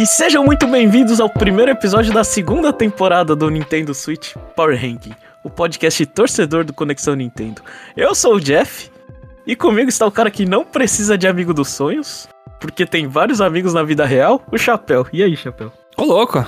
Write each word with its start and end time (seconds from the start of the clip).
E 0.00 0.06
sejam 0.06 0.42
muito 0.42 0.66
bem-vindos 0.66 1.20
ao 1.20 1.28
primeiro 1.28 1.70
episódio 1.70 2.10
da 2.10 2.24
segunda 2.24 2.72
temporada 2.72 3.36
do 3.36 3.50
Nintendo 3.50 3.92
Switch 3.92 4.34
Power 4.56 4.74
Ranking, 4.74 5.12
o 5.44 5.50
podcast 5.50 6.06
torcedor 6.06 6.64
do 6.64 6.72
Conexão 6.72 7.14
Nintendo. 7.14 7.60
Eu 7.94 8.14
sou 8.14 8.36
o 8.36 8.40
Jeff 8.40 8.90
e 9.46 9.54
comigo 9.54 9.90
está 9.90 10.06
o 10.06 10.10
cara 10.10 10.30
que 10.30 10.46
não 10.46 10.64
precisa 10.64 11.18
de 11.18 11.28
amigo 11.28 11.52
dos 11.52 11.68
sonhos, 11.68 12.26
porque 12.58 12.86
tem 12.86 13.06
vários 13.06 13.42
amigos 13.42 13.74
na 13.74 13.82
vida 13.82 14.06
real, 14.06 14.42
o 14.50 14.56
Chapéu. 14.56 15.06
E 15.12 15.22
aí, 15.22 15.36
Chapéu? 15.36 15.70
Ô, 15.98 16.04
louco! 16.04 16.46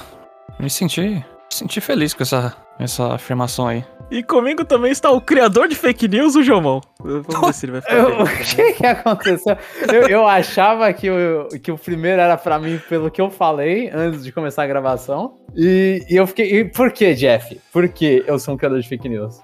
Me 0.59 0.71
senti, 0.71 1.03
me 1.03 1.25
senti 1.51 1.79
feliz 1.79 2.15
com 2.15 2.23
essa, 2.23 2.57
essa 2.79 3.13
afirmação 3.13 3.69
aí. 3.69 3.85
E 4.13 4.23
comigo 4.23 4.63
também 4.65 4.93
está 4.93 5.11
o 5.11 5.21
criador 5.21 5.67
de 5.69 5.75
fake 5.75 6.07
news, 6.07 6.37
o 6.37 6.43
Jomão. 6.43 6.81
Vamos 7.01 7.47
ver 7.47 7.55
se 7.55 7.65
ele 7.65 7.73
vai 7.73 7.81
ficar 7.81 7.95
Eu- 7.95 8.23
o 8.23 8.27
que 8.45 8.73
que 8.75 8.87
aconteceu? 8.87 9.57
Eu, 9.91 10.03
eu 10.09 10.29
achava 10.29 10.93
que 10.93 11.11
o, 11.11 11.49
que 11.63 11.73
o 11.73 11.79
primeiro 11.79 12.21
era 12.21 12.37
pra 12.37 12.59
mim 12.59 12.79
pelo 12.89 13.11
que 13.11 13.21
eu 13.23 13.31
falei 13.31 13.91
antes 13.93 14.23
de 14.23 14.31
começar 14.31 14.65
a 14.65 14.67
gravação. 14.67 15.39
E, 15.57 16.05
e 16.11 16.17
eu 16.17 16.27
fiquei. 16.27 16.61
E 16.61 16.65
por 16.67 16.93
que, 16.93 17.15
Jeff? 17.15 17.59
Por 17.73 17.89
que 17.89 18.23
eu 18.27 18.39
sou 18.39 18.53
um 18.55 18.57
criador 18.59 18.81
de 18.81 18.89
fake 18.89 19.09
news? 19.09 19.41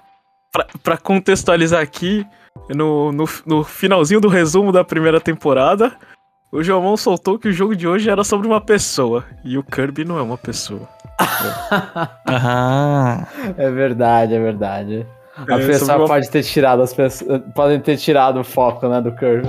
Pra, 0.52 0.66
pra 0.82 0.96
contextualizar 0.98 1.80
aqui, 1.82 2.26
no, 2.68 3.10
no, 3.10 3.24
no 3.46 3.64
finalzinho 3.64 4.20
do 4.20 4.28
resumo 4.28 4.70
da 4.70 4.84
primeira 4.84 5.20
temporada, 5.20 5.96
o 6.52 6.62
Jomão 6.62 6.96
soltou 6.96 7.38
que 7.38 7.48
o 7.48 7.52
jogo 7.52 7.74
de 7.74 7.86
hoje 7.88 8.08
era 8.10 8.22
sobre 8.24 8.46
uma 8.46 8.60
pessoa. 8.60 9.24
E 9.44 9.56
o 9.56 9.62
Kirby 9.62 10.04
não 10.04 10.18
é 10.18 10.22
uma 10.22 10.36
pessoa. 10.38 10.88
Aham. 12.26 13.26
É 13.56 13.70
verdade, 13.70 14.34
é 14.34 14.38
verdade. 14.38 15.06
A 15.48 15.54
É, 15.60 15.66
pessoa 15.66 15.98
uma- 15.98 16.06
pode 16.06 16.28
ter 16.30 16.42
tirado 16.42 16.82
as 16.82 16.92
pessoas. 16.92 17.40
Podem 17.54 17.80
ter 17.80 17.96
tirado 17.96 18.40
o 18.40 18.44
foco, 18.44 18.88
né, 18.88 19.00
do 19.00 19.12
Kirby. 19.12 19.48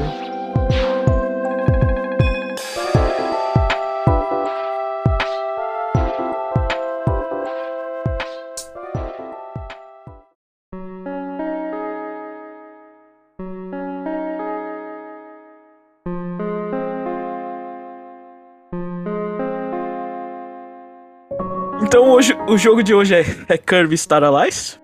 O 22.48 22.58
jogo 22.58 22.84
de 22.84 22.94
hoje 22.94 23.16
é, 23.16 23.24
é 23.48 23.58
Kirby 23.58 23.98
Star 23.98 24.24
Allies, 24.24 24.80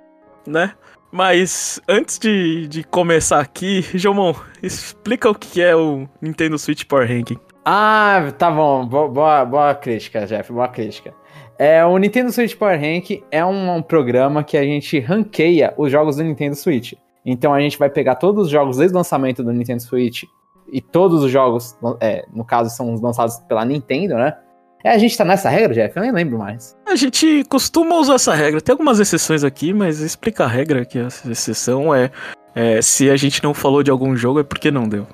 né? 0.48 0.74
Mas 1.12 1.80
antes 1.88 2.20
de, 2.20 2.68
de 2.68 2.84
começar 2.84 3.40
aqui, 3.40 3.86
Jomon, 3.94 4.34
explica 4.62 5.30
o 5.30 5.36
que 5.36 5.62
é 5.62 5.76
o 5.76 6.08
Nintendo 6.22 6.58
Switch 6.58 6.84
Power 6.86 7.08
Ranking. 7.08 7.38
Ah, 7.64 8.32
tá 8.38 8.52
bom. 8.52 8.86
Bo- 8.86 9.08
Boa, 9.10 9.46
boa 9.46 9.74
crítica, 9.76 10.26
Jeff. 10.26 10.52
Boa 10.52 10.68
crítica. 10.68 11.14
É, 11.58 11.86
o 11.86 11.98
Nintendo 11.98 12.32
Switch 12.32 12.56
Power 12.56 12.80
Rank 12.80 13.24
é 13.32 13.44
um, 13.46 13.76
um 13.78 13.82
programa 13.82 14.44
que 14.44 14.58
a 14.58 14.64
gente 14.64 15.00
ranqueia 15.00 15.74
os 15.78 15.92
jogos 15.92 16.18
do 16.18 16.24
Nintendo 16.24 16.56
Switch. 16.56 16.94
Então 17.26 17.54
a 17.54 17.60
gente 17.62 17.80
vai 17.80 17.90
pegar 17.90 18.16
todos 18.16 18.46
os 18.46 18.52
jogos 18.52 18.78
desde 18.78 18.94
o 18.94 18.98
lançamento 18.98 19.42
do 19.44 19.52
Nintendo 19.54 19.82
Switch 19.82 20.24
e 20.72 20.82
todos 20.82 21.24
os 21.24 21.32
jogos, 21.32 21.78
é, 22.02 22.26
no 22.34 22.44
caso, 22.44 22.70
são 22.76 22.94
os 22.94 23.02
lançados 23.02 23.38
pela 23.48 23.64
Nintendo, 23.64 24.16
né? 24.16 24.36
É, 24.86 24.92
a 24.92 25.00
gente 25.00 25.18
tá 25.18 25.26
nessa 25.26 25.50
regra, 25.50 25.74
Jeff? 25.74 25.98
Eu 25.98 26.04
nem 26.04 26.12
lembro 26.12 26.38
mais. 26.38 26.78
A 26.86 26.96
gente 26.96 27.44
costuma 27.50 27.96
usar 27.96 28.14
essa 28.14 28.36
regra. 28.36 28.62
Tem 28.62 28.72
algumas 28.72 29.00
exceções 29.00 29.44
aqui, 29.44 29.74
mas 29.74 30.00
explica 30.00 30.44
a 30.44 30.48
regra 30.48 30.86
que 30.86 31.00
a 31.00 31.08
exceção 31.08 31.94
é, 31.94 32.12
é 32.54 32.80
se 32.84 33.10
a 33.10 33.18
gente 33.18 33.44
não 33.44 33.52
falou 33.52 33.82
de 33.82 33.90
algum 33.90 34.16
jogo 34.16 34.42
é 34.42 34.44
porque 34.44 34.70
não 34.70 34.88
deu. 34.88 35.08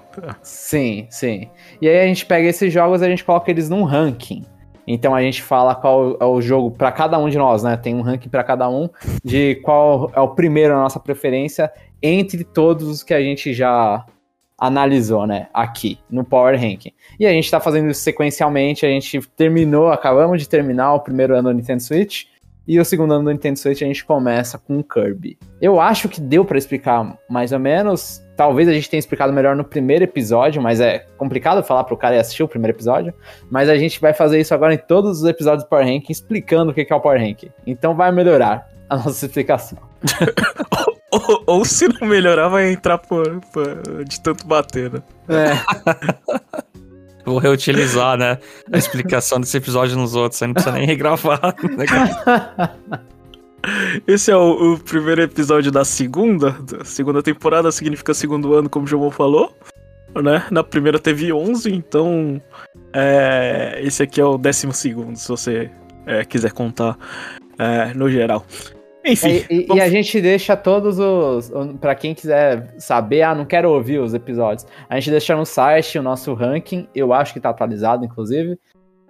Sim, 0.43 1.07
sim. 1.09 1.49
E 1.81 1.87
aí 1.87 2.01
a 2.01 2.05
gente 2.05 2.25
pega 2.25 2.49
esses 2.49 2.73
jogos 2.73 3.01
e 3.01 3.05
a 3.05 3.07
gente 3.07 3.23
coloca 3.23 3.49
eles 3.49 3.69
num 3.69 3.83
ranking. 3.83 4.43
Então 4.85 5.15
a 5.15 5.21
gente 5.21 5.41
fala 5.41 5.73
qual 5.73 6.17
é 6.19 6.25
o 6.25 6.41
jogo 6.41 6.71
pra 6.71 6.91
cada 6.91 7.17
um 7.17 7.29
de 7.29 7.37
nós, 7.37 7.63
né? 7.63 7.77
Tem 7.77 7.95
um 7.95 8.01
ranking 8.01 8.27
pra 8.27 8.43
cada 8.43 8.69
um 8.69 8.89
de 9.23 9.55
qual 9.63 10.11
é 10.13 10.19
o 10.19 10.35
primeiro 10.35 10.73
na 10.73 10.81
nossa 10.81 10.99
preferência 10.99 11.71
entre 12.03 12.43
todos 12.43 12.89
os 12.89 13.03
que 13.03 13.13
a 13.13 13.21
gente 13.21 13.53
já 13.53 14.05
analisou, 14.61 15.25
né? 15.25 15.47
Aqui 15.51 15.97
no 16.07 16.23
Power 16.23 16.53
Ranking. 16.53 16.91
E 17.19 17.25
a 17.25 17.31
gente 17.31 17.49
tá 17.49 17.59
fazendo 17.59 17.89
isso 17.89 18.01
sequencialmente. 18.01 18.85
A 18.85 18.89
gente 18.89 19.19
terminou, 19.35 19.89
acabamos 19.89 20.39
de 20.39 20.47
terminar 20.47 20.93
o 20.93 20.99
primeiro 20.99 21.35
ano 21.35 21.49
do 21.49 21.55
Nintendo 21.55 21.81
Switch. 21.81 22.25
E 22.67 22.79
o 22.79 22.85
segundo 22.85 23.15
ano 23.15 23.23
do 23.23 23.31
Nintendo 23.31 23.57
Switch 23.57 23.81
a 23.81 23.85
gente 23.85 24.05
começa 24.05 24.59
com 24.59 24.77
o 24.77 24.83
Kirby. 24.83 25.35
Eu 25.59 25.81
acho 25.81 26.07
que 26.07 26.21
deu 26.21 26.45
pra 26.45 26.59
explicar 26.59 27.17
mais 27.27 27.51
ou 27.51 27.57
menos. 27.57 28.21
Talvez 28.37 28.69
a 28.69 28.73
gente 28.73 28.87
tenha 28.87 28.99
explicado 28.99 29.33
melhor 29.33 29.55
no 29.55 29.63
primeiro 29.63 30.03
episódio, 30.03 30.61
mas 30.61 30.79
é 30.79 30.99
complicado 31.17 31.63
falar 31.63 31.83
pro 31.83 31.97
cara 31.97 32.15
ir 32.15 32.19
assistir 32.19 32.43
o 32.43 32.47
primeiro 32.47 32.77
episódio. 32.77 33.15
Mas 33.49 33.67
a 33.67 33.75
gente 33.75 33.99
vai 33.99 34.13
fazer 34.13 34.39
isso 34.39 34.53
agora 34.53 34.75
em 34.75 34.77
todos 34.77 35.21
os 35.21 35.25
episódios 35.27 35.63
do 35.63 35.69
Power 35.69 35.87
Ranking, 35.87 36.11
explicando 36.11 36.69
o 36.69 36.73
que 36.73 36.85
que 36.85 36.93
é 36.93 36.95
o 36.95 37.01
Power 37.01 37.19
Ranking. 37.19 37.49
Então 37.65 37.95
vai 37.95 38.11
melhorar 38.11 38.69
a 38.87 38.95
nossa 38.95 39.25
explicação. 39.25 39.79
Ou, 41.11 41.43
ou 41.45 41.65
se 41.65 41.87
não 41.87 42.07
melhorar, 42.07 42.47
vai 42.47 42.71
entrar 42.71 42.97
por, 42.97 43.41
por- 43.51 44.05
de 44.05 44.21
tanto 44.21 44.47
bater, 44.47 44.91
né? 44.91 45.03
É, 45.27 46.61
Vou 47.25 47.37
reutilizar, 47.37 48.17
né? 48.17 48.37
A 48.71 48.77
explicação 48.77 49.39
desse 49.39 49.55
episódio 49.57 49.95
nos 49.97 50.15
outros. 50.15 50.41
Aí 50.41 50.47
não 50.47 50.53
precisa 50.53 50.75
nem 50.75 50.87
regravar. 50.87 51.39
né? 51.77 51.85
Esse 54.07 54.31
é 54.31 54.35
o, 54.35 54.73
o 54.73 54.79
primeiro 54.79 55.21
episódio 55.21 55.71
da 55.71 55.85
segunda. 55.85 56.51
Da 56.51 56.83
segunda 56.83 57.21
temporada 57.21 57.71
significa 57.71 58.13
segundo 58.13 58.53
ano, 58.55 58.69
como 58.69 58.85
o 58.85 58.87
João 58.87 59.11
falou. 59.11 59.55
Né? 60.15 60.43
Na 60.49 60.63
primeira 60.63 60.99
teve 60.99 61.31
11, 61.31 61.71
então. 61.71 62.41
é, 62.93 63.79
esse 63.83 64.01
aqui 64.03 64.19
é 64.19 64.25
o 64.25 64.37
décimo 64.37 64.73
segundo, 64.73 65.15
se 65.15 65.27
você 65.27 65.69
é, 66.05 66.25
quiser 66.25 66.51
contar 66.51 66.97
é, 67.57 67.93
no 67.93 68.09
geral. 68.09 68.45
Enfim. 69.03 69.43
e, 69.49 69.55
e- 69.55 69.61
e 69.63 69.65
vamos- 69.65 69.83
a 69.83 69.89
gente 69.89 70.21
deixa 70.21 70.55
todos 70.55 70.99
os. 70.99 71.51
Pra 71.79 71.95
quem 71.95 72.13
quiser 72.13 72.73
saber, 72.77 73.23
ah, 73.23 73.33
não 73.33 73.45
quero 73.45 73.71
ouvir 73.71 73.99
os 73.99 74.13
episódios. 74.13 74.67
A 74.89 74.95
gente 74.95 75.09
deixa 75.11 75.35
no 75.35 75.45
site 75.45 75.97
o 75.97 76.03
nosso 76.03 76.33
ranking. 76.33 76.87
Eu 76.93 77.13
acho 77.13 77.33
que 77.33 77.39
tá 77.39 77.49
atualizado, 77.49 78.05
inclusive. 78.05 78.57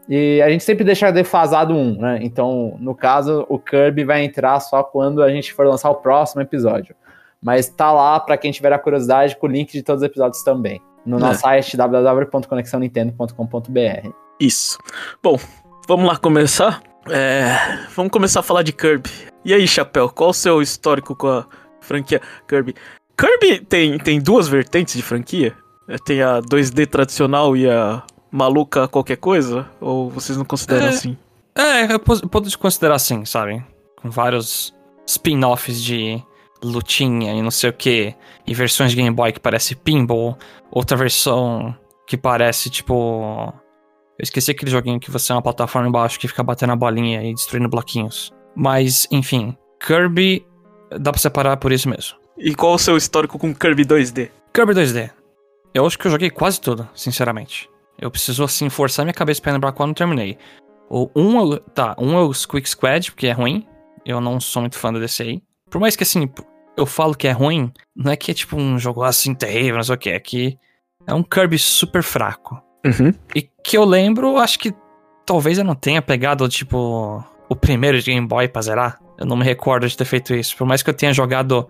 E 0.09 0.41
a 0.41 0.50
gente 0.50 0.63
sempre 0.63 0.84
deixa 0.84 1.12
defasado 1.12 1.74
um, 1.75 1.97
né? 2.00 2.19
Então, 2.22 2.75
no 2.80 2.96
caso, 2.96 3.46
o 3.50 3.59
Kirby 3.59 4.03
vai 4.03 4.24
entrar 4.24 4.59
só 4.59 4.84
quando 4.84 5.22
a 5.22 5.30
gente 5.30 5.53
for 5.53 5.66
lançar 5.68 5.90
o 5.90 5.96
próximo 5.96 6.41
episódio. 6.41 6.96
Mas 7.41 7.69
tá 7.69 7.91
lá 7.91 8.19
pra 8.19 8.38
quem 8.38 8.51
tiver 8.51 8.74
a 8.74 8.80
curiosidade 8.80 9.35
com 9.38 9.47
o 9.47 9.50
link 9.50 9.72
de 9.72 9.84
todos 9.84 10.01
os 10.01 10.07
episódios 10.07 10.44
também. 10.44 10.81
No 11.06 11.18
É. 11.18 11.19
nosso 11.19 11.41
site 11.41 11.78
www.conexãonintendo.com.br. 11.78 14.09
Isso. 14.40 14.78
Bom, 15.24 15.38
vamos 15.88 16.07
lá 16.07 16.18
começar. 16.18 16.81
É, 17.09 17.56
vamos 17.96 18.12
começar 18.12 18.41
a 18.41 18.44
falar 18.44 18.62
de 18.63 18.74
Kirby. 18.74 19.31
E 19.44 19.53
aí, 19.53 19.68
Chapéu, 19.68 20.09
qual 20.09 20.29
o 20.29 20.34
seu 20.34 20.62
histórico 20.62 21.16
com 21.16 21.28
a 21.28 21.46
franquia 21.79 22.22
Kirby? 22.47 22.75
Kirby 23.18 23.59
tem, 23.66 23.97
tem 23.97 24.19
duas 24.19 24.47
vertentes 24.47 24.94
de 24.96 25.02
franquia? 25.02 25.56
É, 25.88 25.97
Tem 25.97 26.22
a 26.22 26.40
2D 26.41 26.85
tradicional 26.88 27.57
e 27.57 27.69
a 27.69 28.03
maluca 28.31 28.88
qualquer 28.88 29.18
coisa? 29.18 29.68
Ou 29.80 30.09
vocês 30.09 30.38
não 30.38 30.46
consideram 30.46 30.85
É. 30.85 30.90
assim? 30.90 31.18
É, 31.56 31.91
eu 31.91 32.00
pos- 32.00 32.22
posso 32.22 32.57
considerar 32.57 32.96
assim, 32.96 33.25
sabe? 33.25 33.63
Com 34.01 34.09
vários 34.09 34.74
spin-offs 35.06 35.81
de 35.84 36.24
lutinha 36.63 37.34
e 37.34 37.41
não 37.41 37.51
sei 37.51 37.72
o 37.72 37.74
que. 37.74 38.16
E 38.47 38.53
versões 38.53 38.91
de 38.91 38.96
Game 38.97 39.13
Boy 39.13 39.31
que 39.34 39.40
parece 39.40 39.75
pinball. 39.75 40.38
Outra 40.72 40.96
versão 40.96 41.75
que 42.07 42.16
parece 42.16 42.69
tipo. 42.69 43.53
Eu 44.18 44.24
esqueci 44.24 44.51
aquele 44.51 44.69
joguinho 44.72 45.00
que 45.00 45.09
você 45.12 45.31
é 45.31 45.35
uma 45.35 45.41
plataforma 45.41 45.88
embaixo 45.88 46.19
que 46.19 46.28
fica 46.28 46.44
batendo 46.44 46.74
a 46.74 46.75
bolinha 46.75 47.24
e 47.24 47.34
destruindo 47.34 47.68
bloquinhos. 47.68 48.31
Mas, 48.56 49.07
enfim, 49.12 49.56
Kirby 49.86 50.45
dá 51.00 51.12
pra 51.12 51.19
separar 51.21 51.57
por 51.57 51.71
isso 51.71 51.89
mesmo. 51.89 52.18
E 52.38 52.53
qual 52.56 52.74
o 52.74 52.80
seu 52.80 52.98
histórico 52.98 53.38
com 53.38 53.53
Kirby 53.53 53.86
2D? 53.86 54.30
Kirby 54.53 54.74
2D. 54.74 55.09
Eu 55.74 55.86
acho 55.86 55.98
que 55.98 56.07
eu 56.07 56.12
joguei 56.12 56.30
quase 56.30 56.59
tudo, 56.59 56.88
sinceramente. 56.94 57.69
Eu 58.00 58.09
preciso, 58.12 58.44
assim, 58.44 58.69
forçar 58.69 59.06
minha 59.06 59.13
cabeça 59.13 59.42
pra 59.42 59.53
lembrar 59.53 59.71
quando 59.71 59.95
terminei. 59.95 60.38
O 60.89 61.09
um, 61.15 61.39
eu- 61.53 61.59
tá, 61.59 61.95
um 61.98 62.18
é 62.18 62.21
o 62.21 62.33
Squeak 62.33 62.68
Squad, 62.68 63.12
porque 63.12 63.27
é 63.27 63.31
ruim. 63.31 63.65
Eu 64.06 64.19
não 64.19 64.39
sou 64.39 64.62
muito 64.62 64.77
fã 64.77 64.92
desse 64.92 65.21
aí. 65.24 65.42
Por 65.69 65.80
mais 65.80 65.95
que, 65.95 66.04
assim, 66.04 66.27
eu 66.75 66.86
falo 66.86 67.15
que 67.15 67.27
é 67.27 67.31
ruim, 67.31 67.71
não 67.95 68.12
é 68.12 68.18
que 68.18 68.31
é 68.31 68.33
tipo 68.33 68.57
um 68.57 68.77
jogo 68.80 69.04
assim 69.04 69.33
terrível, 69.33 69.75
não 69.77 69.83
sei 69.83 69.95
o 69.95 69.97
que. 69.97 70.09
É 70.09 70.19
que 70.19 70.57
é 71.07 71.13
um 71.13 71.24
Kirby 71.24 71.57
super 71.59 72.04
fraco. 72.04 72.62
Uhum. 72.86 73.13
E 73.36 73.44
que 73.63 73.77
eu 73.77 73.86
lembro, 73.86 74.38
acho 74.38 74.57
que 74.59 74.74
talvez 75.25 75.57
eu 75.59 75.63
não 75.63 75.75
tenha 75.75 76.01
pegado, 76.01 76.50
tipo, 76.50 77.24
o 77.51 77.56
primeiro 77.56 78.00
de 78.00 78.09
Game 78.09 78.25
Boy 78.25 78.48
pra 78.48 78.62
zerar. 78.62 78.98
Eu 79.19 79.25
não 79.25 79.36
me 79.36 79.44
recordo 79.44 79.86
de 79.86 79.98
ter 79.98 80.06
feito 80.06 80.33
isso. 80.33 80.56
Por 80.56 80.65
mais 80.65 80.81
que 80.81 80.89
eu 80.89 80.94
tenha 80.94 81.12
jogado 81.12 81.68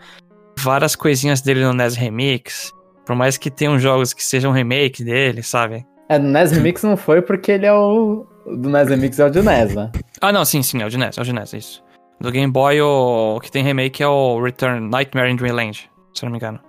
várias 0.60 0.96
coisinhas 0.96 1.42
dele 1.42 1.64
no 1.64 1.74
NES 1.74 1.96
Remix, 1.96 2.72
por 3.04 3.16
mais 3.16 3.36
que 3.36 3.50
tenham 3.50 3.80
jogos 3.80 4.14
que 4.14 4.24
sejam 4.24 4.52
remake 4.52 5.04
dele, 5.04 5.42
sabe? 5.42 5.84
É, 6.08 6.20
no 6.20 6.30
NES 6.30 6.52
Remix 6.52 6.84
não 6.84 6.96
foi 6.96 7.20
porque 7.24 7.54
ele 7.54 7.66
é 7.66 7.74
o. 7.74 8.28
Do 8.46 8.70
NES 8.70 8.90
Remix 8.90 9.18
é 9.18 9.26
o 9.26 9.32
de 9.32 9.42
NES, 9.42 9.74
né? 9.74 9.92
Ah, 10.22 10.32
não, 10.32 10.46
sim, 10.46 10.62
sim, 10.62 10.84
é 10.84 10.86
o 10.86 10.90
de 10.90 11.00
NES, 11.00 11.18
é 11.18 11.22
o 11.22 11.24
de 11.24 11.34
NES, 11.34 11.54
isso. 11.54 11.84
Do 12.20 12.32
Game 12.32 12.52
Boy, 12.54 12.80
o 12.80 13.40
que 13.42 13.52
tem 13.52 13.64
remake 13.64 14.04
é 14.04 14.08
o 14.08 14.40
Return 14.40 14.88
Nightmare 14.88 15.32
in 15.32 15.36
Dreamland, 15.36 15.90
se 16.14 16.24
eu 16.24 16.28
não 16.28 16.32
me 16.32 16.38
engano. 16.38 16.60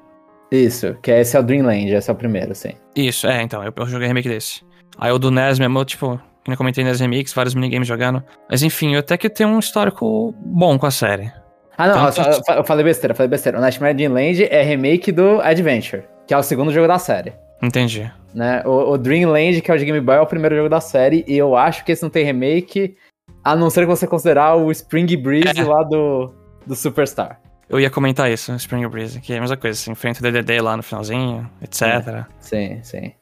Isso, 0.51 0.97
que 1.03 1.11
esse 1.11 1.37
é 1.37 1.41
o 1.41 1.43
Dreamland, 1.43 1.93
esse 1.93 2.09
é 2.09 2.13
o 2.15 2.17
primeiro, 2.17 2.55
sim. 2.55 2.73
Isso, 2.97 3.27
é, 3.27 3.43
então, 3.43 3.63
eu, 3.63 3.75
eu 3.77 3.87
joguei 3.87 4.09
remake 4.09 4.31
desse. 4.31 4.63
Aí 4.97 5.13
o 5.13 5.19
do 5.19 5.31
NES 5.31 5.59
mesmo, 5.59 5.79
eu, 5.79 5.85
tipo, 5.85 6.19
eu 6.47 6.57
comentei 6.57 6.83
nas 6.85 6.99
remix, 7.01 7.33
vários 7.33 7.55
minigames 7.55 7.87
jogando. 7.87 8.23
Mas 8.51 8.63
enfim, 8.63 8.95
eu 8.95 9.01
até 9.01 9.17
que 9.17 9.29
tenho 9.31 9.49
um 9.51 9.59
histórico 9.59 10.35
bom 10.39 10.79
com 10.79 10.87
a 10.87 10.91
série. 10.91 11.31
Ah, 11.79 11.87
não, 11.89 12.11
Tanto- 12.11 12.21
eu, 12.29 12.45
fa- 12.45 12.55
eu 12.55 12.65
falei 12.65 12.85
besteira, 12.85 13.13
eu 13.13 13.17
falei 13.17 13.31
besteira. 13.31 13.59
O 13.59 13.61
Nightmare 13.61 13.95
Dreamland 13.95 14.45
é 14.45 14.63
remake 14.63 15.11
do 15.13 15.41
Adventure, 15.41 16.03
que 16.27 16.35
é 16.35 16.39
o 16.39 16.43
segundo 16.43 16.73
jogo 16.73 16.87
da 16.87 16.99
série. 16.99 17.33
Entendi. 17.63 18.11
Né? 18.35 18.63
O, 18.67 18.93
o 18.93 18.99
Dreamland, 18.99 19.61
que 19.61 19.71
é 19.71 19.75
o 19.75 19.79
de 19.79 19.85
Game 19.85 20.01
Boy, 20.01 20.17
é 20.17 20.21
o 20.21 20.27
primeiro 20.27 20.57
jogo 20.57 20.69
da 20.69 20.81
série, 20.81 21.25
e 21.27 21.37
eu 21.37 21.57
acho 21.57 21.85
que 21.85 21.93
esse 21.93 22.03
não 22.03 22.11
tem 22.11 22.25
remake, 22.25 22.97
a 23.45 23.55
não 23.57 23.71
ser 23.71 23.81
que 23.83 23.87
você 23.87 24.07
considerar 24.07 24.57
o 24.57 24.71
Spring 24.71 25.17
Breeze 25.17 25.61
É. 25.61 25.65
lá 25.65 25.83
do, 25.85 26.33
do 26.67 26.75
Superstar. 26.75 27.41
Eu 27.71 27.81
ia 27.81 27.89
comentar 27.89 28.31
isso, 28.31 28.53
Spring 28.57 28.87
Breeze, 28.89 29.21
que 29.21 29.33
é 29.33 29.39
a 29.39 29.41
mesma 29.41 29.57
coisa, 29.57 29.79
assim, 29.81 29.93
enfrenta 29.93 30.21
o 30.21 30.23
DDD 30.31 30.61
lá 30.61 30.77
no 30.77 30.83
finalzinho, 30.83 31.49
etc. 31.63 32.27
Sim, 32.39 32.81
sim. 32.83 33.13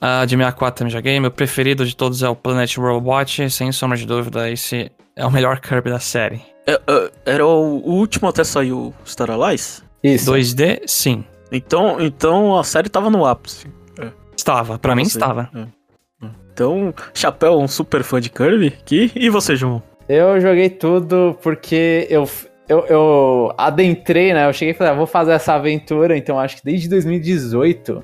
Ah, 0.00 0.24
de 0.24 0.36
64 0.36 0.78
também 0.78 0.90
joguei. 0.90 1.20
Meu 1.20 1.30
preferido 1.30 1.84
de 1.84 1.94
todos 1.94 2.22
é 2.22 2.28
o 2.28 2.34
Planet 2.34 2.76
Robot. 2.78 3.50
Sem 3.50 3.70
sombra 3.70 3.96
de 3.96 4.06
dúvida, 4.06 4.50
esse 4.50 4.90
é 5.14 5.26
o 5.26 5.30
melhor 5.30 5.60
Kirby 5.60 5.90
da 5.90 5.98
série. 5.98 6.40
É, 6.66 6.72
é, 6.72 7.10
era 7.26 7.46
o, 7.46 7.82
último 7.84 8.28
até 8.28 8.42
sair 8.44 8.72
o 8.72 8.94
Star 9.04 9.30
Allies? 9.30 9.84
Isso. 10.02 10.32
2D, 10.32 10.82
sim. 10.86 11.24
Então, 11.52 12.00
então 12.00 12.56
a 12.58 12.64
série 12.64 12.88
tava 12.88 13.10
no 13.10 13.26
ápice. 13.26 13.66
Estava, 14.36 14.78
pra 14.78 14.96
mim 14.96 15.02
estava. 15.02 15.50
é. 15.54 15.80
Então, 16.52 16.94
Chapéu 17.14 17.54
é 17.54 17.56
um 17.56 17.68
super 17.68 18.02
fã 18.02 18.20
de 18.20 18.28
Kirby. 18.28 18.72
Que, 18.84 19.10
e 19.14 19.28
você, 19.30 19.56
João? 19.56 19.82
Eu 20.08 20.40
joguei 20.40 20.68
tudo 20.68 21.38
porque 21.42 22.06
eu, 22.10 22.28
eu, 22.68 22.86
eu 22.86 23.54
adentrei, 23.56 24.34
né? 24.34 24.46
Eu 24.48 24.52
cheguei 24.52 24.74
e 24.74 24.76
falei, 24.76 24.92
ah, 24.92 24.96
vou 24.96 25.06
fazer 25.06 25.32
essa 25.32 25.54
aventura, 25.54 26.16
então 26.16 26.38
acho 26.38 26.56
que 26.56 26.64
desde 26.64 26.88
2018 26.88 28.02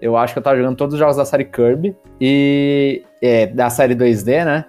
eu 0.00 0.16
acho 0.16 0.32
que 0.32 0.38
eu 0.38 0.42
tava 0.42 0.56
jogando 0.56 0.76
todos 0.76 0.94
os 0.94 0.98
jogos 0.98 1.16
da 1.16 1.24
série 1.24 1.44
Kirby 1.44 1.94
e 2.20 3.02
é, 3.22 3.46
da 3.46 3.68
série 3.70 3.94
2D, 3.94 4.44
né? 4.44 4.64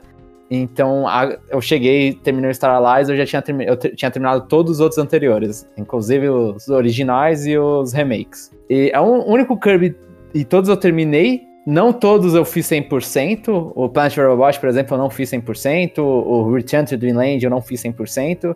Então 0.51 1.07
a- 1.07 1.37
eu 1.49 1.61
cheguei, 1.61 2.13
terminei 2.13 2.49
o 2.49 2.53
Star 2.55 2.71
Allies, 2.75 3.07
eu 3.09 3.15
já 3.15 3.25
tinha, 3.25 3.43
eu 3.63 3.77
tinha 3.77 4.09
terminado 4.09 4.47
todos 4.47 4.73
os 4.73 4.79
outros 4.79 4.97
anteriores, 4.97 5.69
inclusive 5.77 6.27
os 6.29 6.67
originais 6.69 7.45
e 7.45 7.57
os 7.57 7.93
remakes. 7.93 8.51
E 8.69 8.89
é 8.93 8.99
o 8.99 9.23
único 9.27 9.55
Kirby, 9.59 9.95
e 10.33 10.43
todos 10.43 10.67
eu 10.69 10.75
terminei, 10.77 11.43
não 11.67 11.93
todos 11.93 12.33
eu 12.33 12.43
fiz 12.43 12.65
100%. 12.67 13.71
O 13.75 13.89
Planet 13.89 14.17
Robot, 14.17 14.59
por 14.59 14.69
exemplo, 14.69 14.95
eu 14.95 14.97
não 14.97 15.09
fiz 15.09 15.29
100%. 15.29 15.99
O 15.99 16.51
Return 16.51 16.87
to 16.87 16.97
Dreamland 16.97 17.43
eu 17.43 17.49
não 17.51 17.61
fiz 17.61 17.81
100%. 17.83 18.55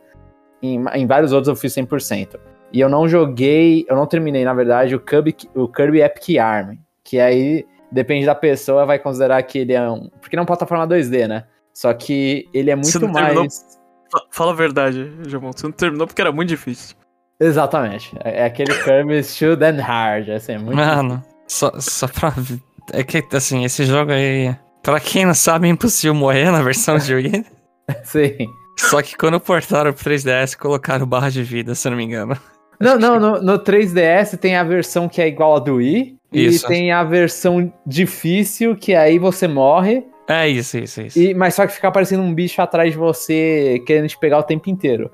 Em, 0.64 0.84
em 0.96 1.06
vários 1.06 1.32
outros 1.32 1.50
eu 1.50 1.56
fiz 1.56 1.74
100%. 1.76 2.40
E 2.74 2.80
eu 2.80 2.90
não 2.90 3.08
joguei, 3.08 3.86
eu 3.88 3.96
não 3.96 4.08
terminei, 4.08 4.44
na 4.44 4.54
verdade, 4.54 4.96
o 4.96 5.00
Kirby, 5.00 5.36
o 5.54 5.68
Kirby 5.68 6.02
Epic 6.02 6.38
Arm. 6.40 6.76
Que 7.04 7.20
aí, 7.20 7.66
depende 7.92 8.26
da 8.26 8.34
pessoa, 8.34 8.86
vai 8.86 8.98
considerar 8.98 9.42
que 9.44 9.60
ele 9.60 9.74
é 9.74 9.88
um... 9.90 10.10
Porque 10.20 10.36
não 10.36 10.42
é 10.42 10.44
uma 10.44 10.48
plataforma 10.48 10.88
2D, 10.88 11.28
né? 11.28 11.44
Só 11.74 11.94
que 11.94 12.50
ele 12.54 12.72
é 12.72 12.76
Você 12.76 12.98
muito 12.98 13.08
não 13.08 13.14
terminou? 13.14 13.44
mais... 13.44 13.80
Fa- 14.12 14.26
Fala 14.32 14.52
a 14.52 14.56
verdade, 14.56 15.12
João. 15.28 15.52
Você 15.52 15.68
não 15.68 15.72
terminou 15.72 16.08
porque 16.08 16.22
era 16.22 16.32
muito 16.32 16.50
difícil. 16.50 16.96
Exatamente. 17.40 18.12
É, 18.24 18.42
é 18.42 18.46
aquele 18.46 18.74
Kirby 18.84 19.22
Shoot 19.26 19.64
and 19.64 19.82
Hard, 19.82 20.30
assim, 20.30 20.54
é 20.54 20.58
muito... 20.58 20.76
Mano, 20.76 21.24
só, 21.48 21.72
só 21.80 22.08
pra. 22.08 22.34
É 22.92 23.04
que, 23.04 23.24
assim, 23.36 23.64
esse 23.66 23.86
jogo 23.86 24.12
aí. 24.12 24.56
Pra 24.82 25.00
quem 25.00 25.26
não 25.26 25.34
sabe, 25.34 25.68
é 25.68 25.70
impossível 25.72 26.14
morrer 26.16 26.52
na 26.52 26.62
versão 26.62 26.98
de 26.98 27.14
Wii. 27.14 27.46
Sim. 28.04 28.48
Só 28.80 29.02
que 29.02 29.16
quando 29.16 29.40
portaram 29.40 29.94
pro 29.94 30.04
3DS, 30.04 30.58
colocaram 30.58 31.06
barra 31.06 31.30
de 31.30 31.44
vida, 31.44 31.76
se 31.76 31.88
eu 31.88 31.92
não 31.92 31.98
me 31.98 32.04
engano. 32.04 32.36
Não, 32.84 32.98
não, 33.00 33.20
no, 33.20 33.42
no 33.42 33.60
3DS 33.60 34.38
tem 34.38 34.56
a 34.56 34.64
versão 34.64 35.08
que 35.10 35.22
é 35.22 35.28
igual 35.28 35.56
a 35.56 35.60
do 35.60 35.76
Wii. 35.76 36.16
Isso. 36.32 36.66
E 36.66 36.68
tem 36.68 36.92
a 36.92 37.04
versão 37.04 37.72
difícil, 37.86 38.76
que 38.76 38.96
aí 38.96 39.20
você 39.20 39.48
morre, 39.48 40.04
É 40.28 40.48
isso, 40.48 40.78
isso, 40.78 41.02
isso. 41.02 41.20
e, 41.20 41.34
mas 41.34 41.54
só 41.54 41.68
que 41.68 41.74
fica 41.74 41.88
aparecendo 41.88 42.24
um 42.24 42.34
bicho 42.34 42.60
atrás 42.62 42.92
de 42.92 42.98
você 42.98 43.82
querendo 43.86 44.08
te 44.08 44.18
pegar 44.18 44.40
o 44.40 44.44
tempo 44.44 44.70
inteiro. 44.70 45.12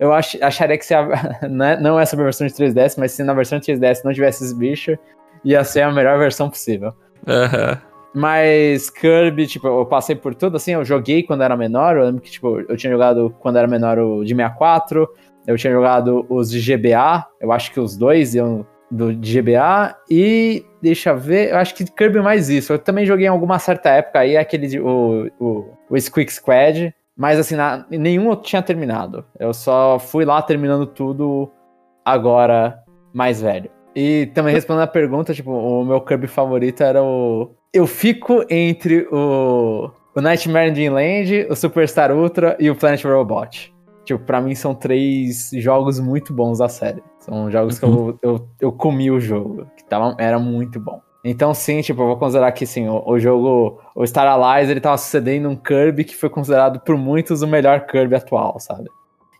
Eu 0.00 0.12
ach, 0.12 0.36
acharia 0.42 0.78
que 0.78 0.84
se 0.86 0.94
a, 0.94 1.06
não 1.48 1.64
é- 1.66 1.80
não 1.80 2.00
essa 2.00 2.16
versão 2.16 2.46
de 2.46 2.54
3DS, 2.54 2.96
mas 2.98 3.12
se 3.12 3.22
na 3.22 3.34
versão 3.34 3.58
de 3.58 3.66
3DS 3.66 4.02
não 4.04 4.12
tivesse 4.14 4.42
esses 4.44 4.56
bichos, 4.56 4.96
ia 5.44 5.62
ser 5.62 5.82
a 5.82 5.92
melhor 5.92 6.18
versão 6.18 6.48
possível. 6.48 6.92
Aham. 7.28 7.78
Mas 8.14 8.90
Kirby, 8.90 9.46
tipo, 9.46 9.66
eu 9.66 9.86
passei 9.86 10.14
por 10.14 10.34
tudo, 10.34 10.56
assim, 10.56 10.72
eu 10.72 10.84
joguei 10.84 11.22
quando 11.22 11.42
era 11.42 11.56
menor, 11.56 11.96
eu 11.96 12.04
lembro 12.04 12.20
que, 12.20 12.30
tipo, 12.30 12.60
eu 12.60 12.76
tinha 12.76 12.92
jogado 12.92 13.34
quando 13.40 13.56
era 13.56 13.66
menor 13.66 13.98
o 13.98 14.22
de 14.22 14.34
64, 14.34 15.08
eu 15.46 15.56
tinha 15.56 15.72
jogado 15.72 16.26
os 16.28 16.50
de 16.50 16.60
GBA, 16.60 17.26
eu 17.40 17.52
acho 17.52 17.72
que 17.72 17.80
os 17.80 17.96
dois 17.96 18.34
iam 18.34 18.66
do 18.90 19.14
de 19.14 19.40
GBA, 19.40 19.96
e 20.10 20.64
deixa 20.82 21.14
ver, 21.14 21.50
eu 21.50 21.56
acho 21.56 21.74
que 21.74 21.84
Kirby 21.84 22.20
mais 22.20 22.50
isso, 22.50 22.74
eu 22.74 22.78
também 22.78 23.06
joguei 23.06 23.26
em 23.26 23.30
alguma 23.30 23.58
certa 23.58 23.88
época 23.88 24.18
aí, 24.18 24.36
aquele, 24.36 24.66
de, 24.66 24.80
o, 24.80 25.30
o, 25.40 25.64
o 25.88 26.00
Squeak 26.00 26.32
Squad, 26.32 26.94
mas 27.16 27.38
assim, 27.38 27.56
na, 27.56 27.86
nenhum 27.90 28.30
eu 28.30 28.36
tinha 28.36 28.60
terminado, 28.60 29.24
eu 29.38 29.54
só 29.54 29.98
fui 29.98 30.24
lá 30.24 30.42
terminando 30.42 30.86
tudo 30.86 31.50
agora 32.04 32.82
mais 33.14 33.40
velho. 33.40 33.70
E 33.94 34.30
também 34.34 34.54
respondendo 34.54 34.84
a 34.84 34.86
pergunta, 34.86 35.34
tipo, 35.34 35.50
o 35.50 35.84
meu 35.84 36.00
Kirby 36.00 36.26
favorito 36.26 36.82
era 36.82 37.02
o. 37.02 37.54
Eu 37.72 37.86
fico 37.86 38.44
entre 38.48 39.06
o. 39.10 39.90
O 40.14 40.20
Nightmare 40.20 40.68
in 40.68 40.74
Dreamland, 40.74 41.46
o 41.48 41.56
Superstar 41.56 42.12
Ultra 42.12 42.54
e 42.60 42.68
o 42.68 42.76
Planet 42.76 43.02
Robot. 43.02 43.71
Tipo, 44.04 44.24
pra 44.24 44.40
mim 44.40 44.54
são 44.54 44.74
três 44.74 45.50
jogos 45.54 46.00
muito 46.00 46.32
bons 46.32 46.58
da 46.58 46.68
série. 46.68 47.02
São 47.20 47.50
jogos 47.50 47.78
que 47.78 47.84
eu, 47.84 48.18
eu, 48.22 48.48
eu 48.60 48.72
comi 48.72 49.10
o 49.10 49.20
jogo, 49.20 49.66
que 49.76 49.84
tava, 49.84 50.16
era 50.18 50.38
muito 50.38 50.80
bom. 50.80 51.00
Então, 51.24 51.54
sim, 51.54 51.80
tipo, 51.82 52.02
eu 52.02 52.06
vou 52.08 52.16
considerar 52.16 52.50
que 52.50 52.66
sim, 52.66 52.88
o, 52.88 53.00
o 53.06 53.18
jogo, 53.18 53.80
o 53.94 54.04
Star 54.04 54.26
Allies, 54.26 54.68
ele 54.68 54.80
tava 54.80 54.98
sucedendo 54.98 55.48
um 55.48 55.54
Kirby 55.54 56.02
que 56.04 56.16
foi 56.16 56.28
considerado 56.28 56.80
por 56.80 56.96
muitos 56.96 57.42
o 57.42 57.46
melhor 57.46 57.86
Kirby 57.86 58.16
atual, 58.16 58.58
sabe? 58.58 58.88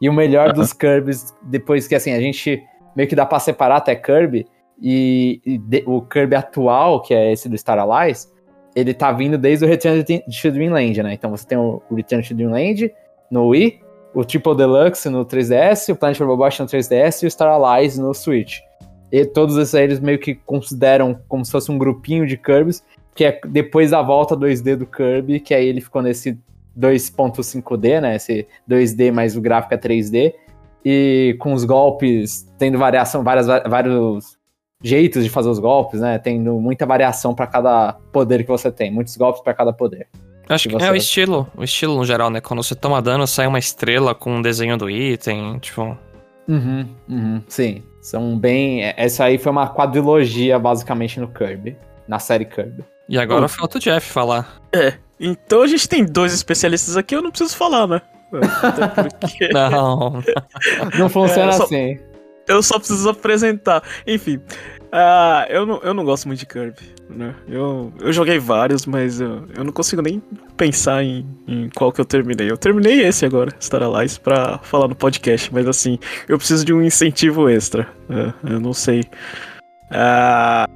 E 0.00 0.08
o 0.08 0.12
melhor 0.12 0.52
dos 0.52 0.72
Kirbys, 0.72 1.34
depois 1.42 1.88
que 1.88 1.94
assim, 1.96 2.12
a 2.12 2.20
gente 2.20 2.62
meio 2.94 3.08
que 3.08 3.16
dá 3.16 3.26
pra 3.26 3.40
separar 3.40 3.76
até 3.78 3.96
Kirby, 3.96 4.46
e, 4.80 5.40
e 5.44 5.58
de- 5.58 5.84
o 5.86 6.02
Kirby 6.02 6.36
atual, 6.36 7.02
que 7.02 7.14
é 7.14 7.32
esse 7.32 7.48
do 7.48 7.56
Star 7.58 7.78
Allies, 7.78 8.32
ele 8.76 8.94
tá 8.94 9.10
vindo 9.12 9.36
desde 9.36 9.64
o 9.64 9.68
Return 9.68 10.02
to 10.04 10.50
Dreamland, 10.50 11.02
né? 11.02 11.14
Então 11.14 11.30
você 11.30 11.46
tem 11.46 11.58
o 11.58 11.82
Return 11.90 12.22
to 12.26 12.34
Dreamland 12.34 12.92
no 13.30 13.48
Wii, 13.48 13.80
o 14.14 14.24
Triple 14.24 14.56
Deluxe 14.56 15.08
no 15.08 15.24
3DS, 15.24 15.92
o 15.92 15.96
Planet 15.96 16.20
Robot 16.20 16.60
no 16.60 16.66
3DS 16.66 17.22
e 17.22 17.26
o 17.26 17.30
Star 17.30 17.48
Allies 17.48 17.98
no 17.98 18.12
Switch. 18.12 18.58
E 19.10 19.24
todos 19.24 19.56
esses 19.58 19.74
aí 19.74 19.84
eles 19.84 20.00
meio 20.00 20.18
que 20.18 20.34
consideram 20.34 21.18
como 21.28 21.44
se 21.44 21.52
fosse 21.52 21.70
um 21.70 21.78
grupinho 21.78 22.26
de 22.26 22.36
Kirbys, 22.36 22.82
que 23.14 23.24
é 23.24 23.40
depois 23.46 23.90
da 23.90 24.00
volta 24.00 24.36
2D 24.36 24.76
do 24.76 24.86
Kirby, 24.86 25.40
que 25.40 25.54
aí 25.54 25.66
ele 25.66 25.80
ficou 25.80 26.00
nesse 26.00 26.38
2.5D, 26.78 28.00
né? 28.00 28.16
Esse 28.16 28.46
2D, 28.68 29.12
mas 29.12 29.36
o 29.36 29.40
gráfico 29.40 29.74
é 29.74 29.76
3D. 29.76 30.34
E 30.84 31.36
com 31.38 31.52
os 31.52 31.64
golpes 31.64 32.48
tendo 32.58 32.78
variação, 32.78 33.22
várias, 33.22 33.46
vários 33.46 34.38
jeitos 34.82 35.22
de 35.22 35.30
fazer 35.30 35.48
os 35.48 35.58
golpes, 35.58 36.00
né? 36.00 36.18
Tendo 36.18 36.58
muita 36.58 36.86
variação 36.86 37.34
pra 37.34 37.46
cada 37.46 37.92
poder 38.10 38.42
que 38.42 38.50
você 38.50 38.70
tem, 38.72 38.90
muitos 38.90 39.16
golpes 39.16 39.42
pra 39.42 39.54
cada 39.54 39.72
poder. 39.72 40.08
Acho 40.48 40.68
que 40.68 40.76
é 40.82 40.90
o 40.90 40.96
estilo, 40.96 41.48
o 41.56 41.62
estilo 41.64 41.96
no 41.96 42.04
geral, 42.04 42.28
né? 42.30 42.40
Quando 42.40 42.62
você 42.62 42.74
toma 42.74 43.00
dano, 43.00 43.26
sai 43.26 43.46
uma 43.46 43.58
estrela 43.58 44.14
com 44.14 44.36
um 44.36 44.42
desenho 44.42 44.76
do 44.76 44.90
item, 44.90 45.58
tipo. 45.58 45.96
Uhum, 46.48 46.86
uhum, 47.08 47.42
sim. 47.48 47.82
São 48.00 48.36
bem. 48.38 48.84
é- 48.84 48.94
Essa 48.96 49.24
aí 49.24 49.38
foi 49.38 49.52
uma 49.52 49.68
quadrilogia, 49.72 50.58
basicamente, 50.58 51.20
no 51.20 51.28
Kirby. 51.28 51.76
Na 52.08 52.18
série 52.18 52.44
Kirby. 52.44 52.84
E 53.08 53.16
agora 53.18 53.44
Hum. 53.44 53.48
falta 53.48 53.78
o 53.78 53.80
Jeff 53.80 54.10
falar. 54.10 54.60
É. 54.74 54.94
Então 55.20 55.62
a 55.62 55.66
gente 55.66 55.88
tem 55.88 56.04
dois 56.04 56.34
especialistas 56.34 56.96
aqui, 56.96 57.14
eu 57.14 57.22
não 57.22 57.30
preciso 57.30 57.56
falar, 57.56 57.86
né? 57.86 58.02
Porque 59.20 59.48
Não. 59.52 60.22
Não 60.98 61.08
funciona 61.08 61.50
É, 61.50 61.52
só- 61.52 61.64
assim. 61.64 61.98
eu 62.48 62.62
só 62.62 62.78
preciso 62.78 63.08
apresentar. 63.08 63.82
Enfim. 64.06 64.40
ah, 64.90 65.46
eu, 65.48 65.64
não, 65.64 65.80
eu 65.82 65.94
não 65.94 66.04
gosto 66.04 66.26
muito 66.26 66.40
de 66.40 66.46
Kirby, 66.46 66.82
né? 67.12 67.34
Eu, 67.48 67.92
eu 68.00 68.12
joguei 68.12 68.38
vários, 68.38 68.86
mas 68.86 69.20
eu, 69.20 69.44
eu 69.56 69.64
não 69.64 69.72
consigo 69.72 70.02
nem 70.02 70.22
pensar 70.56 71.02
em, 71.02 71.26
em 71.46 71.68
qual 71.70 71.92
que 71.92 72.00
eu 72.00 72.04
terminei. 72.04 72.50
Eu 72.50 72.56
terminei 72.56 73.02
esse 73.02 73.24
agora, 73.24 73.52
Star 73.60 73.82
Allies, 73.82 74.18
pra 74.18 74.58
falar 74.62 74.88
no 74.88 74.94
podcast, 74.94 75.52
mas 75.52 75.66
assim, 75.68 75.98
eu 76.28 76.36
preciso 76.38 76.64
de 76.64 76.72
um 76.72 76.82
incentivo 76.82 77.48
extra. 77.48 77.88
É, 78.10 78.52
eu 78.54 78.60
não 78.60 78.72
sei. 78.72 79.04
Ah, 79.90 80.66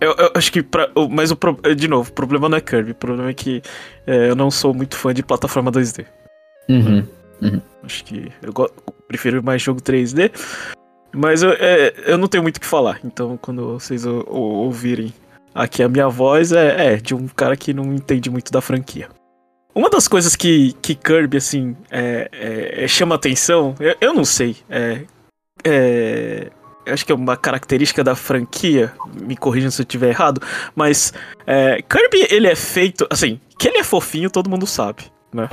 eu, 0.00 0.14
eu 0.18 0.30
acho 0.34 0.52
que. 0.52 0.62
Pra, 0.62 0.88
mas 1.10 1.30
o 1.30 1.38
de 1.74 1.88
novo, 1.88 2.10
o 2.10 2.12
problema 2.12 2.48
não 2.48 2.58
é 2.58 2.60
Kirby, 2.60 2.90
o 2.92 2.94
problema 2.94 3.30
é 3.30 3.34
que 3.34 3.62
é, 4.06 4.28
eu 4.30 4.36
não 4.36 4.50
sou 4.50 4.74
muito 4.74 4.96
fã 4.96 5.14
de 5.14 5.22
plataforma 5.22 5.72
2D. 5.72 6.04
Uhum. 6.68 7.04
Acho 7.82 8.04
que 8.04 8.30
eu 8.42 8.52
prefiro 9.06 9.42
mais 9.42 9.62
jogo 9.62 9.80
3D. 9.80 10.30
Mas 11.14 11.42
eu, 11.42 11.52
é, 11.52 11.94
eu 12.06 12.18
não 12.18 12.28
tenho 12.28 12.42
muito 12.42 12.58
o 12.58 12.60
que 12.60 12.66
falar. 12.66 13.00
Então, 13.02 13.38
quando 13.40 13.72
vocês 13.78 14.04
o- 14.04 14.24
o- 14.28 14.38
ouvirem 14.66 15.14
aqui 15.58 15.82
a 15.82 15.88
minha 15.88 16.08
voz, 16.08 16.52
é, 16.52 16.94
é 16.94 16.96
de 16.96 17.14
um 17.14 17.26
cara 17.26 17.56
que 17.56 17.74
não 17.74 17.92
entende 17.92 18.30
muito 18.30 18.52
da 18.52 18.60
franquia. 18.60 19.08
Uma 19.74 19.90
das 19.90 20.06
coisas 20.06 20.36
que, 20.36 20.72
que 20.80 20.94
Kirby, 20.94 21.36
assim, 21.36 21.76
é, 21.90 22.28
é- 22.32 22.84
é- 22.84 22.88
chama 22.88 23.16
atenção, 23.16 23.74
eu, 23.80 23.94
eu 24.00 24.14
não 24.14 24.24
sei, 24.24 24.56
é, 24.70 25.02
é- 25.64 26.50
acho 26.86 27.04
que 27.04 27.12
é 27.12 27.14
uma 27.14 27.36
característica 27.36 28.02
da 28.02 28.14
franquia, 28.14 28.92
me 29.20 29.36
corrijam 29.36 29.70
se 29.70 29.82
eu 29.82 29.84
estiver 29.84 30.08
errado, 30.10 30.40
mas 30.74 31.12
é, 31.46 31.82
Kirby, 31.82 32.26
ele 32.30 32.46
é 32.46 32.54
feito, 32.56 33.06
assim, 33.10 33.40
que 33.58 33.68
ele 33.68 33.78
é 33.78 33.84
fofinho, 33.84 34.30
todo 34.30 34.48
mundo 34.48 34.66
sabe, 34.66 35.04
né? 35.32 35.48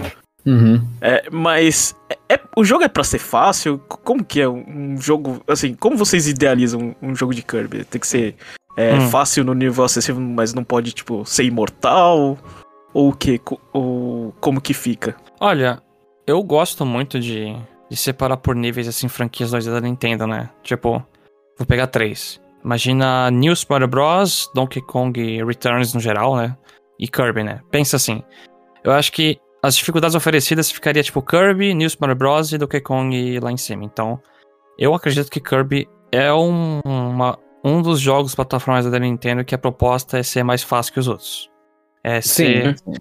Uhum. 0.46 0.88
É, 1.02 1.28
mas 1.32 1.96
é, 2.30 2.40
o 2.56 2.64
jogo 2.64 2.84
é 2.84 2.88
pra 2.88 3.04
ser 3.04 3.18
fácil? 3.18 3.80
Como 3.80 4.24
que 4.24 4.40
é 4.40 4.48
um 4.48 4.64
um 4.68 5.02
jogo, 5.02 5.42
assim, 5.48 5.74
como 5.74 5.98
vocês 5.98 6.28
idealizam 6.28 6.96
um 7.02 7.16
jogo 7.16 7.34
de 7.34 7.42
Kirby? 7.42 7.84
Tem 7.84 8.00
que 8.00 8.06
ser 8.08 8.36
é, 8.78 8.94
Hum. 8.96 9.10
fácil 9.10 9.44
no 9.44 9.54
nível 9.54 9.84
acessível, 9.84 10.22
mas 10.22 10.54
não 10.54 10.64
pode, 10.64 10.92
tipo, 10.94 11.26
ser 11.26 11.44
imortal? 11.44 12.38
Ou 12.94 13.10
o 13.10 13.14
que? 13.14 13.40
Ou 13.74 14.34
como 14.40 14.62
que 14.62 14.74
fica? 14.74 15.16
Olha, 15.40 15.82
eu 16.26 16.42
gosto 16.44 16.86
muito 16.86 17.20
de, 17.20 17.56
de 17.90 17.98
separar 17.98 18.38
por 18.38 18.56
níveis, 18.56 18.88
assim, 18.88 19.08
franquias 19.08 19.52
2D 19.52 19.72
da 19.72 19.82
Nintendo, 19.82 20.26
né? 20.26 20.50
Tipo, 20.64 21.04
vou 21.58 21.66
pegar 21.68 21.88
três. 21.88 22.40
Imagina 22.64 23.30
New 23.30 23.56
Super 23.56 23.86
Bros, 23.86 24.50
Donkey 24.56 24.82
Kong 24.82 25.44
Returns 25.44 25.94
no 25.94 26.00
geral, 26.00 26.36
né? 26.36 26.56
E 27.00 27.08
Kirby, 27.08 27.44
né? 27.44 27.60
Pensa 27.70 27.98
assim. 27.98 28.24
Eu 28.84 28.92
acho 28.92 29.12
que 29.12 29.38
as 29.62 29.76
dificuldades 29.76 30.16
oferecidas 30.16 30.72
ficaria 30.72 31.04
tipo 31.04 31.22
Kirby, 31.22 31.74
New 31.74 31.90
Super 31.90 32.16
Bros 32.16 32.52
e 32.54 32.58
Donkey 32.58 32.82
Kong 32.82 33.40
lá 33.40 33.52
em 33.52 33.58
cima. 33.58 33.84
Então, 33.84 34.20
eu 34.80 34.94
acredito 34.96 35.30
que 35.30 35.40
Kirby 35.42 35.88
é 36.12 36.32
um, 36.34 36.80
uma- 36.86 37.38
um 37.66 37.82
dos 37.82 38.00
jogos 38.00 38.36
plataformas 38.36 38.90
da 38.90 39.00
Nintendo 39.00 39.44
que 39.44 39.56
a 39.56 39.58
proposta 39.58 40.20
é 40.20 40.24
ser 40.24 40.44
mais 40.44 40.62
fácil 40.64 40.94
que 40.94 41.00
os 41.00 41.08
outros. 41.08 41.50
É 42.04 42.22
ser 42.22 42.78
Sim. 42.78 42.94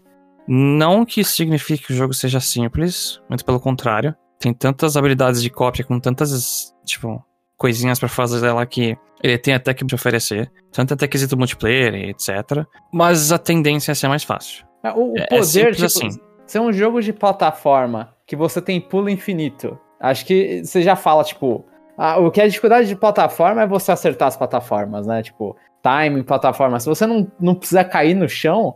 não 0.48 1.04
que 1.04 1.20
isso 1.20 1.32
signifique 1.36 1.86
que 1.86 1.92
o 1.92 1.96
jogo 1.96 2.14
seja 2.14 2.40
simples, 2.40 3.20
muito 3.28 3.44
pelo 3.44 3.60
contrário. 3.60 4.14
Tem 4.38 4.52
tantas 4.52 4.96
habilidades 4.96 5.42
de 5.42 5.50
cópia 5.50 5.84
com 5.84 6.00
tantas, 6.00 6.74
tipo, 6.84 7.22
coisinhas 7.56 7.98
pra 7.98 8.08
fazer 8.08 8.50
lá 8.52 8.64
que 8.66 8.96
ele 9.22 9.38
tem 9.38 9.54
até 9.54 9.72
que 9.72 9.84
te 9.84 9.94
oferecer. 9.94 10.50
Tanto 10.72 10.94
até 10.94 11.06
quesito 11.06 11.36
multiplayer 11.36 11.94
e 11.94 12.10
etc. 12.10 12.66
Mas 12.92 13.32
a 13.32 13.38
tendência 13.38 13.92
é 13.92 13.94
ser 13.94 14.08
mais 14.08 14.24
fácil. 14.24 14.66
O, 14.96 15.12
o 15.12 15.18
É- 15.18 15.22
é 15.22 15.26
poder, 15.26 15.44
simples 15.44 15.76
tipo, 15.94 16.06
assim. 16.06 16.20
ser 16.46 16.58
um 16.60 16.72
jogo 16.72 17.00
de 17.00 17.12
plataforma 17.12 18.14
que 18.26 18.34
você 18.36 18.60
tem 18.60 18.80
pulo 18.80 19.08
infinito. 19.08 19.78
Acho 20.00 20.26
que 20.26 20.62
você 20.64 20.82
já 20.82 20.94
fala, 20.96 21.24
tipo, 21.24 21.64
ah, 21.96 22.18
o 22.18 22.30
que 22.30 22.40
é 22.40 22.46
dificuldade 22.48 22.88
de 22.88 22.96
plataforma 22.96 23.62
é 23.62 23.66
você 23.66 23.92
acertar 23.92 24.28
as 24.28 24.36
plataformas, 24.36 25.06
né? 25.06 25.22
Tipo, 25.22 25.56
timing, 25.82 26.22
plataforma. 26.22 26.78
Se 26.80 26.86
você 26.88 27.06
não, 27.06 27.30
não 27.40 27.54
precisa 27.54 27.84
cair 27.84 28.14
no 28.14 28.28
chão, 28.28 28.74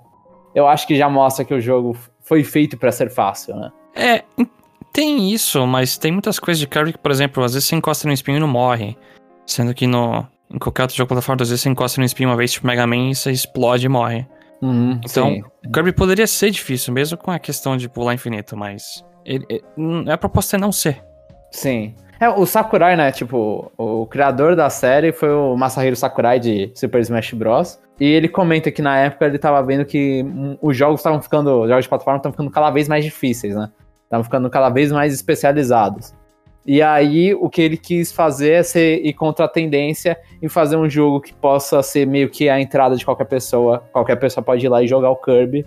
eu 0.55 0.67
acho 0.69 0.87
que 0.87 0.97
já 0.97 1.09
mostra 1.09 1.45
que 1.45 1.55
o 1.55 1.61
jogo 1.61 1.97
foi 2.21 2.45
feito 2.45 2.77
pra 2.77 2.93
ser 2.93 3.11
fácil, 3.11 3.57
né? 3.57 3.71
É, 3.95 4.25
em- 4.39 4.49
tem 4.93 5.33
isso, 5.33 5.67
mas 5.67 5.97
tem 5.99 6.11
muitas 6.13 6.39
coisas 6.39 6.59
de 6.61 6.67
Kirby 6.67 6.93
que, 6.93 6.99
por 6.99 7.11
exemplo, 7.11 7.43
às 7.45 7.55
vezes 7.55 7.69
você 7.69 7.77
encosta 7.77 8.07
no 8.07 8.13
espinho 8.15 8.37
e 8.39 8.41
não 8.41 8.49
morre. 8.49 8.97
Sendo 9.47 9.73
que 9.75 9.87
no, 9.87 10.27
em 10.51 10.59
qualquer 10.59 10.83
outro 10.83 10.97
jogo 10.97 11.07
de 11.07 11.15
plataforma, 11.15 11.43
às 11.43 11.49
vezes 11.49 11.63
você 11.63 11.69
encosta 11.69 12.01
no 12.01 12.05
espinho 12.05 12.29
uma 12.29 12.37
vez, 12.37 12.53
tipo 12.53 12.67
Mega 12.67 12.87
Man, 12.87 13.11
e 13.11 13.15
você 13.15 13.31
explode 13.31 13.87
e 13.87 13.89
morre. 13.89 14.27
Uhum, 14.61 15.01
Então, 15.05 15.29
sim. 15.31 15.43
Kirby 15.73 15.93
poderia 15.93 16.27
ser 16.27 16.51
difícil, 16.51 16.93
mesmo 16.93 17.17
com 17.17 17.31
a 17.31 17.39
questão 17.39 17.77
de 17.77 17.89
pular 17.89 18.13
infinito, 18.15 18.57
mas 18.57 19.05
ele, 19.25 19.45
ele- 19.49 20.11
a 20.11 20.19
proposta 20.19 20.57
é 20.57 20.59
não 20.59 20.73
ser. 20.73 21.03
Sim. 21.53 21.95
É, 22.21 22.29
o 22.29 22.45
Sakurai, 22.45 22.97
né? 22.97 23.13
Tipo, 23.13 23.71
o 23.79 24.05
criador 24.07 24.57
da 24.57 24.69
série 24.69 25.13
foi 25.13 25.31
o 25.31 25.57
Masahiro 25.57 25.95
Sakurai 25.95 26.41
de 26.41 26.71
Super 26.75 27.01
Smash 27.01 27.33
Bros. 27.33 27.79
E 28.01 28.05
ele 28.05 28.29
comenta 28.29 28.71
que 28.71 28.83
na 28.83 28.97
época 28.99 29.27
ele 29.27 29.39
tava 29.39 29.63
vendo 29.63 29.85
que 29.85 30.25
hum, 30.25 30.57
os 30.61 30.77
jogos 30.77 31.01
estavam 31.01 31.23
ficando. 31.23 31.63
Os 31.63 31.69
jogos 31.69 31.85
de 31.85 31.89
plataforma 31.89 32.19
estavam 32.19 32.33
ficando 32.33 32.51
cada 32.51 32.71
vez 32.71 32.89
mais 32.89 33.05
difíceis, 33.05 33.55
né? 33.55 33.71
Estavam 34.05 34.25
ficando 34.25 34.51
cada 34.51 34.69
vez 34.69 34.91
mais 34.91 35.15
especializados. 35.15 36.13
E 36.67 36.83
aí 36.83 37.35
o 37.35 37.49
que 37.49 37.63
ele 37.63 37.77
quis 37.77 38.13
fazer 38.13 38.53
é 38.53 38.63
ser, 38.63 39.05
ir 39.05 39.13
contra 39.15 39.47
a 39.47 39.49
tendência 39.49 40.19
e 40.43 40.49
fazer 40.49 40.77
um 40.77 40.89
jogo 40.89 41.21
que 41.21 41.33
possa 41.33 41.83
ser 41.83 42.07
meio 42.07 42.29
que 42.29 42.49
a 42.49 42.61
entrada 42.61 42.97
de 42.97 43.05
qualquer 43.05 43.27
pessoa. 43.27 43.83
Qualquer 43.93 44.17
pessoa 44.17 44.45
pode 44.45 44.67
ir 44.67 44.69
lá 44.69 44.83
e 44.83 44.89
jogar 44.89 45.11
o 45.11 45.17
Kirby. 45.17 45.65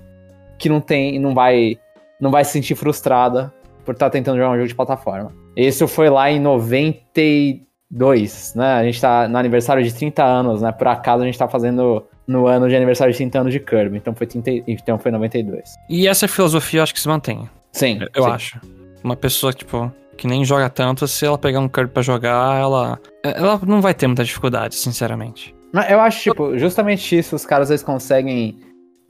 Que 0.60 0.68
não 0.68 0.82
tem. 0.82 1.18
não 1.18 1.34
vai. 1.34 1.80
não 2.20 2.30
vai 2.30 2.44
se 2.44 2.52
sentir 2.52 2.76
frustrada 2.76 3.54
por 3.86 3.94
estar 3.94 4.10
tentando 4.10 4.38
jogar 4.38 4.52
um 4.52 4.56
jogo 4.56 4.68
de 4.68 4.76
plataforma. 4.76 5.41
Esse 5.56 5.86
foi 5.88 6.10
lá 6.10 6.32
em 6.32 6.40
92, 6.40 8.54
né? 8.56 8.74
A 8.76 8.84
gente 8.84 9.00
tá 9.02 9.28
no 9.28 9.38
aniversário 9.38 9.84
de 9.84 9.94
30 9.94 10.24
anos, 10.24 10.62
né? 10.62 10.72
Por 10.72 10.88
acaso 10.88 11.24
a 11.24 11.26
gente 11.26 11.38
tá 11.38 11.48
fazendo 11.48 12.06
no 12.28 12.48
ano 12.48 12.70
de 12.70 12.76
aniversário 12.76 13.12
de 13.12 13.18
30 13.18 13.40
anos 13.40 13.54
de 13.54 13.60
Kirby, 13.60 13.98
então 13.98 14.16
foi, 14.16 14.26
30, 14.28 14.50
e- 14.52 14.64
então 14.68 14.98
foi 14.98 15.12
92. 15.12 15.76
E 15.90 16.08
essa 16.08 16.28
filosofia 16.28 16.80
eu 16.80 16.84
acho 16.84 16.94
que 16.94 17.00
se 17.02 17.08
mantém. 17.08 17.50
Sim, 17.74 18.00
Eu 18.16 18.24
sim. 18.24 18.30
acho. 18.30 18.62
Uma 19.04 19.16
pessoa, 19.16 19.52
tipo, 19.52 19.92
que 20.18 20.28
nem 20.28 20.46
joga 20.46 20.70
tanto, 20.70 21.08
se 21.08 21.26
ela 21.26 21.38
pegar 21.38 21.60
um 21.60 21.68
Kirby 21.68 21.92
pra 21.92 22.02
jogar, 22.04 22.60
ela. 22.62 23.00
Ela 23.24 23.60
não 23.66 23.82
vai 23.82 23.94
ter 23.94 24.08
muita 24.08 24.24
dificuldade, 24.24 24.76
sinceramente. 24.76 25.56
Eu 25.90 26.00
acho, 26.02 26.22
tipo, 26.22 26.58
justamente 26.58 27.18
isso, 27.18 27.36
os 27.36 27.46
caras 27.46 27.70
eles 27.70 27.82
conseguem, 27.82 28.60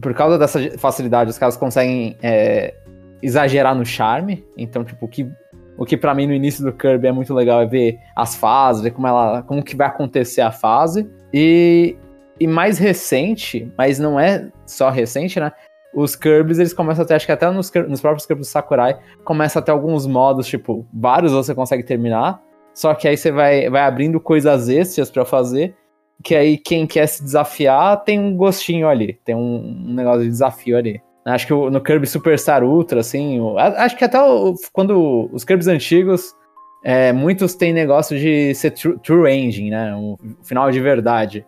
por 0.01 0.13
causa 0.13 0.37
dessa 0.37 0.59
facilidade, 0.77 1.29
os 1.31 1.37
caras 1.37 1.57
conseguem 1.57 2.15
é, 2.21 2.73
exagerar 3.21 3.75
no 3.75 3.85
charme. 3.85 4.43
Então, 4.55 4.83
tipo, 4.83 5.07
que, 5.07 5.27
o 5.77 5.85
que 5.85 5.97
para 5.97 6.13
mim 6.13 6.27
no 6.27 6.33
início 6.33 6.63
do 6.63 6.71
Kirby 6.71 7.07
é 7.07 7.11
muito 7.11 7.33
legal 7.33 7.61
é 7.61 7.65
ver 7.65 7.99
as 8.15 8.35
fases, 8.35 8.81
ver 8.81 8.91
como 8.91 9.07
ela, 9.07 9.41
como 9.43 9.63
que 9.63 9.75
vai 9.75 9.87
acontecer 9.87 10.41
a 10.41 10.51
fase. 10.51 11.09
E, 11.33 11.95
e 12.39 12.47
mais 12.47 12.77
recente, 12.77 13.71
mas 13.77 13.99
não 13.99 14.19
é 14.19 14.49
só 14.65 14.89
recente, 14.89 15.39
né? 15.39 15.51
Os 15.93 16.15
Kirby's, 16.15 16.59
eles 16.59 16.73
começam 16.73 17.03
a 17.03 17.07
ter, 17.07 17.15
acho 17.15 17.25
que 17.25 17.31
até 17.31 17.49
nos, 17.51 17.71
nos 17.87 18.01
próprios 18.01 18.25
Kirby's 18.25 18.47
do 18.47 18.51
Sakurai, 18.51 18.97
começa 19.25 19.59
a 19.59 19.61
ter 19.61 19.71
alguns 19.71 20.07
modos, 20.07 20.47
tipo, 20.47 20.85
vários 20.93 21.33
você 21.33 21.53
consegue 21.53 21.83
terminar, 21.83 22.41
só 22.73 22.93
que 22.93 23.07
aí 23.07 23.17
você 23.17 23.31
vai, 23.31 23.69
vai 23.69 23.81
abrindo 23.81 24.19
coisas 24.19 24.69
extras 24.69 25.11
pra 25.11 25.25
fazer, 25.25 25.75
que 26.23 26.35
aí 26.35 26.57
quem 26.57 26.87
quer 26.87 27.07
se 27.07 27.23
desafiar 27.23 28.03
tem 28.03 28.19
um 28.19 28.35
gostinho 28.37 28.87
ali, 28.87 29.19
tem 29.25 29.35
um, 29.35 29.85
um 29.87 29.93
negócio 29.93 30.21
de 30.21 30.29
desafio 30.29 30.77
ali. 30.77 31.01
Acho 31.25 31.45
que 31.47 31.53
o- 31.53 31.69
no 31.69 31.79
Kirby 31.81 32.07
Superstar 32.07 32.63
Ultra, 32.63 32.99
assim, 33.01 33.39
o- 33.39 33.57
acho 33.57 33.95
que 33.97 34.03
até 34.03 34.19
o- 34.21 34.55
quando 34.73 35.29
os 35.31 35.43
Kirby's 35.43 35.67
antigos, 35.67 36.33
é, 36.83 37.13
muitos 37.13 37.53
têm 37.53 37.71
negócio 37.73 38.17
de 38.17 38.53
ser 38.55 38.71
true, 38.71 38.97
true 38.99 39.31
ending, 39.31 39.69
né? 39.69 39.93
Um 39.95 40.15
final 40.43 40.71
de 40.71 40.79
verdade. 40.79 41.45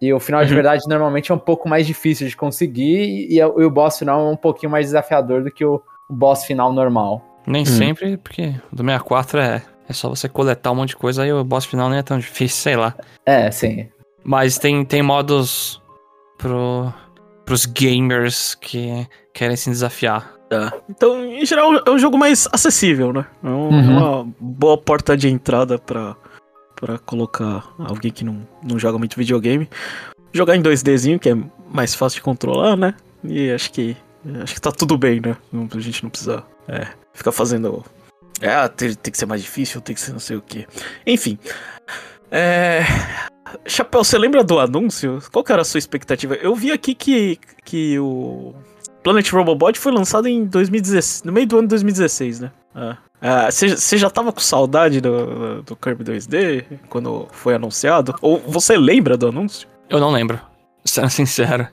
E 0.00 0.10
o 0.14 0.18
final 0.18 0.42
de 0.42 0.48
Uhum. 0.50 0.54
verdade 0.54 0.82
normalmente 0.88 1.30
é 1.30 1.34
um 1.34 1.38
pouco 1.38 1.68
mais 1.68 1.86
difícil 1.86 2.26
de 2.26 2.34
conseguir, 2.34 3.28
e, 3.30 3.36
e 3.38 3.42
o 3.44 3.70
boss 3.70 3.98
final 3.98 4.26
é 4.26 4.30
um 4.32 4.36
pouquinho 4.36 4.72
mais 4.72 4.86
desafiador 4.86 5.44
do 5.44 5.50
que 5.50 5.62
o, 5.64 5.82
o 6.08 6.14
boss 6.14 6.44
final 6.44 6.72
normal. 6.72 7.22
Nem 7.46 7.62
Hum. 7.62 7.66
sempre, 7.66 8.16
porque 8.16 8.54
do 8.72 8.82
64 8.82 9.38
é, 9.40 9.62
é 9.86 9.92
só 9.92 10.08
você 10.08 10.26
coletar 10.30 10.70
um 10.72 10.76
monte 10.76 10.90
de 10.90 10.96
coisa, 10.96 11.22
aí 11.22 11.30
o 11.32 11.44
boss 11.44 11.66
final 11.66 11.90
nem 11.90 11.98
é 11.98 12.02
tão 12.02 12.18
difícil, 12.18 12.56
sei 12.62 12.76
lá. 12.76 12.94
É, 13.26 13.50
sim. 13.50 13.86
Mas 14.24 14.58
tem, 14.58 14.82
tem 14.86 15.02
modos 15.02 15.82
pro, 16.38 16.90
pros 17.50 17.66
gamers 17.66 18.54
que 18.54 19.08
querem 19.34 19.56
se 19.56 19.68
desafiar. 19.68 20.36
Tá. 20.48 20.72
Então, 20.88 21.24
em 21.24 21.44
geral, 21.44 21.82
é 21.84 21.90
um 21.90 21.98
jogo 21.98 22.16
mais 22.16 22.46
acessível, 22.52 23.12
né? 23.12 23.26
É 23.42 23.48
um- 23.48 23.68
Uhum. 23.70 23.98
uma 23.98 24.34
boa 24.38 24.78
porta 24.78 25.16
de 25.16 25.28
entrada 25.28 25.76
pra, 25.76 26.14
pra 26.76 26.96
colocar 26.98 27.64
alguém 27.76 28.12
que 28.12 28.24
não, 28.24 28.46
não 28.62 28.78
joga 28.78 28.98
muito 28.98 29.16
videogame. 29.16 29.68
Jogar 30.32 30.54
em 30.54 30.62
2Dzinho, 30.62 31.18
que 31.18 31.28
é 31.30 31.36
mais 31.68 31.92
fácil 31.92 32.18
de 32.18 32.22
controlar, 32.22 32.76
né? 32.76 32.94
E 33.24 33.50
acho 33.50 33.72
que 33.72 33.96
acho 34.44 34.54
que 34.54 34.60
tá 34.60 34.70
tudo 34.70 34.96
bem, 34.96 35.20
né? 35.20 35.36
Não- 35.52 35.68
a 35.74 35.80
gente 35.80 36.04
não 36.04 36.10
precisa 36.10 36.44
é, 36.68 36.86
ficar 37.12 37.32
fazendo. 37.32 37.84
É, 38.40 38.68
tem, 38.68 38.94
tem 38.94 39.10
que 39.10 39.18
ser 39.18 39.26
mais 39.26 39.42
difícil, 39.42 39.80
tem 39.80 39.92
que 39.96 40.00
ser 40.00 40.12
não 40.12 40.20
sei 40.20 40.36
o 40.36 40.40
que. 40.42 40.68
Enfim. 41.04 41.36
É. 42.30 42.82
Chapéu, 43.66 44.04
você 44.04 44.18
lembra 44.18 44.42
do 44.44 44.58
anúncio? 44.58 45.18
Qual 45.32 45.44
que 45.44 45.52
era 45.52 45.62
a 45.62 45.64
sua 45.64 45.78
expectativa? 45.78 46.34
Eu 46.34 46.54
vi 46.54 46.72
aqui 46.72 46.94
que, 46.94 47.38
que 47.64 47.98
o 47.98 48.54
Planet 49.02 49.28
Robobot 49.32 49.78
foi 49.78 49.92
lançado 49.92 50.28
em 50.28 50.44
2016, 50.44 51.24
no 51.24 51.32
meio 51.32 51.46
do 51.46 51.58
ano 51.58 51.66
de 51.66 51.70
2016, 51.70 52.40
né? 52.40 52.52
Ah. 52.74 52.96
Ah, 53.22 53.50
Você 53.50 53.76
você 53.76 53.98
já 53.98 54.08
tava 54.08 54.32
com 54.32 54.40
saudade 54.40 55.00
do, 55.00 55.62
do 55.62 55.76
Kirby 55.76 56.04
2D 56.04 56.64
quando 56.88 57.26
foi 57.32 57.54
anunciado? 57.54 58.14
Ou 58.22 58.38
você 58.38 58.76
lembra 58.76 59.16
do 59.16 59.28
anúncio? 59.28 59.68
Eu 59.88 60.00
não 60.00 60.10
lembro, 60.10 60.40
sendo 60.84 61.10
sincero. 61.10 61.68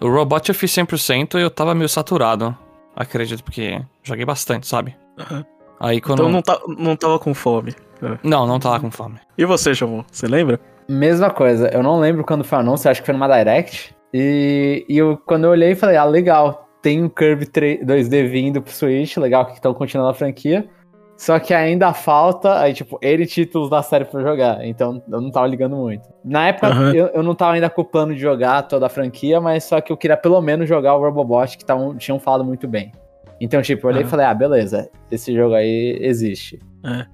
O 0.00 0.08
Robot 0.08 0.48
eu 0.48 0.54
fiz 0.54 0.70
100% 0.72 1.38
e 1.38 1.42
eu 1.42 1.50
tava 1.50 1.74
meio 1.74 1.88
saturado, 1.88 2.56
acredito, 2.94 3.42
porque 3.42 3.80
joguei 4.02 4.24
bastante, 4.24 4.66
sabe? 4.66 4.96
Aí 5.78 6.00
quando... 6.00 6.20
Então 6.20 6.30
não, 6.30 6.42
tá, 6.42 6.60
não 6.76 6.96
tava 6.96 7.18
com 7.18 7.32
fome. 7.32 7.74
Não, 8.22 8.46
não 8.46 8.58
tava 8.58 8.80
com 8.80 8.90
fome. 8.90 9.20
E 9.38 9.44
você, 9.44 9.74
Chamon? 9.74 10.04
Você 10.10 10.26
lembra? 10.26 10.60
Mesma 10.92 11.30
coisa, 11.30 11.68
eu 11.72 11.82
não 11.82 11.98
lembro 11.98 12.22
quando 12.22 12.44
foi 12.44 12.58
o 12.58 12.60
anúncio, 12.60 12.90
acho 12.90 13.00
que 13.00 13.06
foi 13.06 13.14
numa 13.14 13.26
Direct. 13.26 13.94
E, 14.12 14.84
e 14.86 14.98
eu, 14.98 15.16
quando 15.16 15.44
eu 15.44 15.50
olhei, 15.50 15.74
falei, 15.74 15.96
ah, 15.96 16.04
legal, 16.04 16.68
tem 16.82 17.02
um 17.02 17.08
Kirby 17.08 17.46
3 17.46 17.80
2D 17.80 18.28
vindo 18.28 18.60
pro 18.60 18.72
Switch, 18.72 19.16
legal 19.16 19.46
que 19.46 19.54
estão 19.54 19.72
continuando 19.72 20.10
a 20.10 20.14
franquia. 20.14 20.68
Só 21.16 21.38
que 21.38 21.54
ainda 21.54 21.94
falta, 21.94 22.60
aí, 22.60 22.74
tipo, 22.74 22.98
ele 23.00 23.24
títulos 23.24 23.70
da 23.70 23.82
série 23.82 24.04
pra 24.04 24.20
jogar. 24.20 24.66
Então 24.66 25.02
eu 25.08 25.20
não 25.20 25.30
tava 25.30 25.46
ligando 25.46 25.76
muito. 25.76 26.02
Na 26.24 26.48
época, 26.48 26.68
Aham. 26.68 26.92
eu, 26.92 27.06
eu 27.06 27.22
não 27.22 27.34
tava 27.34 27.52
ainda 27.52 27.70
com 27.70 27.80
o 27.80 27.84
plano 27.84 28.14
de 28.14 28.20
jogar 28.20 28.62
toda 28.62 28.86
a 28.86 28.88
franquia, 28.90 29.40
mas 29.40 29.64
só 29.64 29.80
que 29.80 29.92
eu 29.92 29.96
queria 29.96 30.16
pelo 30.16 30.40
menos 30.42 30.68
jogar 30.68 30.94
o 30.94 31.00
Robobot, 31.00 31.56
que 31.56 31.64
tavam, 31.64 31.96
tinham 31.96 32.18
falado 32.18 32.44
muito 32.44 32.68
bem. 32.68 32.92
Então, 33.40 33.62
tipo, 33.62 33.86
eu 33.86 33.90
olhei 33.90 34.00
e 34.00 34.02
Aham. 34.02 34.10
falei, 34.10 34.26
ah, 34.26 34.34
beleza, 34.34 34.90
esse 35.10 35.32
jogo 35.32 35.54
aí 35.54 35.96
existe. 36.00 36.58
É, 36.84 37.06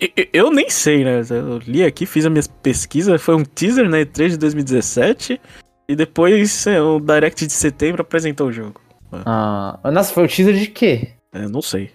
e- 0.00 0.28
eu 0.32 0.50
nem 0.50 0.70
sei, 0.70 1.04
né? 1.04 1.20
Eu 1.30 1.58
li 1.58 1.84
aqui, 1.84 2.06
fiz 2.06 2.24
a 2.26 2.30
minha 2.30 2.42
pesquisa. 2.62 3.18
Foi 3.18 3.34
um 3.34 3.44
teaser 3.44 3.88
na 3.88 3.98
E3 3.98 4.30
de 4.30 4.36
2017. 4.38 5.40
E 5.88 5.96
depois 5.96 6.66
é, 6.66 6.80
o 6.80 7.00
Direct 7.00 7.46
de 7.46 7.52
setembro 7.52 8.02
apresentou 8.02 8.48
o 8.48 8.52
jogo. 8.52 8.80
Ah, 9.10 9.78
nossa, 9.84 10.12
foi 10.12 10.24
o 10.24 10.28
teaser 10.28 10.54
de 10.54 10.66
quê? 10.66 11.12
É, 11.32 11.48
não 11.48 11.62
sei. 11.62 11.90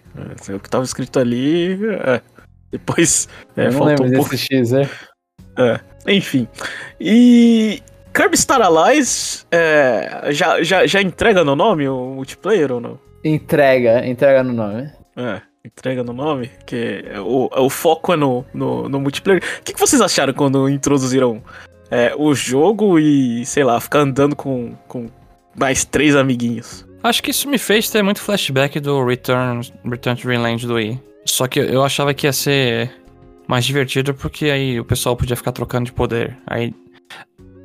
É, 0.48 0.54
o 0.54 0.60
que 0.60 0.68
tava 0.68 0.84
escrito 0.84 1.18
ali. 1.18 1.78
É. 2.04 2.20
Depois. 2.72 3.28
É, 3.56 3.70
faltou 3.70 3.86
lembro 3.86 4.06
um 4.06 4.12
pouco. 4.12 4.36
teaser. 4.36 4.90
É. 5.58 5.80
Enfim. 6.12 6.48
E. 7.00 7.80
Kirby 8.12 8.36
Star 8.36 8.62
Allies 8.62 9.44
é, 9.50 10.28
já, 10.30 10.62
já, 10.62 10.86
já 10.86 11.02
entrega 11.02 11.42
no 11.42 11.56
nome 11.56 11.88
o 11.88 12.14
multiplayer 12.14 12.70
ou 12.70 12.80
não? 12.80 13.00
Entrega, 13.24 14.06
entrega 14.06 14.40
no 14.44 14.52
nome. 14.52 14.88
É, 15.16 15.40
entrega 15.64 16.04
no 16.04 16.12
nome, 16.12 16.50
que 16.66 17.04
é 17.06 17.20
o, 17.20 17.48
o 17.50 17.70
foco 17.70 18.12
é 18.12 18.16
no, 18.16 18.44
no, 18.52 18.88
no 18.88 19.00
multiplayer. 19.00 19.42
O 19.60 19.62
que, 19.62 19.72
que 19.72 19.80
vocês 19.80 20.00
acharam 20.02 20.34
quando 20.34 20.68
introduziram 20.68 21.42
é, 21.90 22.14
o 22.16 22.34
jogo 22.34 22.98
e, 22.98 23.44
sei 23.46 23.64
lá, 23.64 23.80
ficar 23.80 24.00
andando 24.00 24.36
com, 24.36 24.74
com 24.86 25.08
mais 25.56 25.84
três 25.84 26.14
amiguinhos? 26.14 26.86
Acho 27.02 27.22
que 27.22 27.30
isso 27.30 27.48
me 27.48 27.58
fez 27.58 27.88
ter 27.88 28.02
muito 28.02 28.20
flashback 28.20 28.78
do 28.78 29.04
Return, 29.04 29.60
Return 29.84 30.20
to 30.20 30.26
Dreamland 30.26 30.66
do 30.66 30.74
Wii. 30.74 31.00
Só 31.24 31.46
que 31.46 31.58
eu 31.58 31.82
achava 31.82 32.12
que 32.12 32.26
ia 32.26 32.32
ser 32.32 32.90
mais 33.46 33.64
divertido 33.64 34.14
porque 34.14 34.46
aí 34.46 34.78
o 34.78 34.84
pessoal 34.84 35.16
podia 35.16 35.36
ficar 35.36 35.52
trocando 35.52 35.86
de 35.86 35.92
poder. 35.92 36.36
Aí. 36.46 36.74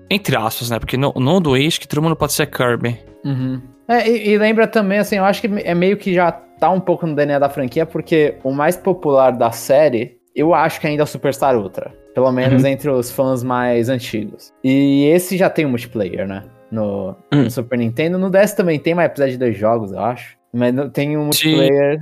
Entre 0.10 0.36
aspas, 0.36 0.70
né? 0.70 0.79
Porque 0.79 0.98
no, 0.98 1.13
no 1.15 1.39
do 1.39 1.51
Wii 1.51 1.68
acho 1.68 1.79
que 1.79 1.88
todo 1.88 2.01
mundo 2.01 2.15
pode 2.15 2.34
ser 2.34 2.48
Kirby. 2.48 2.98
Uhum. 3.23 3.61
É, 3.88 4.07
e, 4.09 4.29
e 4.29 4.38
lembra 4.38 4.67
também, 4.67 4.99
assim, 4.99 5.17
eu 5.17 5.25
acho 5.25 5.41
que 5.41 5.47
é 5.63 5.73
meio 5.73 5.97
que 5.97 6.13
já 6.13 6.31
tá 6.31 6.69
um 6.69 6.79
pouco 6.79 7.05
no 7.07 7.15
DNA 7.15 7.39
da 7.39 7.49
franquia, 7.49 7.85
porque 7.85 8.35
o 8.43 8.51
mais 8.51 8.75
popular 8.77 9.31
da 9.31 9.51
série, 9.51 10.17
eu 10.35 10.53
acho 10.53 10.79
que 10.79 10.88
ainda 10.88 11.03
é 11.03 11.05
o 11.05 11.07
Superstar 11.07 11.57
Ultra. 11.57 11.93
Pelo 12.13 12.31
menos 12.31 12.63
Uhum. 12.63 12.69
entre 12.69 12.89
os 12.89 13.11
fãs 13.11 13.43
mais 13.43 13.88
antigos. 13.89 14.51
E 14.63 15.05
esse 15.13 15.38
já 15.38 15.49
tem 15.49 15.65
um 15.65 15.69
multiplayer, 15.69 16.27
né? 16.27 16.43
No, 16.71 17.15
Hum. 17.31 17.43
no 17.43 17.51
Super 17.51 17.77
Nintendo. 17.77 18.17
No 18.17 18.29
DS 18.29 18.53
também 18.55 18.77
tem, 18.79 18.93
mas 18.93 19.07
precisa 19.09 19.29
de 19.31 19.38
dois 19.38 19.57
jogos, 19.57 19.91
eu 19.91 19.99
acho. 19.99 20.38
Mas 20.53 20.73
não- 20.73 20.89
tem 20.89 21.15
um 21.17 21.25
multiplayer. 21.25 22.01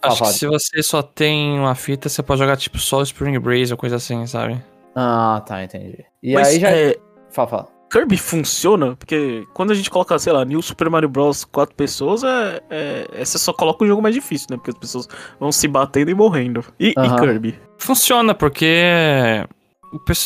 Fala, 0.00 0.14
Acho 0.14 0.22
que 0.24 0.28
se 0.30 0.46
você 0.46 0.82
só 0.82 1.00
tem 1.02 1.58
uma 1.58 1.74
fita, 1.76 2.08
você 2.08 2.22
pode 2.22 2.40
jogar 2.40 2.56
tipo 2.56 2.76
só 2.78 3.02
Spring 3.02 3.38
Breeze 3.38 3.72
ou 3.72 3.78
coisa 3.78 3.96
assim, 3.96 4.26
sabe? 4.26 4.60
Ah, 4.96 5.40
tá, 5.46 5.62
entendi. 5.62 6.04
E 6.22 6.34
Mas 6.34 6.48
aí 6.48 6.58
já. 6.60 6.70
é, 6.70 6.96
Fala, 7.30 7.48
fala. 7.48 7.68
Kirby 7.92 8.16
funciona? 8.16 8.96
Porque 8.96 9.46
quando 9.52 9.70
a 9.70 9.74
gente 9.74 9.90
coloca, 9.90 10.18
sei 10.18 10.32
lá, 10.32 10.46
New 10.46 10.62
Super 10.62 10.88
Mario 10.88 11.10
Bros. 11.10 11.44
quatro 11.44 11.74
pessoas, 11.74 12.24
é, 12.24 12.62
é, 12.70 13.06
é- 13.12 13.24
você 13.24 13.36
só 13.36 13.52
coloca 13.52 13.84
o 13.84 13.86
jogo 13.86 14.00
mais 14.00 14.14
difícil, 14.14 14.46
né? 14.50 14.56
Porque 14.56 14.70
as 14.70 14.78
pessoas 14.78 15.08
vão 15.38 15.52
se 15.52 15.68
batendo 15.68 16.10
e 16.10 16.14
morrendo. 16.14 16.64
E, 16.80 16.94
e. 16.96 17.20
Kirby? 17.20 17.60
Funciona, 17.76 18.34
porque. 18.34 19.46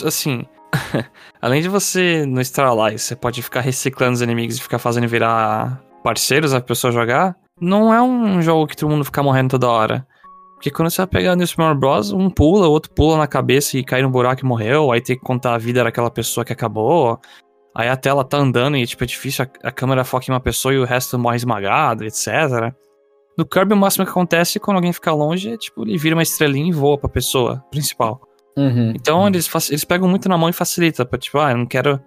Assim. 0.04 0.46
além 1.42 1.60
de 1.60 1.68
você 1.68 2.24
no 2.24 2.44
Star 2.44 2.66
Allies, 2.66 3.02
você 3.02 3.16
pode 3.16 3.42
ficar 3.42 3.62
reciclando 3.62 4.12
os 4.12 4.22
inimigos 4.22 4.58
e 4.58 4.62
ficar 4.62 4.78
fazendo 4.78 5.08
virar 5.08 5.82
parceiros 6.04 6.54
a 6.54 6.60
pessoa 6.60 6.92
jogar. 6.92 7.34
Não 7.60 7.92
é 7.92 8.00
um 8.00 8.40
jogo 8.42 8.68
que 8.68 8.76
todo 8.76 8.90
mundo 8.90 9.04
fica 9.04 9.22
morrendo 9.22 9.50
toda 9.50 9.68
hora. 9.68 10.06
Porque 10.54 10.70
quando 10.70 10.90
você 10.90 10.98
vai 10.98 11.06
pegar 11.06 11.34
no 11.34 11.46
Super 11.46 11.62
Mario 11.64 11.80
Bros, 11.80 12.12
um 12.12 12.30
pula, 12.30 12.68
o 12.68 12.70
outro 12.70 12.90
pula 12.92 13.18
na 13.18 13.26
cabeça 13.26 13.76
e 13.76 13.84
cai 13.84 14.02
no 14.02 14.10
buraco 14.10 14.42
e 14.42 14.44
morreu. 14.44 14.92
Aí 14.92 15.00
tem 15.00 15.16
que 15.16 15.22
contar 15.22 15.54
a 15.54 15.58
vida 15.58 15.82
daquela 15.82 16.10
pessoa 16.10 16.44
que 16.44 16.52
acabou. 16.52 17.20
Aí 17.78 17.88
a 17.90 17.96
tela 17.96 18.24
tá 18.24 18.38
andando 18.38 18.76
e, 18.76 18.86
tipo, 18.86 19.04
é 19.04 19.06
difícil, 19.06 19.44
a, 19.62 19.68
a 19.68 19.70
câmera 19.70 20.02
foca 20.02 20.24
em 20.28 20.32
uma 20.32 20.40
pessoa 20.40 20.72
e 20.72 20.78
o 20.78 20.84
resto 20.84 21.18
morre 21.18 21.36
esmagado, 21.36 22.04
etc. 22.04 22.72
No 23.36 23.44
Kirby, 23.44 23.74
o 23.74 23.76
máximo 23.76 24.04
que 24.06 24.10
acontece 24.10 24.58
quando 24.58 24.76
alguém 24.76 24.94
fica 24.94 25.12
longe 25.12 25.52
é, 25.52 25.56
tipo, 25.58 25.82
ele 25.82 25.98
vira 25.98 26.16
uma 26.16 26.22
estrelinha 26.22 26.70
e 26.70 26.72
voa 26.72 26.96
pra 26.96 27.08
pessoa 27.08 27.62
principal. 27.70 28.20
Uhum. 28.56 28.94
Então 28.96 29.26
eles, 29.28 29.46
fac- 29.46 29.68
eles 29.68 29.84
pegam 29.84 30.08
muito 30.08 30.26
na 30.26 30.38
mão 30.38 30.48
e 30.48 30.54
facilita. 30.54 31.04
Pra, 31.04 31.18
tipo, 31.18 31.38
ah, 31.38 31.50
eu 31.50 31.58
não 31.58 31.66
quero, 31.66 32.00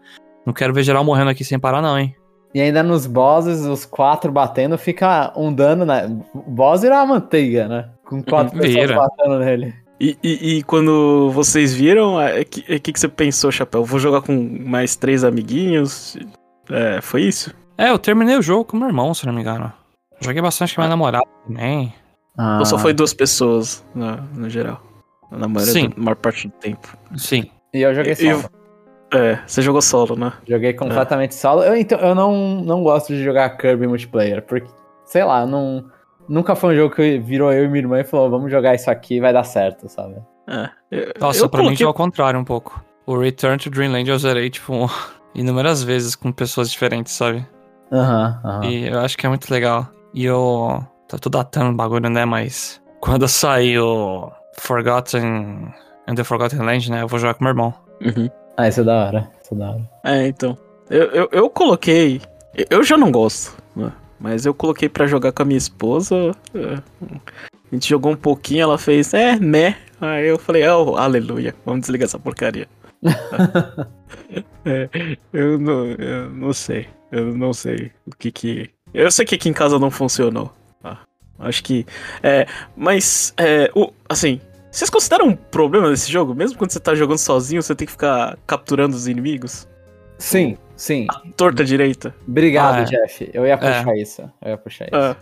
não 0.43 0.51
quero 0.53 0.73
ver 0.73 0.81
geral 0.81 1.03
morrendo 1.03 1.29
aqui 1.29 1.43
sem 1.43 1.59
parar, 1.59 1.83
não, 1.83 1.99
hein? 1.99 2.15
E 2.51 2.59
ainda 2.59 2.81
nos 2.81 3.05
bosses, 3.05 3.59
os 3.61 3.85
quatro 3.85 4.31
batendo, 4.31 4.75
fica 4.75 5.31
um 5.37 5.53
dano, 5.53 5.85
né? 5.85 6.07
O 6.33 6.49
boss 6.49 6.81
vira 6.81 6.95
uma 6.95 7.05
manteiga, 7.05 7.67
né? 7.67 7.89
Com 8.03 8.23
quatro 8.23 8.57
pessoas 8.57 8.89
batendo 8.91 9.37
nele. 9.37 9.75
E, 9.99 10.17
e- 10.23 10.57
e 10.59 10.63
quando 10.63 11.29
vocês 11.31 11.73
viram, 11.73 12.15
o 12.15 12.21
é, 12.21 12.43
que, 12.45 12.63
é, 12.73 12.79
que, 12.79 12.93
que 12.93 12.99
você 12.99 13.07
pensou, 13.07 13.51
Chapéu? 13.51 13.83
Vou 13.83 13.99
jogar 13.99 14.21
com 14.21 14.33
mais 14.65 14.95
três 14.95 15.23
amiguinhos? 15.23 16.17
É, 16.69 17.01
foi 17.01 17.23
isso? 17.23 17.53
É, 17.77 17.89
eu 17.89 17.99
terminei 17.99 18.37
o 18.37 18.41
jogo 18.41 18.63
com 18.65 18.77
meu 18.77 18.87
irmão, 18.87 19.13
se 19.13 19.25
não 19.25 19.33
me 19.33 19.41
engano. 19.41 19.71
Joguei 20.21 20.41
bastante 20.41 20.73
com 20.75 20.81
minha 20.81 20.89
namorada 20.89 21.25
também. 21.47 21.93
Ah, 22.37 22.59
Ou 22.59 22.65
só 22.65 22.77
foi 22.77 22.93
duas 22.93 23.13
pessoas, 23.13 23.83
no, 23.93 24.15
no 24.35 24.49
geral? 24.49 24.81
Na 25.31 25.47
maioria, 25.47 25.73
Sim. 25.73 25.89
do- 25.89 25.97
na 25.97 26.03
maior 26.05 26.15
parte 26.15 26.47
do 26.47 26.53
tempo. 26.53 26.87
Sim. 27.17 27.49
E 27.73 27.81
eu 27.81 27.93
joguei 27.93 28.13
E- 28.13 28.15
solo. 28.15 28.49
É, 29.11 29.39
você 29.47 29.61
jogou 29.63 29.81
solo, 29.81 30.15
né? 30.15 30.31
Joguei 30.47 30.71
completamente 30.73 31.33
solo. 31.35 31.63
Eu, 31.63 31.75
então, 31.75 31.97
eu 31.99 32.13
não, 32.13 32.61
não 32.61 32.83
gosto 32.83 33.07
de 33.13 33.23
jogar 33.23 33.49
Kirby 33.57 33.87
multiplayer, 33.87 34.41
porque, 34.43 34.67
sei 35.05 35.23
lá, 35.23 35.45
não, 35.47 35.85
nunca 36.29 36.55
foi 36.55 36.73
um 36.73 36.77
jogo 36.77 36.95
que 36.95 37.17
virou 37.17 37.51
eu 37.51 37.65
e 37.65 37.67
minha 37.67 37.79
irmã 37.79 37.99
e 37.99 38.03
falou, 38.03 38.29
vamos 38.29 38.51
jogar 38.51 38.75
isso 38.75 38.89
aqui, 38.89 39.19
vai 39.19 39.33
dar 39.33 39.43
certo, 39.43 39.89
sabe? 39.89 40.15
É. 40.47 40.69
Eu, 40.91 41.13
Nossa, 41.19 41.43
eu 41.43 41.49
pra 41.49 41.59
mim 41.59 41.65
coloquei... 41.65 41.83
já 41.83 41.85
é 41.85 41.89
o 41.89 41.93
contrário 41.93 42.39
um 42.39 42.45
pouco. 42.45 42.81
O 43.05 43.17
Return 43.17 43.57
to 43.57 43.69
Dreamland 43.69 44.09
eu 44.09 44.17
zerei, 44.17 44.49
tipo, 44.49 44.89
inúmeras 45.33 45.83
vezes 45.83 46.15
com 46.15 46.31
pessoas 46.31 46.71
diferentes, 46.71 47.13
sabe? 47.13 47.45
Aham, 47.91 48.39
aham. 48.45 48.65
E 48.65 48.87
eu 48.87 48.99
acho 48.99 49.17
que 49.17 49.25
é 49.25 49.29
muito 49.29 49.51
legal. 49.51 49.87
E 50.13 50.25
eu. 50.25 50.83
Tá 51.07 51.17
tudo 51.17 51.39
datando 51.39 51.71
o 51.71 51.75
bagulho, 51.75 52.07
né? 52.09 52.23
Mas. 52.23 52.79
Quando 52.99 53.25
sair 53.27 53.79
o 53.79 54.31
Forgotten. 54.59 55.73
And 56.07 56.15
the 56.15 56.23
Forgotten 56.23 56.59
Land, 56.59 56.91
né? 56.91 57.01
Eu 57.01 57.07
vou 57.07 57.19
jogar 57.19 57.33
com 57.33 57.43
meu 57.43 57.51
irmão. 57.51 57.73
Uhum. 58.01 58.29
Ah, 58.57 58.67
isso 58.67 58.81
é 58.81 58.83
da 58.83 59.05
hora, 59.05 59.31
isso 59.43 59.53
é 59.53 59.57
da 59.57 59.69
hora. 59.71 59.89
É, 60.03 60.27
então. 60.27 60.57
Eu, 60.89 61.05
eu, 61.11 61.29
eu 61.31 61.49
coloquei. 61.49 62.21
Eu 62.69 62.83
já 62.83 62.97
não 62.97 63.11
gosto, 63.11 63.55
né? 63.75 63.91
Mas 64.19 64.45
eu 64.45 64.53
coloquei 64.53 64.89
pra 64.89 65.07
jogar 65.07 65.31
com 65.31 65.41
a 65.43 65.45
minha 65.45 65.57
esposa. 65.57 66.35
é, 66.53 66.81
A 67.01 67.75
gente 67.75 67.87
jogou 67.89 68.11
um 68.11 68.17
pouquinho, 68.17 68.63
ela 68.63 68.77
fez, 68.77 69.13
é, 69.13 69.39
né? 69.39 69.77
Aí 70.01 70.27
eu 70.27 70.37
falei, 70.37 70.67
oh, 70.67 70.95
aleluia, 70.97 71.53
vamos 71.65 71.81
desligar 71.81 72.05
essa 72.05 72.19
porcaria. 72.19 72.67
É, 74.65 74.89
eu, 75.31 75.57
não, 75.57 75.85
eu 75.87 76.29
não 76.31 76.51
sei. 76.53 76.87
Eu 77.11 77.35
não 77.35 77.53
sei 77.53 77.91
o 78.05 78.11
que 78.15 78.31
que. 78.31 78.69
Eu 78.93 79.09
sei 79.09 79.25
que 79.25 79.35
aqui 79.35 79.49
em 79.49 79.53
casa 79.53 79.79
não 79.79 79.89
funcionou. 79.89 80.53
tá? 80.81 80.99
Acho 81.39 81.63
que. 81.63 81.85
É, 82.21 82.45
mas, 82.75 83.33
é, 83.37 83.71
o, 83.73 83.91
assim. 84.07 84.39
Vocês 84.71 84.89
consideram 84.89 85.27
um 85.29 85.35
problema 85.35 85.89
desse 85.89 86.11
jogo? 86.11 86.35
Mesmo 86.35 86.57
quando 86.57 86.69
você 86.71 86.79
tá 86.79 86.93
jogando 86.93 87.17
sozinho, 87.17 87.63
você 87.63 87.73
tem 87.73 87.85
que 87.87 87.91
ficar 87.91 88.37
capturando 88.45 88.95
os 88.95 89.07
inimigos? 89.07 89.67
Sim, 90.19 90.57
sim. 90.79 91.05
Torta 91.35 91.63
direita. 91.63 92.13
Obrigado, 92.27 92.77
Ah, 92.77 92.81
é. 92.81 92.85
Jeff. 92.85 93.29
Eu 93.33 93.45
ia 93.45 93.57
puxar 93.57 93.95
isso. 93.97 94.21
Eu 94.41 94.49
ia 94.51 94.57
puxar 94.57 94.85
isso. 94.85 94.95
Ah, 94.95 95.15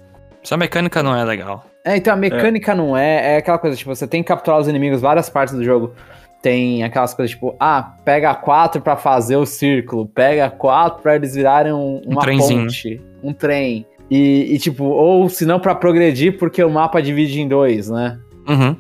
Essa 0.43 0.55
mecânica 0.57 1.01
não 1.03 1.15
é 1.15 1.23
legal. 1.25 1.65
É, 1.83 1.97
então 1.97 2.13
a 2.13 2.17
mecânica 2.17 2.75
não 2.75 2.95
é, 2.97 3.33
é 3.33 3.37
aquela 3.37 3.57
coisa, 3.57 3.75
tipo, 3.75 3.93
você 3.95 4.05
tem 4.07 4.21
que 4.21 4.27
capturar 4.27 4.59
os 4.59 4.67
inimigos 4.67 5.01
várias 5.01 5.29
partes 5.29 5.55
do 5.55 5.63
jogo. 5.63 5.93
Tem 6.41 6.83
aquelas 6.83 7.13
coisas 7.13 7.31
tipo, 7.31 7.55
ah, 7.59 7.95
pega 8.05 8.33
quatro 8.35 8.79
pra 8.81 8.95
fazer 8.95 9.35
o 9.37 9.45
círculo, 9.45 10.05
pega 10.05 10.49
quatro 10.49 11.01
pra 11.01 11.15
eles 11.15 11.33
virarem 11.33 11.73
um, 11.73 12.01
uma 12.05 12.21
trenzinho. 12.21 12.61
ponte, 12.63 13.01
um 13.23 13.33
trem. 13.33 13.85
E, 14.11 14.53
e, 14.53 14.59
tipo, 14.59 14.83
ou 14.85 15.27
se 15.27 15.45
não 15.45 15.59
pra 15.59 15.73
progredir, 15.75 16.37
porque 16.37 16.63
o 16.63 16.69
mapa 16.69 17.01
divide 17.01 17.41
em 17.41 17.47
dois, 17.47 17.89
né? 17.89 18.19
Uhum. 18.47 18.75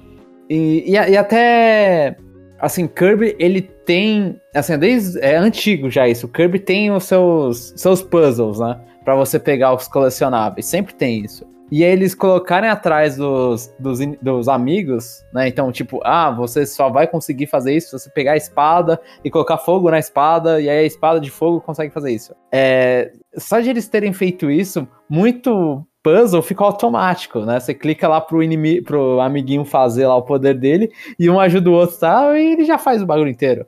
E, 0.49 0.91
e, 0.91 0.97
a- 0.97 1.09
e 1.09 1.17
até, 1.17 2.15
assim, 2.59 2.87
Kirby, 2.87 3.35
ele 3.39 3.69
tem, 3.87 4.39
assim, 4.53 4.77
desde, 4.77 5.17
é 5.21 5.37
antigo 5.37 5.89
já 5.89 6.07
isso, 6.07 6.27
o 6.27 6.29
Kirby 6.29 6.59
tem 6.59 6.91
os 6.91 7.05
seus, 7.05 7.73
seus 7.77 8.03
puzzles, 8.03 8.59
né? 8.59 8.77
Pra 9.05 9.15
você 9.15 9.39
pegar 9.39 9.73
os 9.73 9.87
colecionáveis, 9.87 10.65
sempre 10.65 10.93
tem 10.93 11.23
isso. 11.23 11.47
E 11.71 11.83
aí 11.83 11.91
eles 11.91 12.13
colocarem 12.13 12.69
atrás 12.69 13.15
dos, 13.15 13.73
dos, 13.79 13.99
dos 14.21 14.49
amigos, 14.49 15.23
né? 15.33 15.47
Então, 15.47 15.71
tipo, 15.71 16.01
ah, 16.03 16.31
você 16.31 16.65
só 16.65 16.89
vai 16.89 17.07
conseguir 17.07 17.47
fazer 17.47 17.75
isso 17.75 17.87
se 17.87 18.03
você 18.03 18.09
pegar 18.09 18.33
a 18.33 18.37
espada 18.37 18.99
e 19.23 19.31
colocar 19.31 19.57
fogo 19.57 19.89
na 19.89 19.99
espada, 19.99 20.61
e 20.61 20.69
aí 20.69 20.79
a 20.79 20.83
espada 20.83 21.19
de 21.19 21.31
fogo 21.31 21.61
consegue 21.61 21.93
fazer 21.93 22.11
isso. 22.11 22.35
É, 22.51 23.11
só 23.37 23.61
de 23.61 23.69
eles 23.69 23.87
terem 23.87 24.11
feito 24.11 24.51
isso, 24.51 24.85
muito 25.09 25.85
puzzle 26.03 26.41
fica 26.41 26.63
automático, 26.63 27.39
né? 27.41 27.59
Você 27.59 27.73
clica 27.73 28.07
lá 28.07 28.19
pro 28.21 28.43
inimigo, 28.43 28.85
pro 28.85 29.19
amiguinho 29.19 29.65
fazer 29.65 30.07
lá 30.07 30.15
o 30.15 30.21
poder 30.21 30.53
dele, 30.57 30.89
e 31.19 31.29
um 31.29 31.39
ajuda 31.39 31.69
o 31.69 31.73
outro, 31.73 31.97
tá? 31.97 32.37
E 32.37 32.53
ele 32.53 32.65
já 32.65 32.77
faz 32.77 33.01
o 33.01 33.05
bagulho 33.05 33.29
inteiro, 33.29 33.65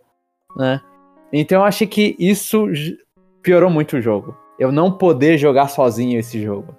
né? 0.55 0.81
Então 1.31 1.59
eu 1.59 1.65
achei 1.65 1.88
que 1.88 2.15
isso 2.19 2.67
piorou 3.41 3.69
muito 3.69 3.97
o 3.97 4.01
jogo. 4.01 4.35
Eu 4.57 4.71
não 4.71 4.91
poder 4.91 5.38
jogar 5.38 5.67
sozinho 5.69 6.19
esse 6.19 6.41
jogo. 6.41 6.75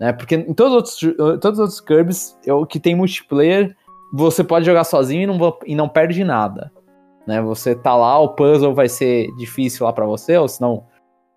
Né? 0.00 0.12
Porque 0.12 0.34
em 0.34 0.54
todos 0.54 0.72
os 0.72 1.02
outros, 1.02 1.40
todos 1.40 1.58
os 1.58 1.60
outros 1.60 1.80
Kirby's 1.80 2.38
eu, 2.44 2.64
que 2.64 2.80
tem 2.80 2.94
multiplayer, 2.94 3.76
você 4.12 4.42
pode 4.42 4.64
jogar 4.64 4.84
sozinho 4.84 5.22
e 5.22 5.26
não, 5.26 5.58
e 5.66 5.74
não 5.74 5.88
perde 5.88 6.24
nada. 6.24 6.72
Né? 7.26 7.40
Você 7.42 7.74
tá 7.74 7.94
lá, 7.94 8.18
o 8.18 8.30
puzzle 8.30 8.74
vai 8.74 8.88
ser 8.88 9.28
difícil 9.36 9.84
lá 9.84 9.92
pra 9.92 10.06
você, 10.06 10.36
ou 10.38 10.48
senão 10.48 10.86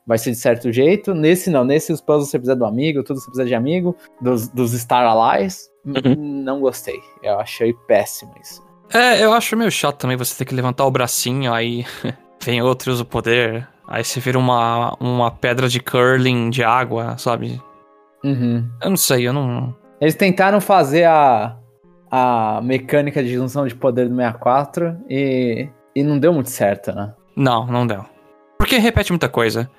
vai 0.08 0.18
ser 0.18 0.32
de 0.32 0.38
certo 0.38 0.72
jeito. 0.72 1.14
Nesse 1.14 1.50
não, 1.50 1.66
nesse 1.66 1.92
os 1.92 2.00
puzzles 2.00 2.30
você 2.30 2.40
precisa 2.40 2.56
do 2.56 2.66
amigo, 2.66 3.04
tudo 3.04 3.20
você 3.20 3.26
precisa 3.26 3.46
de 3.46 3.54
amigo, 3.54 3.96
dos, 4.22 4.48
dos 4.48 4.72
Star 4.72 5.06
Allies. 5.06 5.70
Uhum. 5.86 6.16
Não 6.44 6.62
gostei. 6.62 7.00
Eu 7.22 7.40
achei 7.40 7.74
péssimo 7.88 8.34
isso. 8.42 8.63
É, 8.94 9.24
eu 9.24 9.34
acho 9.34 9.58
meio 9.58 9.72
chato 9.72 9.98
também 9.98 10.16
você 10.16 10.38
ter 10.38 10.46
que 10.46 10.54
levantar 10.54 10.86
o 10.86 10.92
bracinho, 10.92 11.52
aí 11.52 11.86
vem 12.44 12.62
outro 12.62 12.92
e 12.92 12.94
usa 12.94 13.04
o 13.04 13.06
poder. 13.06 13.68
Aí 13.88 14.04
você 14.04 14.20
vira 14.20 14.38
uma, 14.38 14.96
uma 15.00 15.32
pedra 15.32 15.68
de 15.68 15.80
curling 15.80 16.50
de 16.50 16.64
água, 16.64 17.18
sabe? 17.18 17.62
Uhum. 18.24 18.70
Eu 18.82 18.90
não 18.90 18.98
sei, 18.98 19.28
eu 19.28 19.34
não. 19.34 19.76
Eles 20.00 20.16
tentaram 20.16 20.62
fazer 20.62 21.06
a, 21.06 21.58
a 22.10 22.62
mecânica 22.64 23.24
de 23.24 23.34
junção 23.34 23.68
de 23.68 23.76
poder 23.76 24.08
do 24.08 24.16
64 24.16 24.98
e, 25.10 25.68
e 25.96 26.04
não 26.04 26.20
deu 26.20 26.32
muito 26.32 26.50
certo, 26.50 26.94
né? 26.94 27.14
Não, 27.36 27.66
não 27.66 27.86
deu. 27.86 28.06
Porque 28.58 28.78
repete 28.78 29.12
muita 29.12 29.28
coisa. 29.28 29.70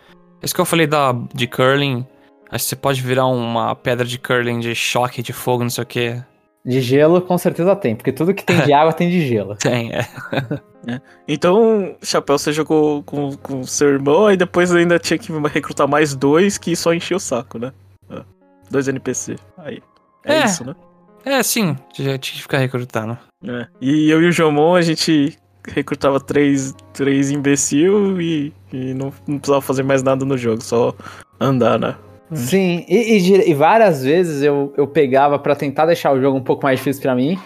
Isso 0.43 0.55
que 0.55 0.61
eu 0.61 0.67
falei 0.67 0.87
da, 0.87 1.15
de 1.33 1.47
curling. 1.47 2.07
Acho 2.51 2.65
que 2.65 2.71
você 2.71 2.77
pode 2.77 3.01
virar 3.01 3.27
uma 3.27 3.75
pedra 3.75 4.05
de 4.05 4.19
curling 4.19 4.61
de 4.61 4.75
choque, 4.75 5.23
de 5.23 5.33
fogo, 5.33 5.63
não 5.63 5.71
sei 5.71 5.85
o 5.85 5.87
que. 5.87 6.23
De 6.65 6.81
gelo, 6.81 7.21
com 7.21 7.37
certeza 7.37 7.77
tem, 7.77 7.95
porque 7.95 8.11
tudo 8.13 8.33
que 8.33 8.43
tem 8.45 8.59
de 8.63 8.73
água 8.75 8.93
tem 8.93 9.11
de 9.11 9.27
gelo. 9.27 9.55
Tem, 9.57 9.91
é. 9.93 10.07
Então, 11.29 11.95
Chapéu, 12.03 12.39
você 12.39 12.53
jogou 12.53 13.03
com, 13.03 13.37
com 13.37 13.65
seu 13.65 13.89
irmão 13.89 14.31
e 14.31 14.37
depois 14.37 14.75
ainda 14.75 14.99
tinha 14.99 15.19
que 15.19 15.31
recrutar 15.49 15.87
mais 15.89 16.15
dois 16.15 16.57
que 16.59 16.75
só 16.75 16.95
enchia 16.95 17.17
o 17.17 17.21
saco, 17.21 17.59
né? 17.59 17.73
Ah, 18.09 18.23
Dois 18.71 18.89
NPC. 18.89 19.37
Aí. 19.59 19.83
É, 20.25 20.37
É. 20.37 20.45
isso, 20.47 20.65
né? 20.65 20.75
É, 21.25 21.43
sim, 21.43 21.77
já 21.95 22.19
tinha 22.19 22.37
que 22.37 22.43
ficar 22.43 22.59
recrutando. 22.59 23.17
É. 23.47 23.67
E 23.81 24.11
eu 24.11 24.23
e 24.23 24.29
o 24.29 24.33
Jomon, 24.33 24.75
a 24.75 24.83
gente 24.83 25.39
recrutava 25.67 26.21
três, 26.21 26.75
três 26.93 27.31
imbecil 27.31 28.21
e, 28.21 28.53
e 28.73 28.93
não, 28.93 29.13
não 29.27 29.39
precisava 29.39 29.63
fazer 29.63 29.83
mais 29.83 30.03
nada 30.03 30.25
no 30.25 30.37
jogo, 30.37 30.63
só 30.63 30.95
andar, 31.41 31.79
né? 31.79 31.95
Sim, 32.35 32.85
e, 32.89 33.19
e 33.19 33.51
e 33.51 33.55
várias 33.55 34.03
vezes 34.03 34.43
eu, 34.43 34.73
eu 34.77 34.87
pegava 34.87 35.39
pra 35.39 35.55
tentar 35.55 35.87
deixar 35.87 36.13
o 36.13 36.21
jogo 36.21 36.37
um 36.39 36.43
pouco 36.43 36.63
mais 36.65 36.79
difícil 36.79 37.03
pra 37.03 37.15
mim. 37.15 37.39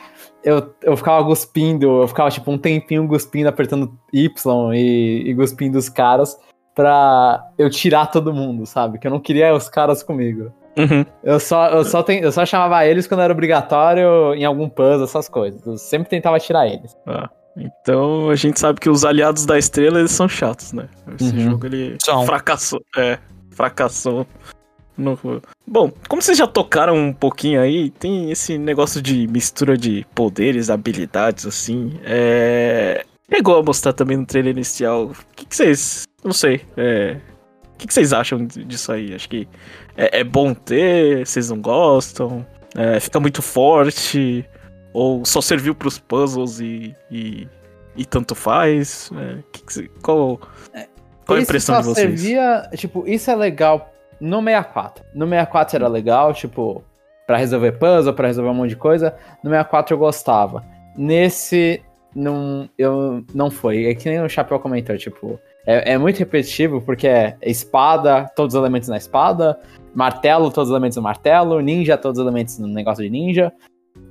Eu, 0.45 0.73
eu 0.83 0.97
ficava 0.97 1.25
cuspindo, 1.25 2.03
eu 2.03 2.09
ficava 2.09 2.31
tipo 2.31 2.51
um 2.51 2.57
tempinho 2.59 3.07
cuspindo, 3.09 3.49
apertando 3.49 3.93
Y 4.13 4.73
e, 4.75 5.31
e 5.31 5.35
cuspindo 5.35 5.77
os 5.79 5.89
caras 5.89 6.39
pra 6.75 7.43
eu 7.59 7.69
tirar 7.69 8.07
todo 8.07 8.33
mundo, 8.33 8.65
sabe? 8.65 8.99
Que 8.99 9.07
eu 9.07 9.11
não 9.11 9.19
queria 9.21 9.53
os 9.55 9.69
caras 9.69 10.03
comigo. 10.03 10.53
Uhum. 10.79 11.05
Eu 11.25 11.41
só, 11.41 11.67
eu 11.71 11.85
só, 11.85 12.05
ten- 12.05 12.21
eu 12.21 12.31
só 12.31 12.47
chamava 12.47 12.87
eles 12.87 13.07
quando 13.09 13.21
era 13.21 13.33
obrigatório 13.33 14.33
em 14.35 14.45
algum 14.45 14.69
puzzle, 14.69 15.03
essas 15.05 15.29
coisas. 15.29 15.67
Eu 15.67 15.77
sempre 15.77 16.09
tentava 16.09 16.39
tirar 16.39 16.69
eles. 16.69 16.97
Ah, 17.05 17.29
então 17.57 18.31
a 18.31 18.37
gente 18.37 18.61
sabe 18.61 18.79
que 18.79 18.89
os 18.89 19.05
aliados 19.05 19.45
da 19.45 19.59
estrela 19.59 19.99
eles 19.99 20.13
são 20.13 20.29
chatos, 20.29 20.73
né? 20.73 20.89
Esse 21.21 21.35
Uhum. 21.35 21.41
jogo 21.51 21.67
ele 21.67 21.97
São. 22.01 22.25
fracassou. 22.25 22.81
É, 22.97 23.19
fracassou. 23.51 24.25
No... 24.99 25.17
Bom, 25.65 25.93
como 26.09 26.21
vocês 26.21 26.37
já 26.37 26.47
tocaram 26.47 26.97
um 26.97 27.13
pouquinho 27.13 27.61
aí, 27.61 27.89
tem 27.89 28.33
esse 28.33 28.59
negócio 28.59 29.01
de 29.01 29.29
mistura 29.29 29.79
de 29.79 30.05
poderes, 30.13 30.71
habilidades, 30.71 31.47
assim. 31.47 31.99
É. 32.05 33.05
Chegou 33.33 33.57
a 33.59 33.63
mostrar 33.63 33.93
também 33.93 34.17
no 34.17 34.27
trailer 34.27 34.53
inicial. 34.53 35.05
O 35.05 35.15
que, 35.37 35.47
que 35.47 35.55
vocês. 35.55 36.03
Não 36.25 36.33
sei. 36.33 36.63
É. 36.77 37.17
O 37.75 37.79
que, 37.79 37.87
que 37.87 37.95
vocês 37.95 38.13
acham 38.13 38.45
disso 38.45 38.91
aí? 38.91 39.15
Acho 39.15 39.29
que 39.29 39.47
é, 39.97 40.21
é 40.21 40.25
bom 40.25 40.53
ter, 40.53 41.25
vocês 41.25 41.49
não 41.49 41.61
gostam? 41.61 42.45
É, 42.75 42.99
fica 42.99 43.21
muito 43.21 43.41
forte? 43.41 44.45
Ou 44.93 45.25
só 45.25 45.41
serviu 45.41 45.77
pros 45.77 45.97
puzzles 45.97 46.59
e, 46.59 46.93
e, 47.09 47.47
e 47.97 48.05
tanto 48.05 48.35
faz? 48.35 49.13
É, 49.17 49.39
que 49.53 49.63
que 49.63 49.89
qual, 50.03 50.41
qual 51.25 51.39
a 51.39 51.41
impressão 51.41 51.81
de 51.81 51.87
vocês? 51.87 52.21
Servia, 52.21 52.69
tipo, 52.75 53.07
isso 53.07 53.31
é 53.31 53.37
legal 53.37 53.95
no 54.21 54.43
64. 54.43 55.05
No 55.15 55.27
64 55.27 55.77
era 55.77 55.89
legal, 55.89 56.33
tipo, 56.33 56.83
pra 57.27 57.37
resolver 57.37 57.73
puzzle, 57.73 58.15
pra 58.15 58.27
resolver 58.27 58.51
um 58.51 58.55
monte 58.55 58.71
de 58.71 58.77
coisa. 58.77 59.15
No 59.43 59.51
64 59.51 59.95
eu 59.95 59.99
gostava. 59.99 60.65
Nesse, 60.97 61.83
não, 62.15 62.69
eu, 62.77 63.25
não 63.35 63.51
foi. 63.51 63.87
É 63.87 63.95
que 63.95 64.09
nem 64.09 64.21
o 64.23 64.29
Chapéu 64.29 64.59
comentou, 64.59 64.97
tipo, 64.97 65.39
é, 65.67 65.93
é 65.93 65.99
muito 65.99 66.19
repetitivo 66.19 66.81
porque 66.81 67.07
é 67.07 67.37
espada, 67.43 68.27
todos 68.35 68.55
os 68.55 68.59
elementos 68.59 68.89
na 68.89 68.97
espada, 68.97 69.59
martelo, 69.95 70.51
todos 70.51 70.71
os 70.71 70.75
elementos 70.75 70.97
no 70.97 71.03
martelo, 71.03 71.61
ninja, 71.61 71.99
todos 71.99 72.19
os 72.19 72.25
elementos 72.25 72.59
no 72.59 72.67
negócio 72.67 73.05
de 73.05 73.11
ninja. 73.11 73.53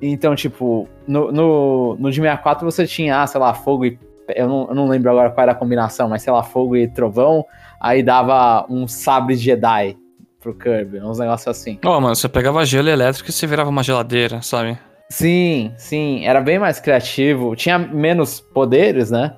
Então, 0.01 0.35
tipo, 0.35 0.87
no, 1.07 1.31
no, 1.31 1.97
no 1.97 2.11
de 2.11 2.17
64 2.17 2.63
você 2.63 2.85
tinha, 2.85 3.21
ah, 3.21 3.27
sei 3.27 3.39
lá, 3.39 3.53
fogo 3.53 3.85
e. 3.85 3.99
Eu 4.35 4.47
não, 4.47 4.67
eu 4.67 4.75
não 4.75 4.87
lembro 4.87 5.09
agora 5.09 5.31
qual 5.31 5.43
era 5.43 5.53
a 5.53 5.55
combinação, 5.55 6.09
mas 6.09 6.21
sei 6.21 6.33
lá, 6.33 6.43
fogo 6.43 6.75
e 6.75 6.87
trovão. 6.87 7.45
Aí 7.79 8.01
dava 8.01 8.65
um 8.69 8.87
sabre 8.87 9.35
Jedi 9.35 9.97
pro 10.39 10.53
Kirby, 10.53 10.99
uns 11.01 11.19
negócios 11.19 11.47
assim. 11.47 11.79
Ó, 11.85 11.99
mano, 11.99 12.15
você 12.15 12.29
pegava 12.29 12.65
gelo 12.65 12.89
elétrico 12.89 13.29
e 13.29 13.33
você 13.33 13.45
virava 13.45 13.69
uma 13.69 13.83
geladeira, 13.83 14.41
sabe? 14.41 14.77
Sim, 15.09 15.71
sim, 15.77 16.25
era 16.25 16.41
bem 16.41 16.59
mais 16.59 16.79
criativo. 16.79 17.55
Tinha 17.55 17.77
menos 17.77 18.39
poderes, 18.39 19.09
né? 19.09 19.35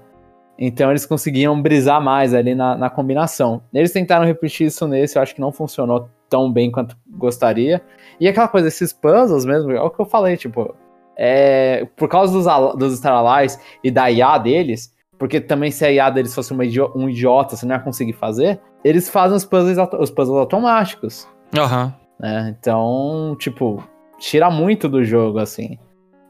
Então 0.58 0.90
eles 0.90 1.06
conseguiam 1.06 1.62
brisar 1.62 2.02
mais 2.02 2.34
ali 2.34 2.54
na, 2.54 2.76
na 2.76 2.90
combinação. 2.90 3.62
Eles 3.74 3.94
tentaram 3.94 4.26
repetir 4.26 4.68
isso 4.68 4.88
nesse, 4.88 5.18
eu 5.18 5.22
acho 5.22 5.34
que 5.34 5.42
não 5.42 5.52
funcionou 5.52 6.10
tão 6.28 6.52
bem 6.52 6.70
quanto 6.70 6.98
gostaria. 7.08 7.82
E 8.20 8.28
aquela 8.28 8.48
coisa, 8.48 8.68
esses 8.68 8.92
puzzles 8.92 9.46
mesmo, 9.46 9.72
é 9.72 9.82
o 9.82 9.90
que 9.90 10.02
eu 10.02 10.06
falei, 10.06 10.36
tipo, 10.36 10.76
é, 11.18 11.88
por 11.96 12.10
causa 12.10 12.34
dos, 12.34 12.76
dos 12.76 12.98
Star 12.98 13.14
Allies 13.14 13.60
e 13.84 13.90
da 13.90 14.12
IA 14.12 14.38
deles, 14.38 14.94
porque 15.20 15.40
também 15.42 15.70
se 15.70 15.86
a 15.86 15.92
IA 15.92 16.10
deles 16.10 16.34
fosse 16.34 16.52
uma 16.54 16.66
idio- 16.66 16.92
um 16.96 17.08
idiota, 17.10 17.56
você 17.56 17.66
não 17.66 17.76
ia 17.76 17.82
conseguir 17.82 18.14
fazer, 18.14 18.60
eles 18.84 19.10
fazem 19.10 19.36
os 19.38 19.46
puzzles, 19.46 19.78
os 20.00 20.10
puzzles 20.10 20.40
automáticos 20.40 21.28
Aham. 21.56 21.94
né? 22.20 22.56
Então, 22.58 23.36
tipo, 23.38 23.84
tira 24.18 24.50
muito 24.50 24.88
do 24.90 25.04
jogo, 25.04 25.38
assim. 25.40 25.78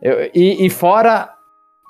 Eu- 0.02 0.30
e, 0.34 0.66
e 0.66 0.70
fora 0.70 1.30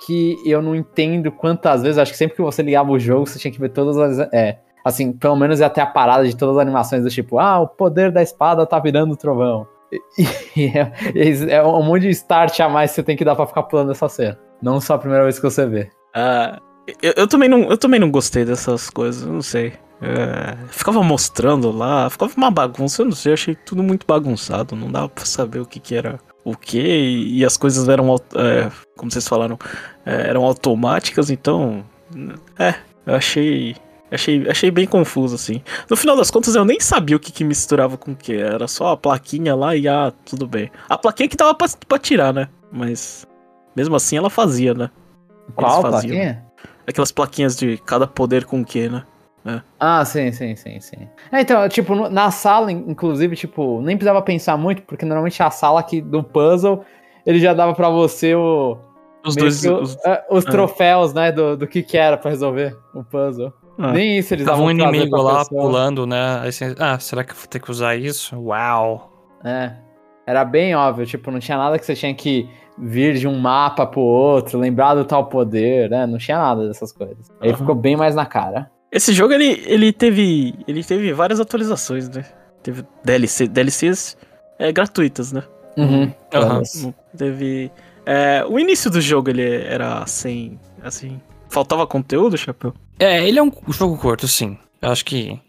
que 0.05 0.37
eu 0.45 0.61
não 0.61 0.75
entendo 0.75 1.31
quantas 1.31 1.81
vezes, 1.83 1.97
acho 1.97 2.11
que 2.11 2.17
sempre 2.17 2.35
que 2.35 2.41
você 2.41 2.61
ligava 2.61 2.91
o 2.91 2.99
jogo, 2.99 3.25
você 3.25 3.39
tinha 3.39 3.51
que 3.51 3.59
ver 3.59 3.69
todas 3.69 3.97
as. 3.97 4.19
É, 4.33 4.59
assim, 4.85 5.11
pelo 5.11 5.35
menos 5.35 5.59
ia 5.59 5.67
até 5.67 5.81
a 5.81 5.85
parada 5.85 6.25
de 6.25 6.35
todas 6.35 6.55
as 6.57 6.61
animações 6.61 7.03
do 7.03 7.09
tipo, 7.09 7.37
ah, 7.39 7.59
o 7.59 7.67
poder 7.67 8.11
da 8.11 8.21
espada 8.21 8.65
tá 8.65 8.79
virando 8.79 9.15
trovão. 9.15 9.67
E, 9.91 10.23
e 10.55 11.49
é, 11.49 11.55
é 11.55 11.63
um 11.63 11.83
monte 11.83 12.03
de 12.03 12.09
start 12.09 12.59
a 12.61 12.69
mais 12.69 12.91
que 12.91 12.95
você 12.95 13.03
tem 13.03 13.17
que 13.17 13.25
dar 13.25 13.35
pra 13.35 13.45
ficar 13.47 13.63
pulando 13.63 13.91
essa 13.91 14.07
cena. 14.07 14.37
Não 14.61 14.79
só 14.81 14.93
a 14.95 14.97
primeira 14.99 15.23
vez 15.23 15.37
que 15.37 15.43
você 15.43 15.65
vê. 15.65 15.89
Ah, 16.15 16.59
eu, 17.01 17.13
eu 17.17 17.27
também 17.27 17.49
não, 17.49 17.69
eu 17.69 17.77
também 17.77 17.99
não 17.99 18.11
gostei 18.11 18.45
dessas 18.45 18.89
coisas, 18.89 19.25
não 19.25 19.41
sei. 19.41 19.73
É, 20.01 20.55
ficava 20.71 21.03
mostrando 21.03 21.71
lá, 21.71 22.09
ficava 22.09 22.31
uma 22.37 22.49
bagunça, 22.49 23.01
eu 23.01 23.07
não 23.07 23.11
sei, 23.11 23.33
achei 23.33 23.53
tudo 23.53 23.83
muito 23.83 24.07
bagunçado, 24.07 24.75
não 24.75 24.89
dava 24.89 25.09
pra 25.09 25.25
saber 25.25 25.59
o 25.59 25.65
que, 25.65 25.79
que 25.79 25.93
era 25.93 26.19
o 26.43 26.55
que, 26.55 26.79
e, 26.79 27.39
e 27.39 27.45
as 27.45 27.57
coisas 27.57 27.89
eram, 27.89 28.15
é, 28.35 28.71
como 28.95 29.11
vocês 29.11 29.27
falaram, 29.27 29.59
é, 30.05 30.29
eram 30.29 30.45
automáticas, 30.45 31.29
então, 31.29 31.83
é, 32.57 32.75
eu 33.05 33.15
achei, 33.15 33.75
achei, 34.09 34.49
achei 34.49 34.71
bem 34.71 34.87
confuso, 34.87 35.35
assim. 35.35 35.61
No 35.89 35.97
final 35.97 36.15
das 36.15 36.31
contas, 36.31 36.55
eu 36.55 36.63
nem 36.63 36.79
sabia 36.79 37.17
o 37.17 37.19
que, 37.19 37.31
que 37.31 37.43
misturava 37.43 37.97
com 37.97 38.11
o 38.11 38.15
que, 38.15 38.33
era 38.33 38.69
só 38.69 38.93
a 38.93 38.97
plaquinha 38.97 39.53
lá 39.53 39.75
e, 39.75 39.85
ah, 39.85 40.13
tudo 40.25 40.47
bem. 40.47 40.71
A 40.87 40.97
plaquinha 40.97 41.27
que 41.27 41.35
dava 41.35 41.53
pra, 41.53 41.67
pra 41.87 41.99
tirar, 41.99 42.33
né, 42.33 42.47
mas 42.71 43.27
mesmo 43.75 43.97
assim 43.97 44.15
ela 44.15 44.29
fazia, 44.29 44.73
né. 44.73 44.89
Qual 45.55 45.81
faziam. 45.81 45.91
plaquinha? 45.91 46.48
Aquelas 46.89 47.11
plaquinhas 47.11 47.55
de 47.55 47.77
cada 47.85 48.07
poder 48.07 48.45
com 48.45 48.61
o 48.61 48.65
que, 48.65 48.89
né? 48.89 49.03
Ah, 49.79 50.03
sim, 50.05 50.31
sim, 50.31 50.55
sim, 50.55 50.79
sim. 50.79 51.07
É, 51.31 51.41
então, 51.41 51.67
tipo, 51.69 51.95
na 52.09 52.29
sala, 52.29 52.71
in- 52.71 52.83
inclusive, 52.89 53.35
tipo, 53.35 53.81
nem 53.81 53.95
precisava 53.95 54.21
pensar 54.21 54.57
muito, 54.57 54.81
porque 54.83 55.05
normalmente 55.05 55.41
a 55.41 55.49
sala 55.49 55.79
aqui 55.79 56.01
do 56.01 56.21
puzzle, 56.23 56.83
ele 57.25 57.39
já 57.39 57.53
dava 57.53 57.73
pra 57.73 57.89
você 57.89 58.35
o, 58.35 58.77
Os 59.25 59.35
dois. 59.35 59.63
o- 59.65 59.75
os- 59.81 59.97
é, 60.05 60.23
os 60.29 60.45
é. 60.45 60.51
troféus, 60.51 61.13
né, 61.13 61.31
do, 61.31 61.55
do 61.57 61.65
que 61.67 61.81
que 61.81 61.97
era 61.97 62.17
pra 62.17 62.29
resolver 62.29 62.77
o 62.93 63.03
puzzle. 63.03 63.51
Ah. 63.77 63.93
Nem 63.93 64.17
isso 64.19 64.33
eles 64.33 64.45
Tava 64.45 64.57
davam 64.57 64.67
um 64.67 64.71
inimigo 64.71 65.15
lá 65.21 65.39
pessoa. 65.39 65.61
pulando, 65.61 66.05
né? 66.05 66.41
Aí 66.41 66.51
você, 66.51 66.75
ah, 66.77 66.99
será 66.99 67.23
que 67.23 67.31
eu 67.31 67.35
vou 67.37 67.47
ter 67.47 67.59
que 67.59 67.71
usar 67.71 67.95
isso? 67.95 68.37
Uau. 68.37 69.09
É. 69.43 69.71
Era 70.27 70.43
bem 70.45 70.75
óbvio, 70.75 71.05
tipo, 71.07 71.31
não 71.31 71.39
tinha 71.39 71.57
nada 71.57 71.79
que 71.79 71.85
você 71.85 71.95
tinha 71.95 72.13
que 72.13 72.47
vir 72.79 73.15
de 73.15 73.27
um 73.27 73.37
mapa 73.37 73.85
pro 73.85 74.01
outro, 74.01 74.57
lembrar 74.59 74.95
do 74.95 75.05
tal 75.05 75.25
poder, 75.25 75.89
né? 75.89 76.05
Não 76.05 76.17
tinha 76.17 76.37
nada 76.37 76.67
dessas 76.67 76.91
coisas. 76.91 77.31
Aí 77.41 77.49
Aham. 77.49 77.57
ficou 77.57 77.75
bem 77.75 77.95
mais 77.95 78.15
na 78.15 78.25
cara. 78.25 78.69
Esse 78.91 79.13
jogo 79.13 79.33
ele, 79.33 79.61
ele 79.65 79.93
teve. 79.93 80.55
Ele 80.67 80.83
teve 80.83 81.13
várias 81.13 81.39
atualizações, 81.39 82.09
né? 82.09 82.25
Teve 82.63 82.83
DLC, 83.03 83.47
DLCs 83.47 84.17
é, 84.57 84.71
gratuitas, 84.71 85.31
né? 85.31 85.43
Uhum. 85.77 86.11
Não 86.33 86.93
Teve. 87.17 87.71
é, 88.05 88.43
o 88.47 88.59
início 88.59 88.89
do 88.89 88.99
jogo 88.99 89.29
ele 89.29 89.63
era 89.63 90.05
sem. 90.05 90.59
Assim. 90.83 91.19
Faltava 91.49 91.87
conteúdo, 91.87 92.37
Chapéu? 92.37 92.73
É, 92.99 93.27
ele 93.27 93.39
é 93.39 93.43
um 93.43 93.51
jogo 93.69 93.97
curto, 93.97 94.27
sim. 94.27 94.57
Eu 94.81 94.91
acho 94.91 95.05
que 95.05 95.39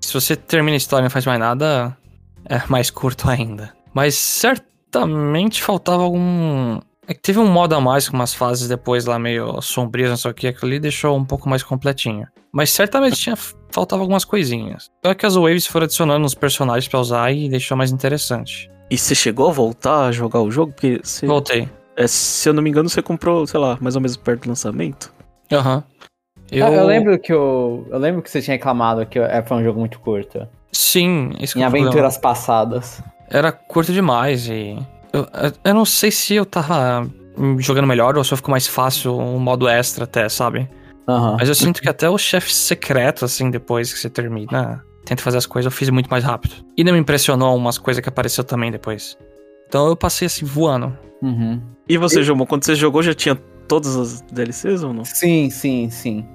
se 0.00 0.12
você 0.12 0.34
termina 0.34 0.74
a 0.74 0.78
história 0.78 1.02
e 1.02 1.04
não 1.04 1.10
faz 1.10 1.24
mais 1.24 1.38
nada, 1.38 1.96
é 2.48 2.60
mais 2.68 2.90
curto 2.90 3.28
ainda. 3.28 3.72
Mas 3.94 4.14
certamente 5.00 5.62
faltava 5.62 6.02
algum. 6.02 6.78
É 7.08 7.14
que 7.14 7.20
teve 7.20 7.38
um 7.38 7.46
modo 7.46 7.74
a 7.74 7.80
mais 7.80 8.08
com 8.08 8.16
umas 8.16 8.34
fases 8.34 8.66
depois 8.68 9.04
lá 9.06 9.16
meio 9.18 9.60
sombrias, 9.62 10.10
não 10.10 10.16
sei 10.16 10.30
o 10.30 10.34
que, 10.34 10.48
aquilo 10.48 10.66
ali 10.66 10.80
deixou 10.80 11.16
um 11.16 11.24
pouco 11.24 11.48
mais 11.48 11.62
completinho. 11.62 12.26
Mas 12.52 12.70
certamente 12.70 13.16
tinha, 13.16 13.36
faltava 13.70 14.02
algumas 14.02 14.24
coisinhas. 14.24 14.90
Só 15.04 15.14
que 15.14 15.24
as 15.24 15.36
waves 15.36 15.66
foram 15.66 15.84
adicionando 15.84 16.24
uns 16.26 16.34
personagens 16.34 16.88
pra 16.88 16.98
usar 16.98 17.30
e 17.32 17.48
deixou 17.48 17.76
mais 17.76 17.92
interessante. 17.92 18.68
E 18.90 18.98
você 18.98 19.14
chegou 19.14 19.48
a 19.48 19.52
voltar 19.52 20.06
a 20.06 20.12
jogar 20.12 20.40
o 20.40 20.50
jogo? 20.50 20.72
Porque 20.72 21.00
você, 21.02 21.26
Voltei. 21.26 21.68
é, 21.96 22.06
se 22.08 22.48
eu 22.48 22.52
não 22.52 22.62
me 22.62 22.70
engano, 22.70 22.88
você 22.88 23.00
comprou, 23.02 23.46
sei 23.46 23.60
lá, 23.60 23.78
mais 23.80 23.94
ou 23.94 24.00
menos 24.00 24.16
perto 24.16 24.42
do 24.44 24.48
lançamento. 24.48 25.12
Aham. 25.52 25.84
Eu... 26.50 26.66
eu 26.66 26.86
lembro 26.86 27.18
que 27.18 27.32
eu, 27.32 27.86
eu 27.90 27.98
lembro 27.98 28.22
que 28.22 28.30
você 28.30 28.40
tinha 28.42 28.54
reclamado 28.56 29.04
que 29.06 29.18
é- 29.18 29.42
foi 29.42 29.56
um 29.58 29.64
jogo 29.64 29.78
muito 29.78 29.98
curto. 30.00 30.46
Sim, 30.72 31.30
isso 31.40 31.54
que 31.54 31.60
Em 31.60 31.62
o 31.62 31.66
problema. 31.66 31.86
aventuras 31.88 32.16
passadas. 32.18 33.00
Era 33.30 33.52
curto 33.52 33.92
demais 33.92 34.48
e. 34.48 34.76
Eu, 35.12 35.26
eu 35.64 35.74
não 35.74 35.84
sei 35.84 36.10
se 36.10 36.34
eu 36.34 36.44
tava 36.44 37.08
jogando 37.58 37.86
melhor 37.86 38.16
ou 38.16 38.24
se 38.24 38.34
ficou 38.36 38.50
mais 38.50 38.66
fácil 38.66 39.18
um 39.18 39.38
modo 39.38 39.68
extra 39.68 40.04
até, 40.04 40.28
sabe? 40.28 40.68
Aham. 41.08 41.36
Mas 41.38 41.48
eu 41.48 41.54
sinto 41.54 41.80
que 41.80 41.88
até 41.88 42.08
o 42.08 42.18
chefe 42.18 42.52
secreto, 42.52 43.24
assim, 43.24 43.50
depois 43.50 43.92
que 43.92 43.98
você 43.98 44.10
termina, 44.10 44.84
tenta 45.04 45.22
fazer 45.22 45.38
as 45.38 45.46
coisas, 45.46 45.72
eu 45.72 45.76
fiz 45.76 45.88
muito 45.90 46.08
mais 46.08 46.24
rápido. 46.24 46.54
E 46.76 46.82
não 46.82 46.92
me 46.92 46.98
impressionou 46.98 47.56
umas 47.56 47.78
coisas 47.78 48.02
que 48.02 48.08
apareceu 48.08 48.42
também 48.42 48.70
depois. 48.70 49.16
Então 49.68 49.86
eu 49.86 49.96
passei 49.96 50.26
assim, 50.26 50.44
voando. 50.44 50.96
Uhum. 51.22 51.60
E 51.88 51.96
você, 51.96 52.22
Jomon, 52.22 52.46
quando 52.46 52.64
você 52.64 52.74
jogou 52.74 53.02
já 53.02 53.14
tinha 53.14 53.36
todas 53.68 53.96
as 53.96 54.20
DLCs 54.22 54.82
ou 54.82 54.92
não? 54.92 55.04
Sim, 55.04 55.48
sim, 55.50 55.88
sim. 55.90 56.26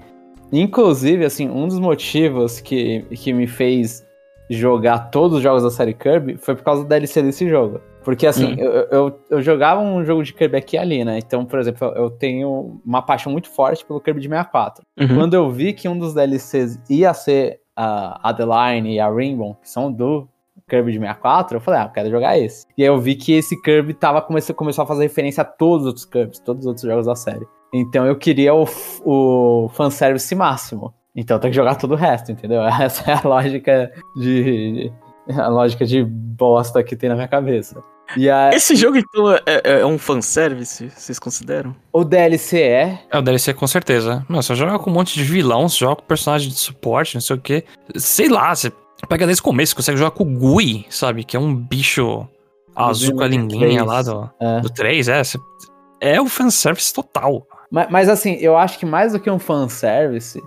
Inclusive, 0.52 1.24
assim, 1.24 1.50
um 1.50 1.68
dos 1.68 1.80
motivos 1.80 2.60
que, 2.60 3.06
que 3.12 3.32
me 3.32 3.48
fez 3.48 4.06
jogar 4.52 5.10
todos 5.12 5.38
os 5.38 5.44
jogos 5.44 5.64
da 5.64 5.72
série 5.72 5.94
Kirby 5.94 6.38
foi 6.38 6.56
por 6.56 6.64
causa 6.64 6.84
da 6.84 6.90
DLC 6.90 7.22
desse 7.22 7.48
jogo. 7.50 7.80
Porque, 8.04 8.26
assim, 8.26 8.54
Hum. 8.54 8.58
eu, 8.58 8.72
eu, 8.92 9.20
eu 9.30 9.42
jogava 9.42 9.80
um 9.80 10.04
jogo 10.04 10.24
de 10.24 10.34
Kirby 10.34 10.58
aqui 10.58 10.76
e 10.76 10.80
ali, 10.80 11.06
né? 11.06 11.20
Então, 11.20 11.46
por 11.46 11.60
exemplo, 11.60 11.88
eu 11.96 12.10
tenho 12.10 12.82
uma 12.86 13.02
paixão 13.02 13.32
muito 13.32 13.50
forte 13.50 13.86
pelo 13.86 14.02
Kirby 14.02 14.20
de 14.20 14.28
64. 14.28 14.84
Uhum. 15.00 15.08
Quando 15.16 15.34
eu 15.36 15.50
vi 15.50 15.72
que 15.72 15.88
um 15.88 15.98
dos 15.98 16.14
DLCs 16.14 16.80
ia 16.90 17.14
ser 17.14 17.60
a 17.76 18.30
Adeline 18.30 18.96
e 18.96 19.00
a 19.00 19.08
Rainbow, 19.08 19.56
que 19.62 19.70
são 19.70 19.92
do 19.92 20.28
Kirby 20.68 20.92
de 20.92 21.00
64, 21.00 21.58
eu 21.58 21.62
falei, 21.62 21.80
ah, 21.80 21.84
eu 21.84 21.90
quero 21.90 22.10
jogar 22.10 22.38
esse. 22.38 22.66
E 22.78 22.82
aí 22.82 22.90
eu 22.90 22.98
vi 22.98 23.16
que 23.16 23.34
esse 23.34 23.60
Kirby 23.62 23.94
tava, 23.94 24.22
começou, 24.22 24.56
começou 24.56 24.84
a 24.84 24.88
fazer 24.88 25.04
referência 25.04 25.42
a 25.42 25.46
todos 25.46 25.82
os 25.82 25.88
outros 25.88 26.06
Kirbys, 26.06 26.40
todos 26.40 26.62
os 26.62 26.68
outros 26.68 26.86
jogos 26.86 27.06
da 27.06 27.16
série. 27.16 27.46
Então 27.74 28.06
eu 28.06 28.16
queria 28.18 28.54
o, 28.54 28.66
o 29.06 29.70
fanservice 29.70 30.34
máximo. 30.36 30.94
Então 31.16 31.40
tem 31.40 31.52
que 31.52 31.56
jogar 31.56 31.76
todo 31.76 31.92
o 31.92 31.98
resto, 31.98 32.32
entendeu? 32.32 32.62
Essa 32.80 33.12
é 33.12 33.14
a 33.14 33.28
lógica 33.28 33.92
de. 34.16 34.92
A 35.38 35.48
lógica 35.48 35.86
de 35.86 36.04
bosta 36.04 36.84
que 36.84 36.96
tem 36.96 37.10
na 37.10 37.16
minha 37.16 37.28
cabeça. 37.28 37.82
E 38.18 38.30
a, 38.30 38.50
Esse 38.54 38.76
jogo, 38.76 38.98
então, 38.98 39.32
é, 39.46 39.80
é 39.82 39.86
um 39.86 39.98
fanservice, 39.98 40.90
vocês 40.90 41.18
consideram? 41.18 41.74
o 41.94 42.04
DLC 42.04 42.60
é. 42.60 43.00
É 43.10 43.18
o 43.18 43.22
DLC 43.22 43.54
com 43.54 43.66
certeza. 43.68 44.26
Meu, 44.28 44.42
você 44.42 44.54
joga 44.56 44.78
com 44.80 44.90
um 44.90 44.94
monte 44.94 45.14
de 45.14 45.24
vilão, 45.24 45.70
você 45.70 45.78
joga 45.78 45.96
com 45.98 46.04
personagem 46.04 46.50
de 46.50 46.56
suporte, 46.56 47.14
não 47.16 47.22
sei 47.22 47.36
o 47.38 47.40
quê. 47.40 47.64
Sei 47.96 48.28
lá, 48.28 48.54
você 48.54 48.72
pega 49.08 49.26
desde 49.26 49.42
o 49.42 49.46
começo, 49.46 49.72
você 49.72 49.76
consegue 49.78 49.98
jogar 50.00 50.12
com 50.12 50.24
o 50.24 50.58
Gui, 50.58 50.86
sabe? 50.90 51.24
Que 51.24 51.38
é 51.38 51.40
um 51.40 51.56
bicho 51.56 52.28
azul 52.76 53.16
com 53.16 53.24
a 53.24 53.28
linguinha 53.28 53.84
lá 53.86 54.02
do, 54.02 54.30
é. 54.42 54.60
do 54.60 54.70
3, 54.70 55.08
é. 55.08 55.24
você- 55.24 55.40
é 56.02 56.20
o 56.20 56.26
fanservice 56.28 56.94
total. 56.94 57.46
Mas, 57.72 57.88
mas, 57.90 58.10
assim, 58.10 58.34
eu 58.42 58.58
acho 58.58 58.78
que 58.78 58.86
mais 58.86 59.14
do 59.14 59.20
que 59.20 59.30
um 59.32 59.40
fanservice, 59.40 60.42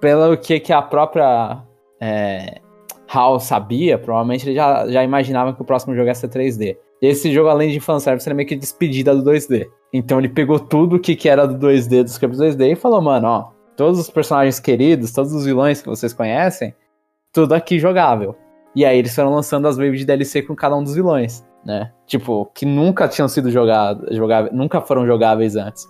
pelo 0.00 0.36
que, 0.36 0.60
que 0.60 0.72
a 0.72 0.82
própria 0.82 1.62
é, 2.00 2.60
Hal 3.08 3.38
sabia, 3.38 3.98
provavelmente 3.98 4.48
ele 4.48 4.54
já, 4.54 4.86
já 4.88 5.02
imaginava 5.04 5.52
que 5.52 5.62
o 5.62 5.64
próximo 5.64 5.94
jogo 5.94 6.08
ia 6.08 6.14
ser 6.14 6.28
3D. 6.28 6.76
Esse 7.00 7.32
jogo, 7.32 7.48
além 7.48 7.70
de 7.70 7.78
fanservice, 7.78 8.28
era 8.28 8.34
meio 8.34 8.48
que 8.48 8.56
despedida 8.56 9.14
do 9.14 9.30
2D. 9.30 9.66
Então 9.92 10.18
ele 10.18 10.28
pegou 10.28 10.58
tudo 10.58 10.96
o 10.96 11.00
que, 11.00 11.14
que 11.14 11.28
era 11.28 11.46
do 11.46 11.66
2D, 11.66 12.02
dos 12.02 12.18
Kirby 12.18 12.36
2D, 12.36 12.72
e 12.72 12.74
falou, 12.74 13.00
mano, 13.00 13.28
ó, 13.28 13.50
todos 13.76 14.00
os 14.00 14.10
personagens 14.10 14.58
queridos, 14.58 15.12
todos 15.12 15.32
os 15.32 15.44
vilões 15.44 15.80
que 15.80 15.88
vocês 15.88 16.12
conhecem, 16.12 16.74
tudo 17.32 17.54
aqui 17.54 17.78
jogável. 17.78 18.34
E 18.74 18.84
aí 18.84 18.98
eles 18.98 19.14
foram 19.14 19.32
lançando 19.32 19.68
as 19.68 19.76
waves 19.76 20.00
de 20.00 20.06
DLC 20.06 20.42
com 20.42 20.54
cada 20.54 20.76
um 20.76 20.82
dos 20.82 20.94
vilões, 20.94 21.44
né? 21.64 21.92
Tipo, 22.06 22.46
que 22.54 22.66
nunca 22.66 23.08
tinham 23.08 23.28
sido 23.28 23.50
jogados, 23.50 24.14
jogáveis, 24.14 24.54
nunca 24.54 24.80
foram 24.80 25.06
jogáveis 25.06 25.56
antes. 25.56 25.86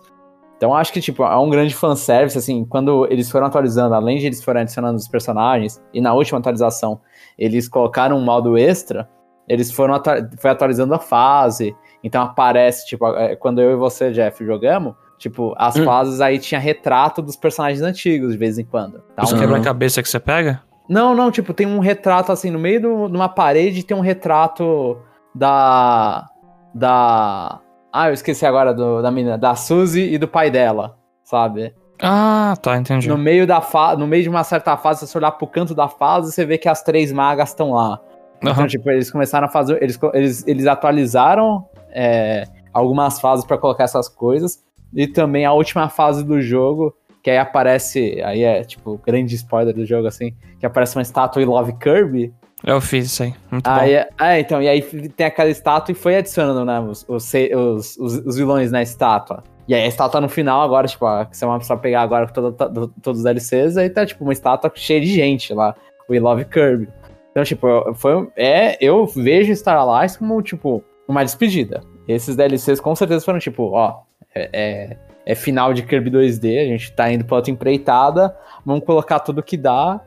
Então 0.57 0.75
acho 0.75 0.92
que, 0.92 1.01
tipo, 1.01 1.23
é 1.23 1.37
um 1.37 1.51
grande 1.51 1.75
fanservice, 1.75 2.38
assim, 2.38 2.64
quando 2.64 3.07
eles 3.11 3.31
foram 3.31 3.47
atualizando, 3.47 3.95
além 3.95 4.19
de 4.19 4.27
eles 4.27 4.42
foram 4.42 4.61
adicionando 4.62 4.97
os 4.97 5.07
personagens, 5.09 5.83
e 5.92 6.01
na 6.01 6.14
última 6.14 6.38
atualização 6.38 7.01
eles 7.38 7.69
colocaram 7.69 8.16
um 8.16 8.25
modo 8.25 8.57
extra, 8.57 9.09
eles 9.47 9.71
foram 9.71 9.95
atu- 9.95 10.11
foi 10.38 10.51
atualizando 10.51 10.95
a 10.95 10.99
fase, 10.99 11.77
então 12.03 12.23
aparece, 12.23 12.87
tipo, 12.87 13.07
é, 13.16 13.37
quando 13.37 13.61
eu 13.61 13.73
e 13.73 13.77
você, 13.77 14.11
Jeff, 14.11 14.45
jogamos, 14.47 14.95
tipo, 15.19 15.55
as 15.59 15.77
Hum. 15.77 15.85
fases 15.85 16.21
aí 16.23 16.38
tinha 16.38 16.59
retrato 16.59 17.21
dos 17.21 17.37
personagens 17.37 17.83
antigos, 17.83 18.33
de 18.33 18.38
vez 18.38 18.59
em 18.59 18.64
quando. 18.64 19.03
Tá? 19.14 19.25
Os 19.25 19.33
Um- 19.35 19.38
quebra-cabeça 19.38 20.03
que 20.03 20.09
você 20.09 20.19
pega? 20.19 20.62
não, 20.88 21.14
não, 21.14 21.31
tipo, 21.31 21.53
tem 21.53 21.66
um 21.66 21.81
retrato 21.81 22.33
assim, 22.33 22.51
no 22.51 22.59
meio 22.59 22.81
do- 22.81 23.09
de 23.09 23.16
uma 23.16 23.29
parede 23.29 23.83
tem 23.85 23.95
um 23.97 24.01
retrato 24.01 24.97
da. 25.35 26.27
Da. 26.75 27.61
Ah, 27.98 28.09
eu 28.09 28.12
esqueci 28.14 28.44
agora 28.44 28.74
do- 28.74 29.00
da 29.00 29.11
menina, 29.11 29.38
da 29.38 29.54
Suzy 29.54 30.02
e 30.12 30.18
do 30.18 30.28
pai 30.28 30.50
dela, 30.50 30.96
sabe? 31.24 31.74
Ah, 32.02 32.54
tá, 32.61 32.76
entendi. 32.76 33.09
No 33.09 33.16
meio 33.16 33.46
da 33.46 33.61
fa 33.62 33.96
no 33.96 34.06
meio 34.06 34.22
de 34.22 34.28
uma 34.28 34.44
certa 34.44 34.76
fase, 34.76 35.00
se 35.00 35.06
você 35.09 35.16
olhar 35.18 35.30
pro 35.32 35.46
canto 35.46 35.74
da 35.74 35.88
fase, 35.88 36.30
você 36.30 36.44
vê 36.44 36.59
que 36.59 36.68
as 36.68 36.82
três 36.82 37.11
magas 37.11 37.48
estão 37.50 37.70
lá. 37.72 37.98
Então, 38.38 38.52
Aham. 38.52 38.66
tipo, 38.66 38.90
eles 38.90 39.11
começaram 39.11 39.46
a 39.46 39.50
fazer. 39.50 39.82
Eles, 39.82 39.98
eles, 40.12 40.46
eles 40.46 40.66
atualizaram 40.66 41.64
é, 41.90 42.44
algumas 42.72 43.18
fases 43.18 43.46
pra 43.46 43.56
colocar 43.56 43.85
essas 43.85 44.11
coisas. 44.11 44.62
E 44.94 45.06
também 45.06 45.46
a 45.46 45.52
última 45.54 45.88
fase 45.88 46.22
do 46.22 46.38
jogo, 46.42 46.94
que 47.22 47.30
aí 47.30 47.38
aparece. 47.38 48.20
Aí 48.24 48.42
é, 48.42 48.62
tipo, 48.62 49.00
grande 49.06 49.35
spoiler 49.35 49.74
do 49.74 49.87
jogo, 49.87 50.06
assim. 50.06 50.35
Que 50.61 50.66
aparece 50.66 50.96
uma 50.96 51.02
estátua 51.02 51.40
e 51.40 51.46
Love 51.46 51.72
Kirby. 51.78 52.35
Eu 52.64 52.81
fiz 52.81 53.07
isso 53.07 53.23
aí. 53.23 53.35
Muito 53.51 53.66
Aí, 53.69 53.90
bom. 53.95 54.05
é, 54.25 54.37
é, 54.37 54.40
então, 54.40 54.62
e 54.62 54.69
aí 54.69 54.83
tem 54.83 55.27
aquela 55.27 55.51
estátua 55.51 55.92
e 55.92 55.95
foi 55.95 56.16
adicionando, 56.16 56.64
né, 56.64 56.81
os, 56.81 57.05
os, 57.09 57.33
os, 57.55 57.97
os- 57.99 58.37
vilões 58.37 58.73
na 58.73 58.83
estátua. 58.83 59.45
E 59.69 59.75
aí 59.75 59.83
a 59.83 59.87
estátua 59.87 60.21
no 60.21 60.29
final 60.29 60.62
agora, 60.62 60.87
tipo, 60.88 61.05
ó, 61.05 61.25
que 61.25 61.37
você 61.37 61.45
vai 61.45 61.57
precisar 61.57 61.77
pegar 61.79 62.01
agora 62.03 62.27
com 62.27 62.33
toda- 62.33 62.53
to- 62.71 62.92
todos 63.03 63.21
os 63.21 63.25
DLCs, 63.25 63.77
aí 63.77 63.90
tá, 63.90 64.07
tipo, 64.07 64.25
uma 64.25 64.33
estátua 64.33 64.71
cheia 64.75 65.01
de 65.01 65.07
gente 65.07 65.53
lá, 65.53 65.75
We 66.09 66.19
Love 66.19 66.45
Kirby. 66.47 66.88
Então, 67.31 67.45
tipo, 67.45 67.66
foi, 67.95 68.29
é, 68.37 68.79
eu 68.85 69.07
vejo 69.07 69.55
Star 69.55 69.77
Allies 69.77 70.16
como, 70.16 70.40
tipo, 70.40 70.83
uma 71.07 71.23
despedida. 71.25 71.83
Esses 72.09 72.37
DLCs 72.37 72.81
com 72.81 72.95
certeza 72.97 73.25
foram, 73.25 73.38
tipo, 73.38 73.64
ó, 73.73 74.01
é, 74.35 74.49
é, 74.53 74.97
é 75.27 75.35
final 75.35 75.75
de 75.75 75.83
Kirby 75.83 76.11
2D, 76.11 76.59
a 76.62 76.64
gente 76.64 76.92
tá 76.92 77.12
indo 77.12 77.25
pra 77.25 77.37
outra 77.37 77.51
empreitada, 77.51 78.35
vamos 78.64 78.85
colocar 78.85 79.19
tudo 79.21 79.42
que 79.42 79.57
dá 79.59 80.01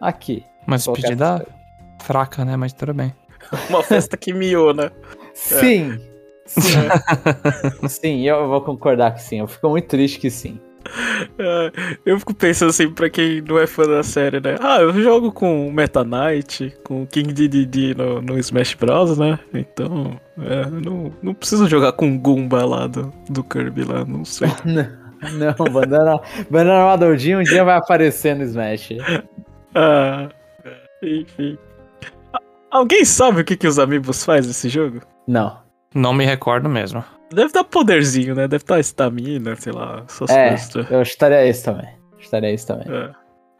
aqui. 0.00 0.42
Mas 0.66 0.84
Colocar 0.84 1.00
despedida. 1.02 1.46
Fraca, 2.02 2.44
né? 2.44 2.56
Mas 2.56 2.72
tudo 2.72 2.94
bem. 2.94 3.14
Uma 3.70 3.82
festa 3.82 4.16
que 4.16 4.32
miou, 4.32 4.74
né? 4.74 4.90
Sim. 5.34 5.98
Sim. 6.46 6.88
sim, 7.88 8.28
eu 8.28 8.48
vou 8.48 8.60
concordar 8.60 9.14
que 9.14 9.22
sim. 9.22 9.40
Eu 9.40 9.48
fico 9.48 9.68
muito 9.68 9.88
triste 9.88 10.18
que 10.18 10.30
sim. 10.30 10.60
É, 11.38 11.72
eu 12.04 12.18
fico 12.18 12.34
pensando 12.34 12.70
assim, 12.70 12.90
pra 12.90 13.08
quem 13.08 13.40
não 13.40 13.58
é 13.58 13.66
fã 13.66 13.84
da 13.84 14.02
série, 14.02 14.40
né? 14.40 14.56
Ah, 14.60 14.80
eu 14.80 14.92
jogo 15.02 15.32
com 15.32 15.70
Meta 15.70 16.04
Knight, 16.04 16.74
com 16.84 17.06
King 17.06 17.32
Dedede 17.32 17.94
no, 17.94 18.20
no 18.20 18.38
Smash 18.38 18.74
Bros, 18.74 19.16
né? 19.16 19.38
Então, 19.54 20.20
é, 20.40 20.66
não, 20.66 21.12
não 21.22 21.34
preciso 21.34 21.68
jogar 21.68 21.92
com 21.92 22.18
Goomba 22.18 22.64
lá 22.64 22.86
do, 22.86 23.12
do 23.30 23.44
Kirby 23.44 23.84
lá, 23.84 24.04
não 24.04 24.24
sei. 24.24 24.48
Não, 25.34 25.72
Bandana, 25.72 26.20
Bandana 26.50 26.84
Madaldinho 26.84 27.38
um 27.38 27.44
dia 27.44 27.62
vai 27.62 27.76
aparecer 27.76 28.34
no 28.34 28.42
Smash. 28.42 28.88
Ah, 29.72 30.28
enfim. 31.00 31.56
Alguém 32.72 33.04
sabe 33.04 33.42
o 33.42 33.44
que, 33.44 33.56
que 33.56 33.66
os 33.66 33.78
amigos 33.78 34.24
fazem 34.24 34.48
nesse 34.48 34.68
jogo? 34.68 35.00
Não. 35.28 35.60
Não 35.94 36.14
me 36.14 36.24
recordo 36.24 36.68
mesmo. 36.68 37.04
Deve 37.30 37.52
dar 37.52 37.64
poderzinho, 37.64 38.34
né? 38.34 38.48
Deve 38.48 38.64
dar 38.64 38.80
estamina, 38.80 39.54
sei 39.56 39.72
lá, 39.72 40.02
essas 40.08 40.30
É, 40.30 40.48
coisas. 40.48 40.90
eu 40.90 41.02
estaria 41.02 41.46
esse 41.46 41.64
também. 41.64 41.88
Estaria 42.18 42.50
esse 42.50 42.66
também. 42.66 42.86
É, 42.88 43.10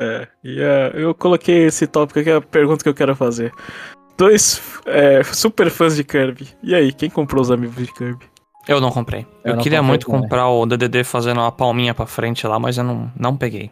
é. 0.00 0.28
E 0.42 0.60
é, 0.60 0.92
eu 0.94 1.14
coloquei 1.14 1.66
esse 1.66 1.86
tópico 1.86 2.20
aqui, 2.20 2.30
é 2.30 2.36
a 2.36 2.40
pergunta 2.40 2.82
que 2.82 2.88
eu 2.88 2.94
quero 2.94 3.14
fazer. 3.14 3.52
Dois 4.16 4.62
é, 4.86 5.22
super 5.24 5.68
fãs 5.70 5.94
de 5.96 6.04
Kirby. 6.04 6.48
E 6.62 6.74
aí, 6.74 6.92
quem 6.92 7.10
comprou 7.10 7.42
os 7.42 7.50
amigos 7.50 7.76
de 7.76 7.92
Kirby? 7.92 8.24
Eu 8.68 8.80
não 8.80 8.90
comprei. 8.90 9.26
Eu 9.44 9.50
Eu, 9.52 9.56
não 9.56 9.62
queria 9.62 9.78
comprei 9.78 9.88
muito 9.90 10.06
também. 10.06 10.20
comprar 10.22 10.48
o 10.48 10.64
DDD 10.66 11.04
fazendo 11.04 11.38
uma 11.40 11.52
palminha 11.52 11.92
pra 11.94 12.06
frente 12.06 12.46
lá, 12.46 12.58
mas 12.58 12.78
eu 12.78 12.84
não, 12.84 13.10
não 13.18 13.36
peguei. 13.36 13.70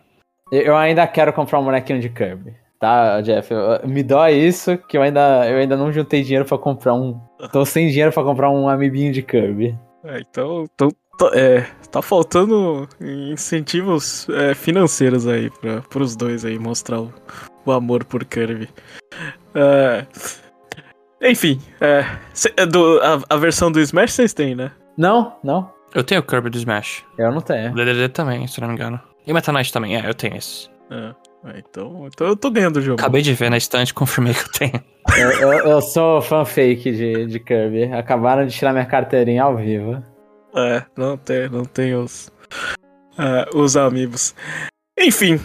Eu 0.53 0.63
eu 0.63 0.77
ainda 0.77 1.07
quero 1.07 1.33
comprar 1.33 1.61
um 1.61 1.65
bonequinho 1.65 2.01
de 2.01 2.09
Kirby. 2.09 2.55
Tá, 2.81 3.21
Jeff? 3.21 3.53
Eu- 3.53 3.87
me 3.87 4.03
dói 4.03 4.33
isso 4.35 4.77
que 4.79 4.97
eu 4.97 5.03
ainda, 5.03 5.47
eu 5.49 5.59
ainda 5.59 5.77
não 5.77 5.93
juntei 5.93 6.23
dinheiro 6.23 6.47
pra 6.47 6.57
comprar 6.57 6.95
um. 6.95 7.21
Tô 7.53 7.65
sem 7.65 7.89
dinheiro 7.89 8.11
pra 8.11 8.25
comprar 8.25 8.51
um 8.51 8.69
amiguinho 8.69 9.13
de 9.13 9.23
Kirby. 9.23 9.79
É, 10.03 10.19
então, 10.21 10.65
então 10.75 10.89
tá, 11.19 11.31
é, 11.35 11.67
tá 11.91 12.01
faltando 12.01 12.89
incentivos 13.01 14.27
é, 14.31 14.55
financeiros 14.55 15.27
aí 15.27 15.51
pra, 15.51 15.83
pros 15.83 16.17
dois 16.17 16.43
aí 16.45 16.59
mostrar 16.59 17.01
o, 17.03 17.13
o 17.67 17.71
amor 17.73 18.03
por 18.05 18.25
Kirby. 18.25 18.69
É, 19.55 20.07
enfim, 21.23 21.61
é, 21.83 22.05
cê- 22.33 22.53
é 22.57 22.65
do, 22.65 22.99
a, 23.03 23.35
a 23.35 23.37
versão 23.37 23.71
do 23.71 23.79
Smash 23.81 24.13
vocês 24.15 24.33
têm, 24.33 24.55
né? 24.55 24.73
Não, 24.97 25.37
não. 25.45 25.71
Eu 25.95 26.03
tenho 26.05 26.21
o 26.21 26.25
Kirby 26.25 26.49
do 26.49 26.57
Smash. 26.57 27.05
Eu 27.19 27.31
não 27.31 27.39
O 27.39 27.43
tenho. 27.43 27.75
DDD 27.75 28.09
também, 28.09 28.47
se 28.47 28.59
não 28.61 28.69
me 28.69 28.75
engano. 28.75 28.99
E 29.27 29.31
o 29.31 29.35
Meta 29.35 29.53
Knight 29.53 29.71
também, 29.73 29.97
é, 30.01 30.09
eu 30.09 30.15
tenho 30.15 30.37
esse. 30.37 30.71
É, 30.91 31.15
é, 31.45 31.59
então, 31.59 32.07
então 32.07 32.27
eu 32.27 32.37
tô 32.37 32.51
ganhando 32.51 32.77
o 32.77 32.83
jogo. 32.83 33.01
Acabei 33.01 33.23
de 33.23 33.33
ver 33.35 33.51
na 33.51 33.57
estante, 33.57 33.95
confirmei 33.95 34.35
que 34.35 34.41
eu 34.41 34.53
tenho. 34.53 34.85
Eu, 35.19 35.31
eu, 35.33 35.53
eu 35.71 35.81
sou 35.83 36.21
fã 36.21 36.45
fake 36.45 36.93
de, 36.93 37.27
de 37.27 37.41
Kirby. 37.41 37.85
Acabaram 37.93 38.47
de 38.47 38.53
tirar 38.55 38.73
minha 38.73 38.85
carteirinha 38.87 39.43
ao 39.45 39.57
vivo. 39.57 40.03
É, 40.55 40.83
não 40.97 41.17
tem, 41.17 41.49
não 41.49 41.65
tem 41.65 41.95
os, 41.95 42.31
é, 43.19 43.49
os 43.57 43.77
amigos. 43.77 44.35
Enfim, 44.99 45.41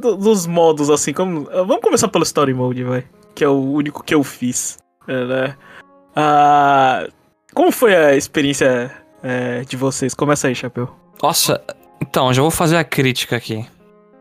do- 0.00 0.16
dos 0.16 0.46
modos 0.46 0.90
assim, 0.90 1.12
como, 1.12 1.44
vamos 1.44 1.80
começar 1.80 2.08
pelo 2.08 2.24
Story 2.24 2.52
Mode, 2.54 2.82
vai. 2.84 3.04
que 3.34 3.44
é 3.44 3.48
o 3.48 3.60
único 3.60 4.02
que 4.02 4.14
eu 4.14 4.22
fiz. 4.24 4.78
é, 5.06 5.24
né? 5.24 5.56
Ah, 6.16 7.06
como 7.54 7.70
foi 7.70 7.94
a 7.94 8.16
experiência 8.16 8.90
de 9.68 9.76
vocês? 9.76 10.14
Começa 10.14 10.48
aí, 10.48 10.54
Chapéu. 10.54 10.90
Nossa, 11.22 11.62
então, 12.00 12.32
já 12.32 12.42
vou 12.42 12.50
fazer 12.50 12.76
a 12.76 12.84
crítica 12.84 13.36
aqui. 13.36 13.64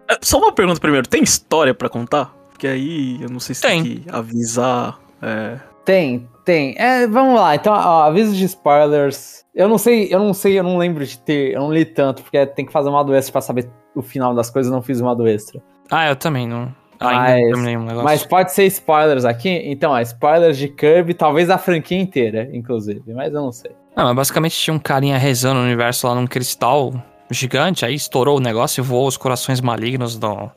É, 0.10 0.18
Só 0.22 0.38
uma 0.40 0.52
pergunta 0.52 0.80
primeiro, 0.80 1.08
tem 1.08 1.24
história 1.24 1.74
pra 1.74 1.90
contar? 1.90 2.34
Porque 2.50 2.68
aí 2.68 3.22
eu 3.22 3.30
não 3.30 3.40
sei 3.40 3.56
se 3.56 3.62
tem, 3.62 3.84
Tem. 3.84 3.98
que 4.00 4.10
avisar. 4.12 5.00
é, 5.22 5.58
Tem, 5.86 6.28
tem. 6.46 6.76
É, 6.78 7.08
vamos 7.08 7.36
lá. 7.40 7.56
Então, 7.56 7.74
ó, 7.74 8.04
aviso 8.04 8.36
de 8.36 8.46
spoilers. 8.46 9.44
Eu 9.56 9.68
não 9.68 9.78
sei, 9.78 10.08
eu 10.14 10.20
não 10.20 10.34
sei, 10.34 10.58
eu 10.60 10.64
não 10.64 10.78
lembro 10.78 11.06
de 11.06 11.18
ter, 11.20 11.54
eu 11.54 11.62
não 11.62 11.74
li 11.74 11.84
tanto, 11.86 12.22
porque 12.22 12.46
tem 12.48 12.66
que 12.66 12.72
fazer 12.72 12.90
um 12.90 12.92
modo 12.92 13.14
extra 13.16 13.32
pra 13.32 13.42
saber 13.42 13.70
o 13.96 14.02
final 14.02 14.34
das 14.36 14.50
coisas, 14.50 14.72
eu 14.72 14.76
não 14.76 14.82
fiz 14.84 15.02
um 15.02 15.06
modo 15.06 15.28
extra. 15.28 15.62
Ah, 15.90 16.08
eu 16.08 16.16
também 16.16 16.48
não. 16.48 16.74
Mas- 17.02 17.42
um 17.58 17.62
negócio. 17.62 18.04
Mas 18.04 18.26
pode 18.26 18.52
ser 18.52 18.66
spoilers 18.66 19.24
aqui? 19.26 19.50
Então, 19.66 19.92
ó, 19.92 20.00
spoilers 20.02 20.58
de 20.58 20.68
Kirby, 20.68 21.14
talvez 21.14 21.50
a 21.50 21.58
franquia 21.58 21.98
inteira, 22.00 22.50
inclusive, 22.54 23.02
mas 23.14 23.34
eu 23.34 23.42
não 23.42 23.52
sei. 23.54 23.72
Não, 23.96 24.06
mas 24.06 24.16
basicamente 24.16 24.58
tinha 24.58 24.74
um 24.74 24.80
carinha 24.80 25.18
rezando 25.18 25.60
no 25.62 25.66
universo 25.66 26.08
lá 26.08 26.14
num 26.16 26.28
cristal 26.28 26.94
gigante, 27.32 27.86
aí 27.86 27.96
estourou 27.96 28.38
o 28.38 28.42
negócio 28.42 28.82
e 28.82 28.84
voou 28.84 29.08
os 29.08 29.18
corações 29.18 29.62
malignos 29.62 30.18
do. 30.18 30.50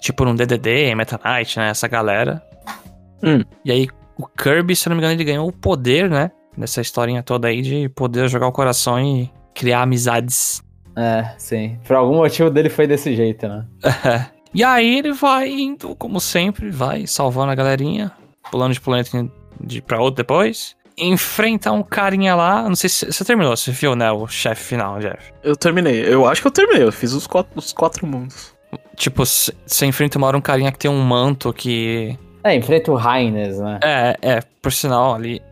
Tipo 0.00 0.24
num 0.24 0.34
DDD, 0.34 0.94
Meta 0.94 1.20
Knight, 1.22 1.58
né? 1.58 1.68
Essa 1.68 1.86
galera. 1.86 2.42
Hum. 3.22 3.42
E 3.64 3.70
aí 3.70 3.88
o 4.16 4.26
Kirby, 4.26 4.74
se 4.74 4.88
não 4.88 4.96
me 4.96 5.00
engano, 5.00 5.14
ele 5.14 5.24
ganhou 5.24 5.48
o 5.48 5.52
poder, 5.52 6.10
né? 6.10 6.30
Nessa 6.56 6.80
historinha 6.80 7.22
toda 7.22 7.48
aí 7.48 7.62
de 7.62 7.88
poder 7.88 8.28
jogar 8.28 8.48
o 8.48 8.52
coração 8.52 9.00
e 9.00 9.30
criar 9.54 9.82
amizades. 9.82 10.62
É, 10.96 11.34
sim. 11.38 11.78
Por 11.86 11.96
algum 11.96 12.16
motivo 12.16 12.50
dele 12.50 12.68
foi 12.68 12.86
desse 12.86 13.14
jeito, 13.14 13.48
né? 13.48 13.66
E 14.54 14.62
aí 14.62 14.98
ele 14.98 15.12
vai 15.14 15.48
indo, 15.50 15.96
como 15.96 16.20
sempre, 16.20 16.70
vai 16.70 17.06
salvando 17.06 17.52
a 17.52 17.54
galerinha, 17.54 18.12
pulando 18.50 18.74
de 18.74 18.80
planeta 18.82 19.26
de 19.58 19.80
pra 19.80 19.98
outro 19.98 20.16
depois. 20.16 20.76
Enfrenta 20.96 21.72
um 21.72 21.82
carinha 21.82 22.34
lá, 22.34 22.62
não 22.68 22.76
sei 22.76 22.90
se 22.90 23.06
você 23.10 23.24
terminou, 23.24 23.56
você 23.56 23.70
viu, 23.70 23.96
né, 23.96 24.10
o 24.12 24.26
chefe 24.26 24.62
final, 24.62 24.98
Jeff. 24.98 25.32
Eu 25.42 25.56
terminei. 25.56 26.06
Eu 26.06 26.26
acho 26.26 26.40
que 26.40 26.46
eu 26.46 26.52
terminei. 26.52 26.84
Eu 26.84 26.92
fiz 26.92 27.12
os 27.12 27.26
quatro, 27.26 27.52
os 27.56 27.72
quatro 27.72 28.06
mundos. 28.06 28.54
Tipo, 28.96 29.24
você 29.24 29.86
enfrenta 29.86 30.18
uma 30.18 30.26
hora 30.26 30.36
um 30.36 30.40
carinha 30.40 30.70
que 30.70 30.78
tem 30.78 30.90
um 30.90 31.02
manto 31.02 31.52
que. 31.52 32.18
É, 32.44 32.54
enfrenta 32.54 32.90
o 32.92 32.96
Highness, 32.96 33.58
né? 33.58 33.78
É, 33.82 34.16
é, 34.22 34.40
por 34.60 34.72
sinal, 34.72 35.14
ali. 35.14 35.42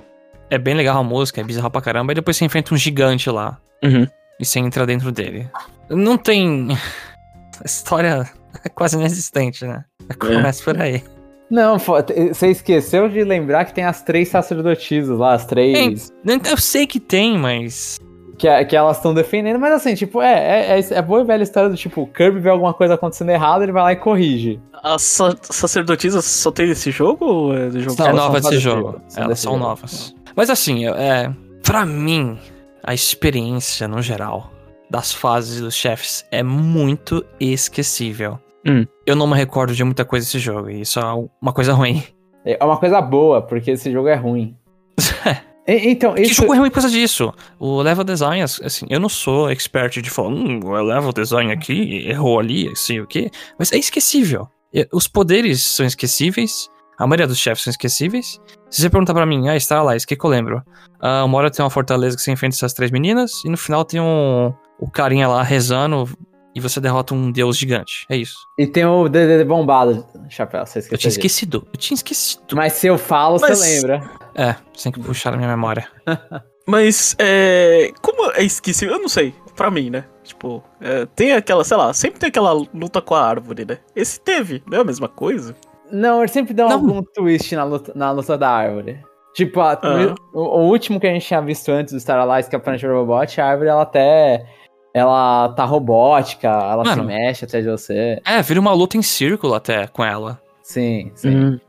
É 0.51 0.59
bem 0.59 0.75
legal 0.75 0.99
a 0.99 1.03
música, 1.03 1.41
é 1.41 1.45
bizarro 1.45 1.71
pra 1.71 1.81
caramba. 1.81 2.13
E 2.13 2.15
depois 2.17 2.37
você 2.37 2.45
enfrenta 2.45 2.75
um 2.75 2.77
gigante 2.77 3.31
lá. 3.31 3.59
Uhum. 3.83 4.07
E 4.39 4.45
você 4.45 4.59
entra 4.59 4.87
dentro 4.87 5.13
dele. 5.13 5.49
Não 5.89 6.17
tem. 6.19 6.69
A 7.63 7.67
história 7.67 8.29
é 8.65 8.69
quase 8.71 8.97
inexistente, 8.97 9.67
né? 9.67 9.85
Começa 10.19 10.65
por 10.65 10.81
aí. 10.81 11.05
Não, 11.51 11.77
você 11.79 12.49
esqueceu 12.49 13.09
de 13.09 13.25
lembrar 13.25 13.65
que 13.65 13.75
tem 13.75 13.85
as 13.85 14.03
três 14.03 14.29
sacerdotisas 14.29 15.19
lá, 15.19 15.35
as 15.35 15.45
três. 15.45 16.13
Eu 16.49 16.57
sei 16.57 16.87
que 16.87 17.01
tem, 17.01 17.37
mas. 17.37 17.99
Que, 18.39 18.65
que 18.65 18.75
elas 18.77 18.97
estão 18.97 19.13
defendendo, 19.13 19.59
mas 19.59 19.73
assim, 19.75 19.95
tipo, 19.95 20.23
é, 20.23 20.33
é, 20.73 20.81
é, 20.81 20.95
é 20.95 21.03
boa 21.03 21.21
e 21.21 21.25
velha 21.25 21.43
história 21.43 21.69
do 21.69 21.77
tipo, 21.77 22.01
o 22.03 22.07
Kirby 22.07 22.41
vê 22.41 22.49
alguma 22.49 22.73
coisa 22.73 22.95
acontecendo 22.95 23.29
errado, 23.31 23.63
ele 23.63 23.73
vai 23.73 23.83
lá 23.83 23.93
e 23.93 23.97
corrige. 23.97 24.59
As 24.83 25.03
sa 25.03 25.37
sacerdotisas 25.43 26.25
só 26.25 26.51
tem 26.51 26.69
nesse 26.69 26.91
jogo 26.91 27.27
ou 27.27 27.55
é 27.55 27.69
do 27.69 27.81
jogo? 27.81 27.97
São- 27.97 28.07
é 28.07 28.13
nova 28.15 28.41
são 28.41 28.51
desse 28.51 28.51
desse 28.51 28.61
jogo. 28.61 29.01
Elas 29.15 29.29
desse 29.29 29.43
são 29.43 29.53
jogo. 29.53 29.65
novas. 29.65 30.15
Mas 30.35 30.49
assim, 30.49 30.87
é. 30.87 31.31
Pra 31.63 31.85
mim, 31.85 32.39
a 32.83 32.95
experiência 32.95 33.87
no 33.87 34.01
geral 34.01 34.51
das 34.89 35.13
fases 35.13 35.61
dos 35.61 35.75
chefes 35.75 36.25
é 36.31 36.43
muito 36.43 37.23
esquecível. 37.39 38.39
Hum. 38.67 38.85
Eu 39.07 39.17
não 39.17 39.27
me 39.27 39.35
recordo 39.37 39.75
de 39.75 39.83
muita 39.85 40.05
coisa 40.05 40.27
desse 40.27 40.39
jogo, 40.39 40.69
e 40.71 40.83
isso 40.83 40.99
é 41.01 41.05
uma 41.41 41.53
coisa 41.53 41.73
ruim. 41.73 42.03
É 42.45 42.63
uma 42.65 42.77
coisa 42.79 43.01
boa, 43.01 43.43
porque 43.43 43.71
esse 43.73 43.91
jogo 43.93 44.09
é 44.09 44.15
ruim. 44.15 44.57
E- 45.69 45.91
então, 45.91 46.15
Que 46.15 46.23
isso. 46.23 46.35
jogo 46.35 46.55
é 46.55 46.59
ruim 46.59 46.69
por 46.71 46.77
causa 46.81 46.91
disso? 46.91 47.33
O 47.59 47.81
level 47.81 48.03
design, 48.03 48.43
assim, 48.43 48.87
eu 48.89 48.99
não 48.99 49.09
sou 49.11 49.51
expert 49.51 50.01
de 50.03 50.11
falar, 50.11 50.31
hum, 50.31 50.59
o 50.65 50.73
level 50.83 51.13
design 51.13 51.53
aqui 51.53 52.09
errou 52.09 52.41
ali, 52.41 52.69
assim, 52.71 52.99
o 52.99 53.07
quê? 53.07 53.31
Mas 53.59 53.71
é 53.71 53.77
esquecível. 53.77 54.49
Os 54.93 55.07
poderes 55.07 55.63
são 55.63 55.85
esquecíveis, 55.87 56.69
a 56.99 57.07
maioria 57.07 57.27
dos 57.27 57.39
chefes 57.39 57.63
são 57.63 57.71
esquecíveis. 57.71 58.41
Se 58.69 58.81
você 58.83 58.91
perguntar 58.91 59.15
pra 59.15 59.27
mim, 59.27 59.49
ah, 59.49 59.57
Starlight, 59.57 60.05
o 60.05 60.09
que, 60.09 60.17
que 60.17 60.25
eu 60.25 60.31
lembro? 60.31 60.63
Ah, 60.99 61.25
uma 61.25 61.39
hora 61.39 61.51
tem 61.51 61.63
uma 61.63 61.71
fortaleza 61.71 62.17
que 62.17 62.23
você 62.23 62.33
enfrenta 62.33 62.57
essas 62.57 62.73
três 62.73 62.91
meninas, 62.91 63.45
e 63.45 63.49
no 63.49 63.57
final 63.59 63.85
tem 63.85 64.01
um. 64.01 64.53
O 64.81 64.91
carinha 64.91 65.29
lá 65.29 65.43
rezando 65.43 66.09
e 66.55 66.61
você 66.61 66.81
derrota 66.81 67.15
um 67.15 67.31
deus 67.31 67.57
gigante. 67.57 68.05
É 68.09 68.17
isso. 68.17 68.35
E 68.59 68.67
tem 68.67 68.85
o 68.85 69.09
DDD 69.09 69.45
bombado, 69.45 70.05
chapéu, 70.29 70.65
você 70.67 70.81
esqueceu. 70.81 70.95
Eu 70.95 70.99
tinha 70.99 71.11
esquecido. 71.11 71.67
Eu 71.73 71.79
tinha 71.79 71.95
esquecido. 71.95 72.43
Mas 72.57 72.73
se 72.75 72.87
eu 72.87 72.99
falo, 72.99 73.39
Mas- 73.41 73.59
você 73.59 73.75
lembra. 73.81 74.11
É, 74.35 74.55
você 74.75 74.85
tem 74.85 74.93
que 74.93 75.01
puxar 75.01 75.33
a 75.35 75.37
minha 75.37 75.49
memória. 75.49 75.87
Mas, 76.67 77.17
é. 77.19 77.91
Como 78.01 78.31
é 78.33 78.43
esquecível? 78.45 78.95
Eu 78.97 79.01
não 79.01 79.09
sei. 79.09 79.35
Pra 79.57 79.71
mim, 79.71 79.91
né? 79.91 80.05
Tipo, 80.23 80.63
é, 80.81 81.05
tem 81.07 81.33
aquela, 81.33 81.65
sei 81.65 81.77
lá, 81.77 81.93
sempre 81.93 82.21
tem 82.21 82.29
aquela 82.29 82.53
luta 82.53 83.01
com 83.03 83.15
a 83.15 83.23
árvore, 83.27 83.65
né? 83.65 83.79
Esse 83.95 84.21
teve, 84.21 84.63
não 84.71 84.79
é 84.79 84.81
a 84.81 84.85
mesma 84.85 85.09
coisa? 85.09 85.55
Não, 85.91 86.21
ele 86.21 86.29
sempre 86.29 86.55
dá 86.55 86.65
Não. 86.65 86.73
algum 86.73 87.03
twist 87.03 87.55
na 87.57 87.65
luta, 87.65 87.93
na 87.97 88.11
luta 88.13 88.39
da 88.39 88.49
árvore. 88.49 89.01
Tipo, 89.35 89.61
a- 89.61 89.73
Ah. 89.83 90.15
o, 90.33 90.41
o 90.41 90.69
último 90.69 91.01
que 91.01 91.07
a 91.07 91.11
gente 91.13 91.27
tinha 91.27 91.43
visto 91.43 91.71
antes 91.71 91.93
do 91.93 92.01
Star 92.01 92.19
Allies, 92.21 92.49
que 92.49 92.55
é 92.55 92.59
o 92.59 92.61
Planet 92.61 92.83
Robot, 92.85 93.41
a 93.41 93.47
árvore 93.47 93.69
ela 93.69 93.83
até. 93.83 94.47
Ela 94.93 95.51
tá 95.51 95.65
robótica, 95.65 96.49
ela 96.49 96.83
Mano. 96.85 97.03
se 97.03 97.07
mexe 97.07 97.45
atrás 97.45 97.65
de 97.65 97.71
você. 97.71 98.21
É, 98.27 98.43
vira 98.43 98.59
uma 98.61 98.73
luta 98.73 98.97
em 98.97 99.03
círculo 99.03 99.55
até 99.55 99.87
com 99.87 100.05
ela. 100.05 100.41
Sim, 100.63 101.11
sim. 101.15 101.61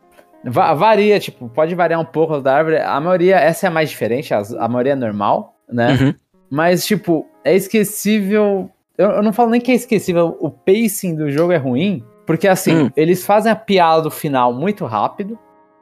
Va- 0.43 0.73
varia, 0.73 1.19
tipo, 1.19 1.47
pode 1.49 1.75
variar 1.75 1.99
um 1.99 2.05
pouco 2.05 2.39
da 2.41 2.55
árvore. 2.55 2.77
A 2.79 2.99
maioria, 2.99 3.35
essa 3.37 3.67
é 3.67 3.69
a 3.69 3.71
mais 3.71 3.89
diferente, 3.89 4.33
as- 4.33 4.53
a, 4.53 4.67
maioria 4.67 4.93
é 4.93 4.95
normal, 4.95 5.55
né? 5.71 5.93
Uhum. 5.93 6.13
Mas, 6.49 6.85
tipo, 6.85 7.27
é 7.45 7.55
esquecível. 7.55 8.69
Eu, 8.97 9.11
eu 9.11 9.23
não 9.23 9.31
falo 9.31 9.51
nem 9.51 9.61
que 9.61 9.71
é 9.71 9.75
esquecível, 9.75 10.35
o 10.39 10.49
pacing 10.49 11.15
do 11.15 11.29
jogo 11.29 11.51
é 11.53 11.57
ruim, 11.57 12.03
porque 12.25 12.47
assim, 12.47 12.85
Hum. 12.85 12.91
eles 12.97 13.23
fazem 13.25 13.51
a 13.51 13.55
piada 13.55 14.01
do 14.01 14.11
final 14.11 14.51
muito 14.53 14.85
rápido, 14.85 15.37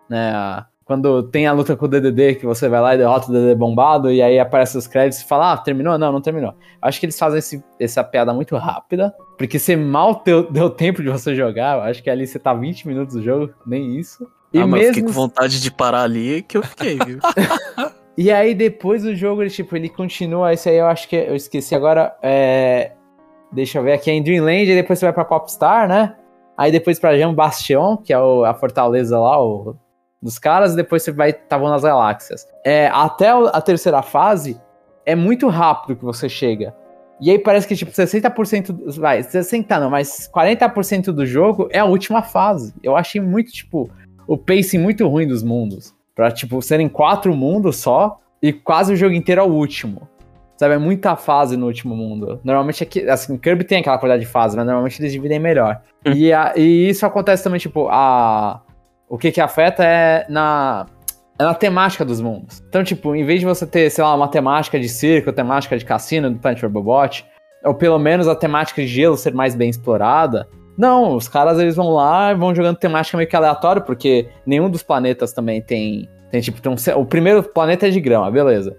né? 0.09 0.31
Quando 0.89 1.21
tem 1.21 1.45
a 1.45 1.51
luta 1.51 1.77
com 1.77 1.85
o 1.85 1.87
DDD, 1.87 2.33
que 2.39 2.47
você 2.47 2.67
vai 2.67 2.81
lá 2.81 2.95
e 2.95 2.97
derrota 2.97 3.29
o 3.29 3.31
DDD 3.31 3.53
bombado, 3.53 4.11
e 4.11 4.23
aí 4.23 4.39
aparece 4.39 4.75
os 4.75 4.87
créditos 4.87 5.21
e 5.21 5.27
fala, 5.27 5.53
ah, 5.53 5.57
terminou? 5.57 5.99
Não, 5.99 6.11
não 6.11 6.19
terminou. 6.19 6.55
Acho 6.81 6.99
que 6.99 7.05
eles 7.05 7.19
fazem 7.19 7.37
esse- 7.37 7.63
essa 7.79 8.03
piada 8.03 8.33
muito 8.33 8.57
rápida, 8.57 9.13
porque 9.37 9.59
você 9.59 9.75
mal 9.75 10.19
deu, 10.25 10.51
deu 10.51 10.67
tempo 10.67 11.03
de 11.03 11.09
você 11.09 11.35
jogar, 11.35 11.77
eu 11.77 11.83
acho 11.83 12.01
que 12.01 12.09
ali 12.09 12.25
você 12.25 12.39
tá 12.39 12.55
20 12.55 12.87
minutos 12.87 13.13
do 13.13 13.21
jogo, 13.21 13.53
nem 13.67 13.97
isso. 13.99 14.27
E 14.51 14.57
ah, 14.59 14.65
mas 14.65 14.81
eu 14.81 14.87
fiquei 14.87 15.03
mesmo 15.03 15.15
com 15.15 15.21
vontade 15.27 15.61
de 15.61 15.71
parar 15.71 16.01
ali 16.01 16.41
que 16.41 16.57
eu 16.57 16.63
fiquei, 16.63 16.97
viu? 17.05 17.19
e 18.17 18.31
aí 18.31 18.55
depois 18.55 19.03
do 19.03 19.15
jogo, 19.15 19.43
ele, 19.43 19.51
tipo, 19.51 19.75
ele 19.75 19.89
continua. 19.89 20.51
Esse 20.53 20.69
aí 20.69 20.77
eu 20.77 20.87
acho 20.87 21.07
que 21.07 21.15
eu 21.15 21.35
esqueci 21.35 21.75
agora. 21.75 22.15
É... 22.23 22.93
Deixa 23.51 23.77
eu 23.77 23.83
ver 23.83 23.93
aqui, 23.93 24.09
é 24.09 24.13
em 24.15 24.23
Dreamland, 24.23 24.71
e 24.71 24.75
depois 24.75 24.97
você 24.97 25.05
vai 25.05 25.13
pra 25.13 25.23
Popstar, 25.23 25.87
né? 25.87 26.15
Aí 26.57 26.71
depois 26.71 26.99
pra 26.99 27.15
Jean 27.15 27.31
Bastion, 27.33 27.97
que 27.97 28.11
é 28.11 28.19
o- 28.19 28.43
a 28.43 28.55
fortaleza 28.55 29.19
lá, 29.19 29.39
o- 29.39 29.75
dos 30.21 30.37
caras, 30.39 30.73
e 30.73 30.75
depois 30.75 31.03
você 31.03 31.11
vai 31.11 31.31
Tavão 31.33 31.69
nas 31.69 31.83
Galáxias. 31.83 32.47
É, 32.65 32.87
até 32.87 33.29
a 33.29 33.61
terceira 33.61 34.01
fase, 34.01 34.59
é 35.05 35.15
muito 35.15 35.47
rápido 35.47 35.95
que 35.95 36.03
você 36.03 36.27
chega. 36.27 36.75
E 37.21 37.29
aí 37.31 37.37
parece 37.39 37.67
que, 37.67 37.75
tipo, 37.75 37.91
60%. 37.91 38.71
do- 38.71 38.91
Vai, 38.99 39.23
60 39.23 39.79
não, 39.79 39.89
mas 39.89 40.29
40% 40.33 41.11
do 41.11 41.25
jogo 41.25 41.67
é 41.71 41.79
a 41.79 41.85
última 41.85 42.21
fase. 42.21 42.73
Eu 42.83 42.95
achei 42.95 43.19
muito, 43.19 43.51
tipo, 43.51 43.89
o 44.27 44.37
pacing 44.37 44.77
muito 44.77 45.07
ruim 45.07 45.27
dos 45.27 45.43
mundos. 45.43 45.93
Pra, 46.15 46.31
tipo, 46.31 46.61
serem 46.61 46.87
quatro 46.89 47.33
mundos 47.35 47.77
só 47.77 48.19
e 48.41 48.51
quase 48.53 48.93
o 48.93 48.95
jogo 48.95 49.13
inteiro 49.15 49.41
é 49.41 49.43
o 49.43 49.47
último. 49.51 50.07
Sabe, 50.57 50.73
é 50.75 50.77
muita 50.77 51.15
fase 51.15 51.55
no 51.55 51.65
último 51.67 51.95
mundo. 51.95 52.39
Normalmente 52.43 52.83
aqui, 52.83 53.09
assim, 53.09 53.37
Kirby 53.37 53.63
tem 53.63 53.79
aquela 53.79 53.97
quantidade 53.97 54.23
de 54.23 54.27
fase, 54.27 54.57
mas 54.57 54.65
normalmente 54.65 55.01
eles 55.01 55.13
dividem 55.13 55.39
melhor. 55.39 55.81
Hum. 56.05 56.11
E, 56.11 56.33
a- 56.33 56.53
e 56.57 56.89
isso 56.89 57.05
acontece 57.05 57.41
também, 57.43 57.59
tipo, 57.59 57.87
a. 57.89 58.61
O 59.09 59.17
que 59.17 59.31
que 59.31 59.41
afeta 59.41 59.83
é 59.83 60.25
na. 60.29 60.85
É 61.37 61.43
na 61.43 61.53
temática 61.53 62.03
dos 62.03 62.19
mundos. 62.19 62.61
Então, 62.67 62.83
tipo, 62.83 63.15
em 63.15 63.23
vez 63.23 63.39
de 63.39 63.45
você 63.45 63.65
ter, 63.65 63.89
sei 63.89 64.03
lá, 64.03 64.13
uma 64.13 64.27
temática 64.27 64.77
de 64.77 64.89
circo, 64.89 65.31
temática 65.31 65.77
de 65.77 65.85
cassino 65.85 66.29
do 66.29 66.37
Planet 66.37 66.61
Robobot, 66.61 67.25
ou 67.63 67.73
pelo 67.73 67.97
menos 67.97 68.27
a 68.27 68.35
temática 68.35 68.81
de 68.81 68.87
gelo 68.89 69.15
ser 69.15 69.33
mais 69.33 69.55
bem 69.55 69.69
explorada, 69.69 70.49
não, 70.79 71.13
os 71.13 71.27
caras 71.27 71.59
eles 71.59 71.75
vão 71.75 71.89
lá 71.89 72.31
e 72.31 72.35
vão 72.35 72.55
jogando 72.55 72.77
temática 72.77 73.17
meio 73.17 73.29
que 73.29 73.35
aleatório, 73.35 73.81
porque 73.81 74.29
nenhum 74.45 74.69
dos 74.69 74.81
planetas 74.81 75.33
também 75.33 75.61
tem. 75.61 76.07
Tem 76.31 76.39
tipo, 76.39 76.61
tem 76.61 76.71
um 76.71 76.99
o 77.01 77.05
primeiro 77.05 77.43
planeta 77.43 77.87
é 77.87 77.89
de 77.89 77.99
grama, 77.99 78.31
beleza. 78.31 78.77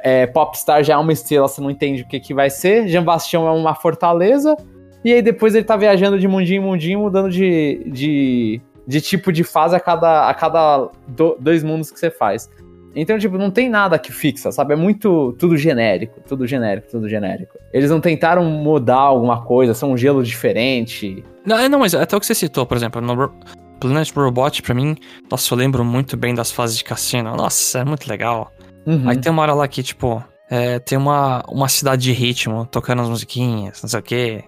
É, 0.00 0.26
Popstar 0.26 0.82
já 0.82 0.94
é 0.94 0.96
uma 0.96 1.12
estrela, 1.12 1.46
você 1.46 1.60
não 1.60 1.70
entende 1.70 2.02
o 2.02 2.08
que, 2.08 2.20
que 2.20 2.32
vai 2.32 2.48
ser. 2.48 2.88
Jean 2.88 3.04
Bastião 3.04 3.46
é 3.46 3.50
uma 3.50 3.74
fortaleza. 3.74 4.56
E 5.04 5.12
aí 5.12 5.20
depois 5.20 5.54
ele 5.54 5.64
tá 5.64 5.76
viajando 5.76 6.18
de 6.18 6.26
mundinho 6.26 6.62
em 6.62 6.64
mundinho, 6.64 7.00
mudando 7.00 7.28
de, 7.28 7.84
de, 7.92 8.60
de 8.86 9.00
tipo 9.00 9.32
de 9.32 9.44
fase 9.44 9.74
a 9.76 9.80
cada, 9.80 10.28
a 10.28 10.34
cada 10.34 10.88
do- 11.08 11.36
dois 11.40 11.62
mundos 11.62 11.90
que 11.90 11.98
você 11.98 12.10
faz. 12.10 12.48
Então, 12.94 13.18
tipo, 13.18 13.38
não 13.38 13.50
tem 13.50 13.70
nada 13.70 13.98
que 13.98 14.12
fixa, 14.12 14.52
sabe? 14.52 14.74
É 14.74 14.76
muito 14.76 15.32
tudo 15.38 15.56
genérico, 15.56 16.20
tudo 16.28 16.46
genérico, 16.46 16.88
tudo 16.90 17.08
genérico. 17.08 17.56
Eles 17.72 17.90
não 17.90 18.00
tentaram 18.00 18.44
mudar 18.44 18.96
alguma 18.98 19.42
coisa, 19.42 19.72
são 19.72 19.92
um 19.92 19.96
gelo 19.96 20.22
diferente. 20.22 21.24
Não, 21.46 21.58
é, 21.58 21.68
não, 21.70 21.78
mas 21.78 21.94
até 21.94 22.14
o 22.16 22.20
que 22.20 22.26
você 22.26 22.34
citou, 22.34 22.66
por 22.66 22.76
exemplo, 22.76 23.00
no 23.00 23.32
Planet 23.80 24.10
Robot, 24.14 24.62
pra 24.62 24.74
mim, 24.74 24.94
nossa, 25.30 25.54
eu 25.54 25.58
lembro 25.58 25.82
muito 25.84 26.16
bem 26.18 26.34
das 26.34 26.52
fases 26.52 26.76
de 26.76 26.84
cassino. 26.84 27.34
Nossa, 27.34 27.78
é 27.78 27.84
muito 27.84 28.06
legal. 28.06 28.52
Uhum. 28.86 29.08
Aí 29.08 29.16
tem 29.16 29.32
uma 29.32 29.40
hora 29.42 29.54
lá 29.54 29.66
que, 29.66 29.82
tipo, 29.82 30.22
é, 30.50 30.78
tem 30.78 30.98
uma, 30.98 31.42
uma 31.48 31.68
cidade 31.70 32.02
de 32.02 32.12
ritmo, 32.12 32.66
tocando 32.66 33.00
as 33.00 33.08
musiquinhas, 33.08 33.80
não 33.82 33.88
sei 33.88 34.00
o 34.00 34.02
quê. 34.02 34.44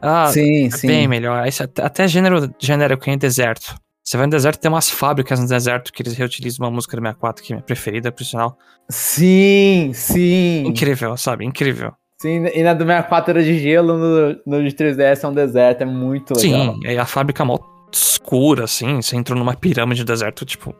Ah, 0.00 0.26
sim, 0.32 0.66
é 0.66 0.70
sim. 0.70 0.86
bem 0.86 1.08
melhor. 1.08 1.44
Até, 1.82 2.06
gênero 2.06 2.52
genérico 2.58 3.08
em 3.10 3.18
deserto. 3.18 3.74
Você 4.02 4.16
vai 4.16 4.26
no 4.26 4.30
deserto, 4.30 4.58
tem 4.60 4.70
umas 4.70 4.88
fábricas 4.88 5.38
no 5.38 5.46
deserto 5.46 5.92
que 5.92 6.02
eles 6.02 6.14
reutilizam 6.16 6.64
uma 6.66 6.72
música 6.72 6.96
do 6.96 7.00
64, 7.02 7.44
que 7.44 7.52
é 7.52 7.56
minha 7.56 7.64
preferida, 7.64 8.10
por 8.10 8.24
sinal. 8.24 8.56
Sim, 8.88 9.90
sim. 9.92 10.64
Incrível, 10.66 11.16
sabe? 11.16 11.44
Incrível. 11.44 11.92
Sim, 12.20 12.46
e 12.46 12.62
na 12.62 12.74
do 12.74 12.84
64 12.84 13.30
era 13.32 13.42
de 13.42 13.58
gelo, 13.58 13.96
no, 13.96 14.40
no 14.46 14.68
de 14.68 14.74
3DS 14.74 15.22
é 15.24 15.28
um 15.28 15.32
deserto, 15.34 15.82
é 15.82 15.84
muito 15.84 16.34
legal. 16.34 16.74
Sim, 16.74 16.80
e 16.84 16.96
a 16.98 17.04
fábrica 17.04 17.44
mó 17.44 17.58
escura, 17.92 18.64
assim, 18.64 19.00
você 19.00 19.16
entrou 19.16 19.38
numa 19.38 19.54
pirâmide 19.54 20.02
do 20.04 20.06
deserto, 20.06 20.44
tipo, 20.44 20.74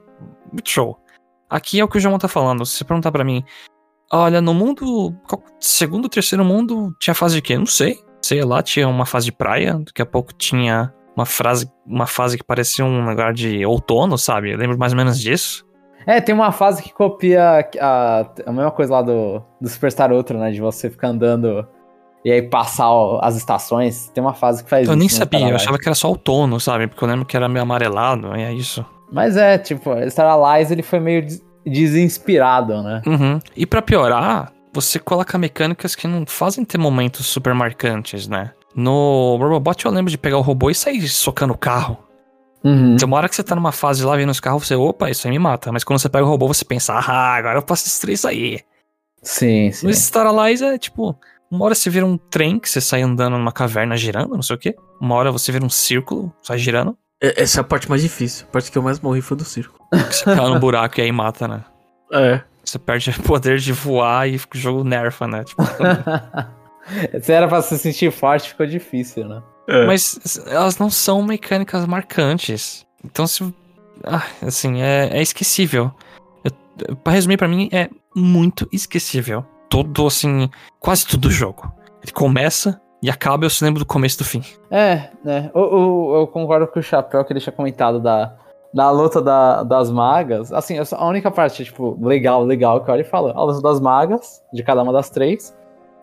muito 0.52 0.68
show. 0.68 0.98
Aqui 1.48 1.80
é 1.80 1.84
o 1.84 1.88
que 1.88 1.96
o 1.96 2.00
João 2.00 2.18
tá 2.18 2.28
falando, 2.28 2.66
se 2.66 2.76
você 2.76 2.84
perguntar 2.84 3.12
pra 3.12 3.24
mim, 3.24 3.44
olha, 4.12 4.40
no 4.40 4.52
mundo, 4.52 5.14
qual- 5.28 5.42
segundo, 5.60 6.08
terceiro 6.08 6.44
mundo, 6.44 6.94
tinha 6.98 7.14
fase 7.14 7.36
de 7.36 7.42
quê? 7.42 7.56
Não 7.56 7.66
sei. 7.66 7.98
Sei 8.22 8.42
lá, 8.42 8.62
tinha 8.62 8.88
uma 8.88 9.06
fase 9.06 9.26
de 9.26 9.32
praia, 9.32 9.74
daqui 9.84 10.02
a 10.02 10.06
pouco 10.06 10.32
tinha 10.34 10.92
uma, 11.16 11.24
frase, 11.26 11.70
uma 11.86 12.06
fase 12.06 12.36
que 12.36 12.44
parecia 12.44 12.84
um 12.84 13.08
lugar 13.08 13.32
de 13.32 13.64
outono, 13.64 14.18
sabe? 14.18 14.52
Eu 14.52 14.58
lembro 14.58 14.78
mais 14.78 14.92
ou 14.92 14.96
menos 14.98 15.18
disso. 15.20 15.66
É, 16.06 16.20
tem 16.20 16.34
uma 16.34 16.52
fase 16.52 16.82
que 16.82 16.92
copia 16.92 17.68
a, 17.80 18.26
a 18.46 18.52
mesma 18.52 18.70
coisa 18.70 18.92
lá 18.94 19.02
do, 19.02 19.42
do 19.60 19.68
Superstar 19.68 20.12
Ultra, 20.12 20.38
né? 20.38 20.50
De 20.50 20.60
você 20.60 20.88
ficar 20.88 21.08
andando 21.08 21.66
e 22.24 22.30
aí 22.32 22.42
passar 22.42 22.90
ó, 22.90 23.20
as 23.22 23.36
estações. 23.36 24.08
Tem 24.14 24.22
uma 24.22 24.34
fase 24.34 24.64
que 24.64 24.70
faz 24.70 24.86
Eu 24.86 24.92
isso. 24.94 24.98
nem 24.98 25.08
no 25.08 25.14
sabia, 25.14 25.48
eu 25.50 25.56
achava 25.56 25.78
que 25.78 25.86
era 25.88 25.94
só 25.94 26.08
outono, 26.08 26.58
sabe? 26.60 26.86
Porque 26.86 27.04
eu 27.04 27.08
lembro 27.08 27.24
que 27.26 27.36
era 27.36 27.48
meio 27.48 27.62
amarelado, 27.62 28.34
e 28.36 28.42
é 28.42 28.52
isso. 28.52 28.84
Mas 29.12 29.36
é, 29.36 29.58
tipo, 29.58 29.90
Star 30.10 30.26
Allies 30.26 30.70
ele 30.70 30.82
foi 30.82 30.98
meio 31.00 31.22
des- 31.24 31.42
desinspirado, 31.64 32.82
né? 32.82 33.02
Uhum. 33.06 33.38
E 33.56 33.66
pra 33.66 33.82
piorar, 33.82 34.52
você 34.80 34.98
coloca 34.98 35.36
mecânicas 35.38 35.94
que 35.94 36.06
não 36.06 36.24
fazem 36.26 36.64
ter 36.64 36.78
momentos 36.78 37.26
super 37.26 37.54
marcantes, 37.54 38.26
né? 38.28 38.52
No 38.74 39.36
Robobot 39.40 39.84
eu 39.84 39.90
lembro 39.90 40.10
de 40.10 40.18
pegar 40.18 40.38
o 40.38 40.42
robô 40.42 40.70
e 40.70 40.74
sair 40.74 41.08
socando 41.08 41.52
o 41.54 41.58
carro. 41.58 41.98
Uhum. 42.64 42.96
Tem 42.96 43.06
uma 43.06 43.16
hora 43.16 43.28
que 43.28 43.34
você 43.36 43.42
tá 43.42 43.54
numa 43.54 43.72
fase 43.72 44.04
lá 44.04 44.16
vendo 44.16 44.30
os 44.30 44.40
carros, 44.40 44.66
você, 44.66 44.74
opa, 44.74 45.10
isso 45.10 45.26
aí 45.26 45.32
me 45.32 45.38
mata. 45.38 45.70
Mas 45.72 45.84
quando 45.84 45.98
você 45.98 46.08
pega 46.08 46.24
o 46.24 46.28
robô, 46.28 46.46
você 46.48 46.64
pensa, 46.64 46.92
ah, 46.94 47.34
agora 47.36 47.58
eu 47.58 47.62
posso 47.62 47.84
destruir 47.84 48.14
isso 48.14 48.28
aí. 48.28 48.60
Sim, 49.22 49.70
sim. 49.72 49.86
No 49.86 49.94
Star 49.94 50.26
Allies 50.26 50.62
é 50.62 50.78
tipo, 50.78 51.16
uma 51.50 51.64
hora 51.64 51.74
você 51.74 51.88
vira 51.90 52.06
um 52.06 52.16
trem 52.16 52.58
que 52.58 52.68
você 52.68 52.80
sai 52.80 53.02
andando 53.02 53.36
numa 53.38 53.52
caverna 53.52 53.96
girando, 53.96 54.34
não 54.34 54.42
sei 54.42 54.56
o 54.56 54.58
quê. 54.58 54.74
Uma 55.00 55.14
hora 55.14 55.32
você 55.32 55.50
vira 55.52 55.64
um 55.64 55.70
círculo, 55.70 56.32
sai 56.42 56.58
girando. 56.58 56.96
É- 57.22 57.42
Essa 57.42 57.60
é 57.60 57.62
a 57.62 57.64
parte 57.64 57.88
mais 57.88 58.02
difícil. 58.02 58.46
A 58.48 58.52
parte 58.52 58.70
que 58.70 58.78
eu 58.78 58.82
mais 58.82 59.00
morri 59.00 59.20
foi 59.20 59.36
do 59.36 59.44
que 59.44 59.50
Você 59.50 60.24
cai 60.24 60.36
no 60.48 60.60
buraco 60.60 61.00
e 61.00 61.02
aí 61.02 61.12
mata, 61.12 61.48
né? 61.48 61.64
É. 62.12 62.40
Você 62.68 62.78
perde 62.78 63.10
o 63.10 63.22
poder 63.22 63.58
de 63.58 63.72
voar 63.72 64.28
e 64.28 64.36
o 64.36 64.40
jogo 64.52 64.84
nerfa, 64.84 65.26
né? 65.26 65.42
Tipo, 65.42 65.62
Se 67.22 67.32
era 67.32 67.48
pra 67.48 67.62
se 67.62 67.78
sentir 67.78 68.10
forte, 68.12 68.50
ficou 68.50 68.66
difícil, 68.66 69.26
né? 69.26 69.42
é. 69.66 69.86
Mas 69.86 70.38
elas 70.46 70.78
não 70.78 70.90
são 70.90 71.22
mecânicas 71.22 71.86
marcantes. 71.86 72.86
Então, 73.02 73.26
se. 73.26 73.54
Ah, 74.04 74.22
assim, 74.42 74.82
é, 74.82 75.08
é 75.12 75.22
esquecível. 75.22 75.90
Eu, 76.44 76.96
pra 76.96 77.12
resumir, 77.12 77.38
pra 77.38 77.48
mim, 77.48 77.70
é 77.72 77.88
muito 78.14 78.68
esquecível. 78.70 79.44
Todo, 79.70 80.06
assim, 80.06 80.50
quase 80.78 81.06
tudo 81.06 81.28
o 81.28 81.30
jogo. 81.30 81.72
Ele 82.02 82.12
começa 82.12 82.80
e 83.02 83.10
acaba, 83.10 83.46
eu 83.46 83.50
se 83.50 83.64
lembro 83.64 83.80
do 83.80 83.86
começo 83.86 84.16
e 84.16 84.18
do 84.18 84.24
fim. 84.24 84.42
É, 84.70 85.10
né? 85.24 85.50
Eu, 85.54 85.62
eu, 85.62 86.12
eu 86.20 86.26
concordo 86.26 86.66
com 86.66 86.80
o 86.80 86.82
Chapéu 86.82 87.24
que 87.24 87.32
ele 87.32 87.40
tinha 87.40 87.52
comentado 87.52 88.00
da, 88.00 88.36
da 88.72 88.90
luta 88.90 89.20
da- 89.20 89.62
das 89.62 89.90
magas. 89.90 90.52
Assim, 90.52 90.76
a 90.78 91.06
única 91.06 91.30
parte, 91.30 91.64
tipo, 91.64 91.98
legal, 92.00 92.44
legal 92.44 92.84
que 92.84 92.90
olho 92.90 93.00
e 93.02 93.04
falo, 93.04 93.28
a 93.34 93.44
luta 93.44 93.60
das 93.62 93.80
magas, 93.80 94.42
de 94.52 94.62
cada 94.62 94.82
uma 94.82 94.92
das 94.92 95.10
três. 95.10 95.56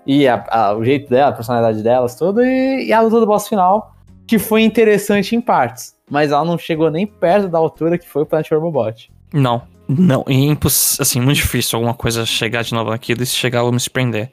E 0.06 0.28
a- 0.28 0.44
a- 0.50 0.74
o 0.76 0.84
jeito 0.84 1.10
dela, 1.10 1.30
a 1.30 1.34
personalidade 1.34 1.82
delas, 1.82 2.16
tudo. 2.16 2.44
E, 2.44 2.88
e 2.88 2.94
a 2.94 3.02
luta 3.02 3.20
do 3.20 3.26
boss 3.26 3.48
final, 3.48 3.94
que 4.28 4.38
foi 4.40 4.64
interessante 4.64 5.36
em 5.36 5.42
partes. 5.42 5.96
Mas 6.10 6.32
ela 6.32 6.46
não 6.46 6.58
chegou 6.58 6.92
nem 6.92 7.08
perto 7.08 7.48
da 7.48 7.58
altura 7.58 7.98
que 7.98 8.08
foi 8.08 8.24
o 8.24 8.26
Planet 8.26 8.50
Robobot. 8.52 9.12
Não, 9.34 9.64
não, 9.88 10.24
é 10.28 10.58
assim, 11.00 11.20
muito 11.20 11.38
difícil 11.38 11.78
alguma 11.78 11.94
coisa 11.96 12.26
chegar 12.26 12.64
de 12.64 12.74
novo 12.74 12.92
naquilo 12.92 13.24
e 13.24 13.26
se 13.26 13.36
chegar 13.36 13.60
eu 13.60 13.72
me 13.72 13.80
surpreender. 13.80 14.32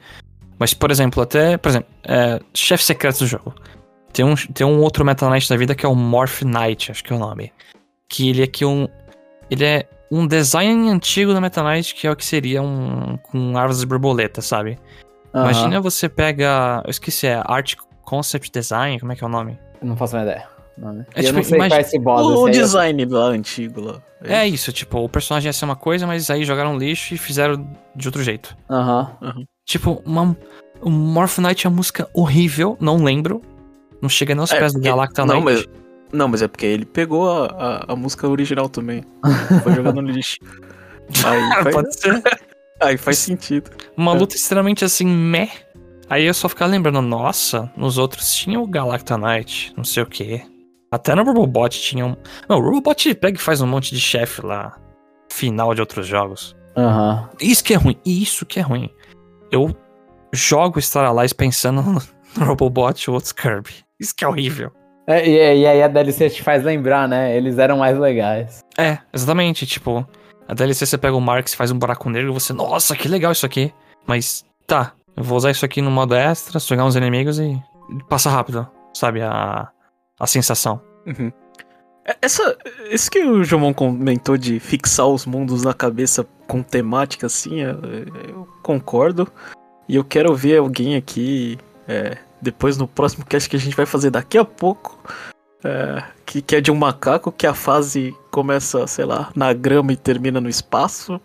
Mas, 0.58 0.74
por 0.74 0.90
exemplo, 0.90 1.22
até, 1.22 1.56
por 1.56 1.70
exemplo, 1.70 1.88
é, 2.04 2.40
chefe 2.54 2.84
secreto 2.84 3.20
do 3.20 3.26
jogo. 3.26 3.54
Tem 4.12 4.24
um, 4.24 4.34
tem 4.34 4.66
um 4.66 4.80
outro 4.80 5.04
Meta 5.04 5.28
Knight 5.28 5.48
da 5.48 5.56
vida 5.56 5.74
que 5.74 5.84
é 5.84 5.88
o 5.88 5.94
Morph 5.94 6.42
Knight, 6.42 6.90
acho 6.90 7.02
que 7.02 7.12
é 7.12 7.16
o 7.16 7.18
nome. 7.18 7.50
Que 8.12 8.28
ele 8.28 8.42
é 8.42 8.46
que 8.46 8.62
um. 8.64 8.86
Ele 9.50 9.64
é 9.64 9.86
um 10.10 10.26
design 10.26 10.90
antigo 10.90 11.32
da 11.32 11.40
Meta 11.40 11.62
Knight, 11.62 11.94
que 11.94 12.06
é 12.06 12.10
o 12.10 12.16
que 12.16 12.24
seria 12.24 12.60
um. 12.62 13.16
com 13.22 13.56
árvores 13.56 13.80
de 13.80 13.86
borboleta, 13.86 14.42
sabe? 14.42 14.78
Imagina 15.34 15.80
você 15.80 16.10
pega. 16.10 16.82
Eu 16.84 16.90
esqueci, 16.90 17.26
é 17.26 17.42
Art 17.46 17.74
Concept 18.04 18.50
Design, 18.52 19.00
como 19.00 19.12
é 19.12 19.16
que 19.16 19.24
é 19.24 19.26
o 19.26 19.30
nome? 19.30 19.58
Não 19.80 19.96
faço 19.96 20.14
uma 20.16 20.22
ideia. 20.24 20.46
Não, 20.76 20.92
né? 20.92 21.06
É 21.14 21.20
eu 21.20 21.24
tipo, 21.24 21.36
não 21.36 21.42
sei 21.44 21.56
imagina- 21.56 21.68
qual 21.70 21.78
é 21.78 21.80
esse 21.80 21.98
boss. 21.98 22.26
o 22.38 22.46
aí. 22.46 22.52
design 22.52 23.04
lá 23.06 23.24
antigo 23.28 23.80
lá. 23.80 24.02
É 24.24 24.46
isso, 24.46 24.72
tipo, 24.72 24.98
o 24.98 25.08
personagem 25.08 25.48
ia 25.48 25.52
ser 25.52 25.64
uma 25.64 25.74
coisa, 25.76 26.06
mas 26.06 26.28
aí 26.30 26.44
jogaram 26.44 26.76
lixo 26.78 27.14
e 27.14 27.18
fizeram 27.18 27.66
de 27.96 28.08
outro 28.08 28.22
jeito. 28.22 28.54
Aham. 28.70 29.10
Tipo, 29.66 30.02
uma, 30.04 30.36
o 30.80 30.90
Morph 30.90 31.38
Knight 31.38 31.66
é 31.66 31.70
uma 31.70 31.76
música 31.76 32.08
horrível, 32.14 32.76
não 32.80 33.02
lembro. 33.02 33.40
Não 34.00 34.08
chega 34.08 34.34
nem 34.34 34.40
aos 34.40 34.52
É, 34.52 34.58
pés 34.58 34.72
do 34.72 34.76
porque- 34.76 34.88
Galacta 34.88 35.24
não, 35.26 35.40
Knight. 35.42 35.66
mas, 35.68 35.81
não, 36.12 36.28
mas 36.28 36.42
é 36.42 36.48
porque 36.48 36.66
ele 36.66 36.84
pegou 36.84 37.30
a, 37.30 37.46
a, 37.46 37.92
a 37.92 37.96
música 37.96 38.28
original 38.28 38.68
também. 38.68 39.04
Foi 39.62 39.74
jogando 39.74 40.02
no 40.02 40.08
lixo. 40.10 40.36
Aí 41.24 41.62
faz, 41.62 41.74
Pode 41.74 42.00
ser. 42.00 42.22
aí 42.80 42.96
faz 42.96 43.18
sentido. 43.18 43.70
Uma 43.96 44.12
É. 44.14 44.18
luta 44.18 44.34
extremamente 44.36 44.84
assim, 44.84 45.06
meh. 45.06 45.50
Aí 46.08 46.24
eu 46.26 46.32
só 46.34 46.48
ficava 46.48 46.70
lembrando, 46.70 47.02
nossa, 47.02 47.70
nos 47.76 47.98
outros 47.98 48.34
tinha 48.34 48.58
o 48.60 48.66
Galacta 48.66 49.16
Knight, 49.18 49.72
não 49.76 49.84
sei 49.84 50.02
o 50.02 50.06
quê. 50.06 50.42
Até 50.90 51.14
no 51.14 51.24
Robobot 51.24 51.70
tinha 51.80 52.04
um. 52.06 52.16
Não, 52.48 52.58
o 52.58 52.62
Robobot 52.62 53.14
pega 53.14 53.36
e 53.36 53.40
faz 53.40 53.60
um 53.60 53.66
monte 53.66 53.94
de 53.94 54.00
chefe 54.00 54.44
lá. 54.44 54.78
Final 55.30 55.74
de 55.74 55.80
outros 55.80 56.06
jogos. 56.06 56.54
Aham. 56.76 57.28
Isso 57.40 57.64
que 57.64 57.72
é 57.74 57.76
ruim, 57.76 57.96
isso 58.04 58.44
que 58.46 58.58
é 58.58 58.62
ruim. 58.62 58.90
Eu 59.50 59.74
jogo 60.32 60.80
Star 60.80 61.04
Allies 61.06 61.32
pensando 61.32 61.82
no 62.36 62.44
Robobot 62.44 63.08
ou 63.10 63.14
outros 63.14 63.32
Kirby. 63.32 63.74
Isso 64.00 64.14
que 64.14 64.24
é 64.24 64.28
horrível. 64.28 64.70
É, 65.06 65.28
e, 65.28 65.60
e 65.62 65.66
aí 65.66 65.82
a 65.82 65.88
DLC 65.88 66.30
te 66.30 66.42
faz 66.42 66.62
lembrar, 66.62 67.08
né? 67.08 67.36
Eles 67.36 67.58
eram 67.58 67.78
mais 67.78 67.98
legais. 67.98 68.60
É, 68.78 68.98
exatamente. 69.12 69.66
Tipo, 69.66 70.06
a 70.46 70.54
DLC 70.54 70.86
você 70.86 70.96
pega 70.98 71.16
o 71.16 71.20
Marx 71.20 71.52
e 71.52 71.56
faz 71.56 71.70
um 71.70 71.78
buraco 71.78 72.08
negro 72.08 72.30
e 72.30 72.34
você, 72.34 72.52
nossa, 72.52 72.96
que 72.96 73.08
legal 73.08 73.32
isso 73.32 73.44
aqui. 73.46 73.72
Mas, 74.06 74.44
tá, 74.66 74.92
eu 75.16 75.24
vou 75.24 75.36
usar 75.36 75.50
isso 75.50 75.64
aqui 75.64 75.80
no 75.82 75.90
modo 75.90 76.14
extra, 76.14 76.58
sugar 76.60 76.84
uns 76.84 76.96
inimigos 76.96 77.38
e 77.38 77.60
passa 78.08 78.30
rápido, 78.30 78.66
sabe? 78.94 79.20
A, 79.22 79.68
a 80.18 80.26
sensação. 80.26 80.80
Uhum. 81.06 81.32
É- 82.04 82.16
Essa, 82.22 82.56
isso 82.90 83.10
que 83.10 83.24
o 83.24 83.44
Jomon 83.44 83.72
comentou 83.74 84.36
de 84.36 84.58
fixar 84.60 85.06
os 85.06 85.26
mundos 85.26 85.62
na 85.62 85.74
cabeça 85.74 86.26
com 86.48 86.62
temática 86.62 87.26
assim, 87.26 87.60
é- 87.62 87.70
é- 87.70 88.30
eu 88.30 88.46
concordo. 88.62 89.26
E 89.88 89.96
eu 89.96 90.04
quero 90.04 90.34
ver 90.34 90.58
alguém 90.58 90.96
aqui, 90.96 91.58
é, 91.88 92.16
depois 92.42 92.76
no 92.76 92.88
próximo 92.88 93.24
cast 93.24 93.48
que 93.48 93.56
a 93.56 93.58
gente 93.58 93.76
vai 93.76 93.86
fazer 93.86 94.10
daqui 94.10 94.36
a 94.36 94.44
pouco, 94.44 94.98
é, 95.64 96.02
que, 96.26 96.42
que 96.42 96.56
é 96.56 96.60
de 96.60 96.72
um 96.72 96.74
macaco 96.74 97.30
que 97.30 97.46
a 97.46 97.54
fase 97.54 98.14
começa, 98.30 98.86
sei 98.86 99.04
lá, 99.04 99.30
na 99.34 99.52
grama 99.52 99.92
e 99.92 99.96
termina 99.96 100.40
no 100.40 100.48
espaço. 100.48 101.20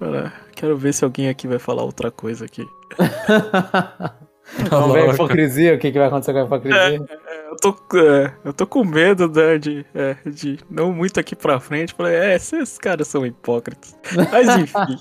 É, 0.00 0.30
quero 0.54 0.76
ver 0.76 0.92
se 0.92 1.04
alguém 1.04 1.28
aqui 1.28 1.48
vai 1.48 1.58
falar 1.58 1.82
outra 1.82 2.10
coisa 2.10 2.44
aqui. 2.44 2.66
Vamos 4.68 4.92
ver 4.92 5.10
a 5.10 5.14
hipocrisia, 5.14 5.74
o 5.74 5.78
que, 5.78 5.92
que 5.92 5.98
vai 5.98 6.08
acontecer 6.08 6.32
com 6.32 6.40
a 6.40 6.44
hipocrisia. 6.44 7.06
Eu 7.48 7.56
tô, 7.56 7.76
é, 7.96 8.32
eu 8.44 8.52
tô 8.52 8.66
com 8.66 8.84
medo 8.84 9.28
né, 9.28 9.58
de, 9.58 9.86
é, 9.94 10.16
de 10.26 10.58
não 10.68 10.92
muito 10.92 11.20
aqui 11.20 11.36
pra 11.36 11.60
frente. 11.60 11.94
Falei, 11.94 12.16
é, 12.16 12.34
esses 12.34 12.76
caras 12.76 13.06
são 13.06 13.24
hipócritas. 13.24 13.96
Mas 14.32 14.48
enfim, 14.56 14.98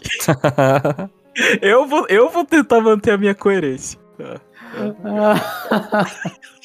eu 1.61 1.87
vou, 1.87 2.05
eu 2.07 2.29
vou 2.29 2.45
tentar 2.45 2.79
manter 2.79 3.11
a 3.11 3.17
minha 3.17 3.33
coerência. 3.33 3.99
tá? 4.17 4.39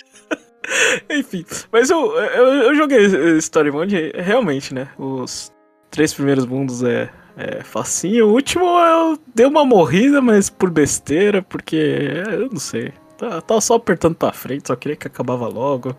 Enfim, 1.10 1.44
mas 1.70 1.90
eu, 1.90 2.16
eu, 2.16 2.46
eu 2.46 2.74
joguei 2.74 3.04
Story 3.38 3.70
Mode, 3.70 4.12
realmente, 4.14 4.72
né? 4.72 4.88
Os 4.98 5.52
três 5.90 6.14
primeiros 6.14 6.46
mundos 6.46 6.82
é, 6.82 7.10
é 7.36 7.62
facinho. 7.62 8.28
O 8.28 8.32
último 8.32 8.64
eu 8.64 9.18
dei 9.34 9.46
uma 9.46 9.64
morrida, 9.64 10.20
mas 10.20 10.48
por 10.48 10.70
besteira, 10.70 11.42
porque 11.42 12.22
é, 12.26 12.34
eu 12.34 12.48
não 12.50 12.58
sei. 12.58 12.92
Tá, 13.18 13.40
tava 13.40 13.60
só 13.60 13.74
apertando 13.74 14.16
pra 14.16 14.32
frente, 14.32 14.68
só 14.68 14.76
queria 14.76 14.96
que 14.96 15.06
acabava 15.06 15.46
logo. 15.46 15.94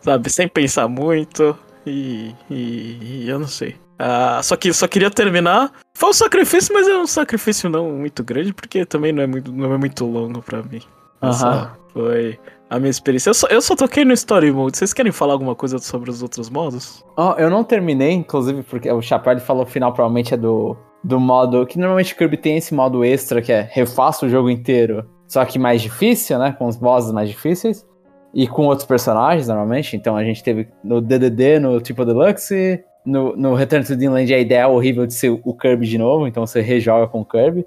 Sabe, 0.00 0.30
sem 0.30 0.48
pensar 0.48 0.88
muito. 0.88 1.56
E, 1.86 2.34
e, 2.50 3.24
e 3.24 3.28
eu 3.28 3.38
não 3.38 3.48
sei. 3.48 3.76
Ah, 3.98 4.40
só 4.42 4.56
que 4.56 4.72
só 4.72 4.86
queria 4.86 5.10
terminar. 5.10 5.72
Foi 5.94 6.10
um 6.10 6.12
sacrifício, 6.12 6.74
mas 6.74 6.86
é 6.86 6.96
um 6.96 7.06
sacrifício 7.06 7.70
não 7.70 7.90
muito 7.90 8.22
grande, 8.22 8.52
porque 8.52 8.84
também 8.84 9.12
não 9.12 9.22
é 9.22 9.26
muito, 9.26 9.52
não 9.52 9.72
é 9.72 9.78
muito 9.78 10.04
longo 10.04 10.42
pra 10.42 10.62
mim. 10.62 10.82
Aham. 11.22 11.72
foi 11.92 12.38
a 12.68 12.78
minha 12.78 12.90
experiência. 12.90 13.30
Eu 13.30 13.34
só, 13.34 13.46
eu 13.48 13.60
só 13.62 13.76
toquei 13.76 14.04
no 14.04 14.12
Story 14.12 14.50
Mode. 14.50 14.76
Vocês 14.76 14.92
querem 14.92 15.12
falar 15.12 15.32
alguma 15.32 15.54
coisa 15.54 15.78
sobre 15.78 16.10
os 16.10 16.22
outros 16.22 16.50
modos? 16.50 17.04
Ó, 17.16 17.34
eu 17.38 17.48
não 17.48 17.62
terminei, 17.64 18.12
inclusive, 18.12 18.62
porque 18.62 18.90
o 18.90 19.00
Chapéu 19.00 19.38
falou 19.40 19.64
que 19.64 19.70
o 19.70 19.72
final 19.72 19.92
provavelmente 19.92 20.34
é 20.34 20.36
do, 20.36 20.76
do 21.02 21.18
modo. 21.20 21.66
Que 21.66 21.78
normalmente 21.78 22.12
o 22.12 22.16
Kirby 22.16 22.36
tem 22.36 22.56
esse 22.56 22.74
modo 22.74 23.04
extra 23.04 23.40
que 23.40 23.52
é 23.52 23.68
refaça 23.70 24.26
o 24.26 24.28
jogo 24.28 24.50
inteiro, 24.50 25.08
só 25.28 25.44
que 25.44 25.58
mais 25.58 25.80
difícil, 25.80 26.38
né? 26.38 26.52
Com 26.58 26.66
os 26.66 26.76
bosses 26.76 27.12
mais 27.12 27.28
difíceis. 27.28 27.86
E 28.34 28.46
com 28.46 28.66
outros 28.66 28.86
personagens, 28.86 29.48
normalmente. 29.48 29.96
Então 29.96 30.16
a 30.16 30.24
gente 30.24 30.42
teve 30.42 30.68
no 30.84 31.00
DDD, 31.00 31.58
no 31.58 31.80
Triple 31.80 32.04
Deluxe. 32.04 32.84
No, 33.06 33.36
no 33.36 33.54
Return 33.54 33.86
to 33.86 33.94
Dreamland 33.94 34.34
a 34.34 34.38
ideia 34.38 34.62
é 34.62 34.66
horrível 34.66 35.06
de 35.06 35.14
ser 35.14 35.30
o 35.30 35.54
Kirby 35.54 35.86
de 35.86 35.96
novo, 35.96 36.26
então 36.26 36.44
você 36.44 36.60
rejoga 36.60 37.06
com 37.06 37.20
o 37.20 37.24
Kirby. 37.24 37.64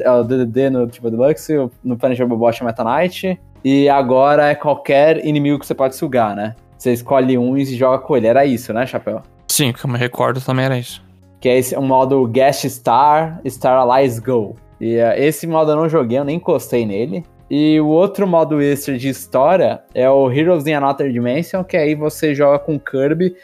É 0.00 0.10
o 0.10 0.24
DDD 0.24 0.68
no 0.68 0.88
Triple 0.88 1.12
Deluxe, 1.12 1.54
no 1.82 1.96
Planet 1.96 2.18
Robobot 2.18 2.60
é 2.60 2.66
Meta 2.66 2.84
Knight. 2.84 3.40
E 3.64 3.88
agora 3.88 4.48
é 4.48 4.54
qualquer 4.54 5.24
inimigo 5.24 5.58
que 5.58 5.66
você 5.66 5.74
pode 5.74 5.94
sugar, 5.94 6.34
né? 6.34 6.56
Você 6.76 6.92
escolhe 6.92 7.38
um 7.38 7.56
e 7.56 7.64
joga 7.64 7.98
com 7.98 8.16
ele. 8.16 8.26
Era 8.26 8.44
isso, 8.44 8.72
né, 8.72 8.84
Chapéu? 8.86 9.22
Sim, 9.48 9.72
que 9.72 9.84
eu 9.84 9.90
me 9.90 9.98
recordo 9.98 10.40
também 10.40 10.64
era 10.64 10.78
isso. 10.78 11.02
Que 11.38 11.48
é 11.48 11.58
esse, 11.58 11.76
um 11.76 11.86
modo 11.86 12.26
Guest 12.26 12.64
Star, 12.68 13.40
Star 13.46 13.78
Allies 13.78 14.18
Go. 14.18 14.56
E 14.80 14.96
eh, 14.96 15.26
esse 15.26 15.46
modo 15.46 15.70
eu 15.70 15.76
não 15.76 15.88
joguei, 15.88 16.18
eu 16.18 16.24
nem 16.24 16.36
encostei 16.36 16.86
nele. 16.86 17.22
E 17.50 17.80
o 17.80 17.88
outro 17.88 18.28
modo 18.28 18.62
extra 18.62 18.96
de 18.96 19.08
história 19.08 19.82
é 19.92 20.08
o 20.08 20.30
Heroes 20.30 20.66
in 20.66 20.72
Another 20.72 21.10
Dimension, 21.12 21.64
que 21.64 21.76
aí 21.76 21.96
você 21.96 22.32
joga 22.32 22.60
com 22.60 22.78
Kirby 22.78 23.34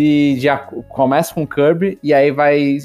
e 0.00 0.36
já 0.38 0.56
começa 0.56 1.34
com 1.34 1.44
Kirby 1.44 1.98
e 2.02 2.14
aí 2.14 2.30
vai 2.30 2.78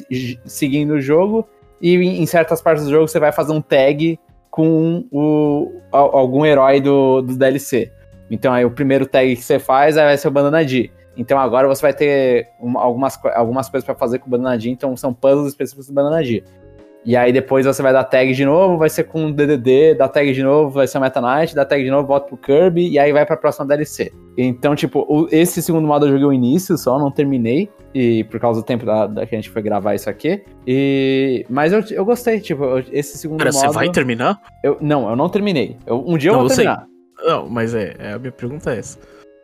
seguindo 0.45 0.95
o 0.95 1.01
jogo. 1.01 1.47
E 1.79 1.93
em 1.95 2.25
certas 2.25 2.59
partes 2.59 2.85
do 2.85 2.89
jogo 2.89 3.07
você 3.07 3.19
vai 3.19 3.31
fazer 3.31 3.51
um 3.51 3.61
tag 3.61 4.19
com 4.49 5.05
o, 5.11 5.79
al- 5.91 6.17
algum 6.17 6.43
herói 6.43 6.81
do, 6.81 7.21
do 7.21 7.35
DLC. 7.35 7.91
Então 8.31 8.51
aí 8.51 8.65
o 8.65 8.71
primeiro 8.71 9.05
tag 9.05 9.35
que 9.35 9.43
você 9.43 9.59
faz 9.59 9.95
aí 9.95 10.05
vai 10.05 10.17
ser 10.17 10.27
o 10.27 10.31
Banana 10.31 10.65
D. 10.65 10.89
Então 11.15 11.37
agora 11.37 11.67
você 11.67 11.83
vai 11.83 11.93
ter 11.93 12.47
uma- 12.59 12.81
algumas, 12.81 13.19
algumas 13.35 13.69
coisas 13.69 13.85
pra 13.85 13.93
fazer 13.93 14.17
com 14.17 14.25
o 14.27 14.31
Banana 14.31 14.57
D, 14.57 14.69
então 14.71 14.97
são 14.97 15.13
puzzles 15.13 15.49
específicos 15.49 15.85
do 15.87 15.93
Banana 15.93 16.23
D. 16.23 16.43
E 17.05 17.17
aí 17.17 17.33
depois 17.33 17.65
você 17.65 17.81
vai 17.81 17.91
dar 17.91 18.03
tag 18.05 18.33
de 18.33 18.45
novo, 18.45 18.77
vai 18.77 18.89
ser 18.89 19.03
com 19.03 19.25
o 19.25 19.33
DDD, 19.33 19.95
dá 19.95 20.07
tag 20.07 20.31
de 20.31 20.41
novo, 20.41 20.69
vai 20.69 20.87
ser 20.87 20.99
Meta 20.99 21.19
Knight, 21.19 21.53
dá 21.53 21.65
tag 21.65 21.83
de 21.83 21.91
novo, 21.91 22.07
volta 22.07 22.27
pro 22.27 22.37
Kirby, 22.37 22.89
e 22.91 22.97
aí 22.97 23.11
vai 23.11 23.25
pra 23.25 23.35
próxima 23.35 23.65
DLC. 23.65 24.11
Então, 24.37 24.73
tipo, 24.73 25.05
o- 25.09 25.27
esse 25.31 25.61
segundo 25.61 25.85
modo 25.85 26.05
eu 26.07 26.11
joguei 26.11 26.25
o 26.25 26.31
início 26.33 26.77
só, 26.77 26.97
não 26.97 27.11
terminei, 27.11 27.69
e 27.93 28.23
por 28.23 28.39
causa 28.39 28.61
do 28.61 28.65
tempo 28.65 28.85
da, 28.85 29.05
da 29.07 29.25
que 29.25 29.35
a 29.35 29.37
gente 29.37 29.49
foi 29.49 29.61
gravar 29.61 29.95
isso 29.95 30.09
aqui. 30.09 30.41
E... 30.65 31.45
Mas 31.49 31.73
eu, 31.73 31.83
eu 31.91 32.05
gostei, 32.05 32.39
tipo, 32.39 32.63
eu- 32.63 32.83
esse 32.91 33.17
segundo 33.17 33.39
Cara, 33.39 33.51
modo... 33.51 33.61
você 33.67 33.73
vai 33.73 33.89
terminar? 33.89 34.39
eu, 34.63 34.77
não, 34.79 35.09
eu 35.09 35.15
não 35.15 35.27
terminei. 35.29 35.75
Eu- 35.85 36.03
um 36.07 36.17
dia 36.17 36.29
eu 36.29 36.33
Não, 36.35 36.39
vou 36.41 36.49
eu 36.49 36.55
sei. 36.55 36.63
terminar. 36.65 36.87
Não, 37.25 37.49
mas 37.49 37.73
é, 37.75 37.95
é, 37.99 38.13
a 38.13 38.19
minha 38.19 38.31
pergunta 38.31 38.73
é 38.73 38.79
essa. 38.79 38.97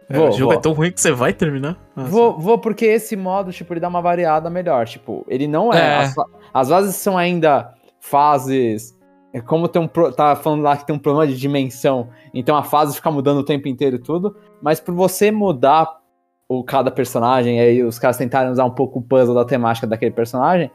É, 0.10 0.18
Vou, 0.18 0.30
o 0.30 0.32
jogo 0.32 0.52
vou. 0.52 0.54
é 0.54 0.62
tão 0.62 0.74
ruim 0.74 0.92
que 0.92 1.00
você 1.00 1.12
vai 1.12 1.32
terminar? 1.32 1.78
Ah, 1.96 2.04
Vou, 2.04 2.40
vou, 2.40 2.58
porque 2.58 2.86
esse 2.86 3.16
modo, 3.16 3.54
tipo, 3.54 3.72
ele 3.74 3.80
dá 3.80 3.88
uma 3.88 4.02
variada 4.02 4.50
melhor. 4.50 4.88
Tipo, 4.88 5.24
ele 5.28 5.48
não 5.48 5.72
é. 5.72 5.80
É. 5.80 5.96
As, 5.98 6.16
as 6.54 6.70
fases 6.70 6.96
são 6.96 7.18
ainda 7.18 7.74
fases. 8.00 8.98
é 9.32 9.40
Como 9.40 9.68
tem 9.68 9.82
um. 9.82 9.88
Tá 9.88 10.36
falando 10.36 10.64
lá 10.64 10.76
que 10.76 10.86
tem 10.86 10.96
um 10.96 11.00
problema 11.00 11.28
de 11.28 11.38
dimensão. 11.38 12.10
Então 12.34 12.58
a 12.58 12.64
fase 12.64 12.96
fica 12.96 13.12
mudando 13.12 13.38
o 13.38 13.46
tempo 13.46 13.68
inteiro 13.68 13.98
e 13.98 14.00
tudo. 14.00 14.36
Mas 14.62 14.80
por 14.80 14.96
você 14.96 15.30
mudar 15.32 16.00
o 16.48 16.64
cada 16.64 16.90
personagem, 16.90 17.58
e 17.58 17.62
aí 17.62 17.84
os 17.84 18.00
caras 18.00 18.18
tentarem 18.18 18.52
usar 18.52 18.66
um 18.66 18.72
pouco 18.72 18.98
o 18.98 19.02
puzzle 19.04 19.36
da 19.36 19.46
temática 19.46 19.86
daquele 19.86 20.12
personagem, 20.12 20.72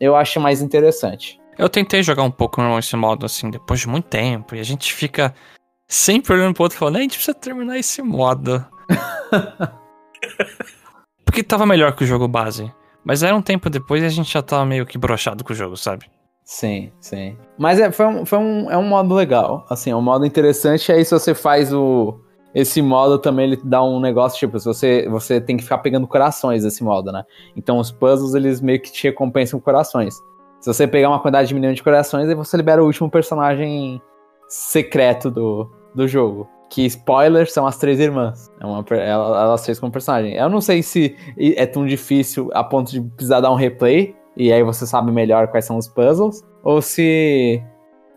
eu 0.00 0.16
acho 0.16 0.40
mais 0.40 0.62
interessante. 0.62 1.38
Eu 1.58 1.68
tentei 1.68 2.02
jogar 2.02 2.22
um 2.22 2.30
pouco 2.30 2.62
esse 2.78 2.96
modo, 2.96 3.26
assim, 3.26 3.50
depois 3.50 3.80
de 3.80 3.86
muito 3.86 4.06
tempo, 4.08 4.54
e 4.54 4.60
a 4.60 4.62
gente 4.62 4.94
fica 4.94 5.34
sempre 5.90 6.32
olhando 6.32 6.54
pro 6.54 6.62
outro 6.62 6.78
falando, 6.78 6.96
a 6.96 7.00
gente 7.00 7.16
precisa 7.16 7.34
terminar 7.34 7.76
esse 7.76 8.00
modo. 8.00 8.64
Porque 11.26 11.42
tava 11.42 11.66
melhor 11.66 11.96
que 11.96 12.04
o 12.04 12.06
jogo 12.06 12.28
base. 12.28 12.72
Mas 13.04 13.24
era 13.24 13.34
um 13.34 13.42
tempo 13.42 13.68
depois 13.68 14.02
e 14.02 14.06
a 14.06 14.08
gente 14.08 14.32
já 14.32 14.40
tava 14.40 14.64
meio 14.64 14.86
que 14.86 14.96
brochado 14.96 15.42
com 15.42 15.52
o 15.52 15.56
jogo, 15.56 15.76
sabe? 15.76 16.06
Sim, 16.44 16.92
sim. 17.00 17.36
Mas 17.58 17.80
é, 17.80 17.90
foi 17.90 18.06
um, 18.06 18.24
foi 18.24 18.38
um, 18.38 18.70
é 18.70 18.76
um 18.76 18.84
modo 18.84 19.14
legal. 19.14 19.66
Assim, 19.68 19.90
é 19.90 19.96
um 19.96 20.02
modo 20.02 20.24
interessante. 20.24 20.92
Aí 20.92 21.04
se 21.04 21.10
você 21.10 21.34
faz 21.34 21.72
o. 21.72 22.20
Esse 22.54 22.82
modo 22.82 23.18
também 23.18 23.46
ele 23.46 23.60
dá 23.62 23.82
um 23.82 24.00
negócio, 24.00 24.38
tipo, 24.38 24.58
se 24.58 24.64
você, 24.64 25.08
você 25.08 25.40
tem 25.40 25.56
que 25.56 25.62
ficar 25.62 25.78
pegando 25.78 26.06
corações 26.06 26.64
esse 26.64 26.82
modo, 26.82 27.12
né? 27.12 27.24
Então 27.56 27.78
os 27.78 27.92
puzzles 27.92 28.34
eles 28.34 28.60
meio 28.60 28.80
que 28.80 28.90
te 28.90 29.04
recompensam 29.04 29.60
com 29.60 29.64
corações. 29.64 30.14
Se 30.60 30.66
você 30.66 30.86
pegar 30.86 31.08
uma 31.08 31.20
quantidade 31.20 31.48
de 31.48 31.54
milhão 31.54 31.72
de 31.72 31.82
corações, 31.82 32.28
aí 32.28 32.34
você 32.34 32.56
libera 32.56 32.82
o 32.82 32.86
último 32.86 33.08
personagem 33.08 34.02
secreto 34.48 35.30
do, 35.30 35.70
do 35.94 36.06
jogo. 36.06 36.48
Que, 36.68 36.86
spoiler, 36.86 37.50
são 37.50 37.66
as 37.66 37.76
três 37.76 37.98
irmãs. 37.98 38.48
É 38.60 38.66
uma, 38.66 38.84
elas 38.90 39.62
três 39.62 39.80
como 39.80 39.90
personagem. 39.90 40.34
Eu 40.34 40.48
não 40.48 40.60
sei 40.60 40.82
se 40.82 41.16
é 41.36 41.66
tão 41.66 41.84
difícil 41.84 42.48
a 42.52 42.62
ponto 42.62 42.92
de 42.92 43.00
precisar 43.00 43.40
dar 43.40 43.50
um 43.50 43.56
replay, 43.56 44.14
e 44.36 44.52
aí 44.52 44.62
você 44.62 44.86
sabe 44.86 45.10
melhor 45.10 45.48
quais 45.48 45.64
são 45.64 45.76
os 45.76 45.88
puzzles, 45.88 46.44
ou 46.62 46.80
se 46.80 47.60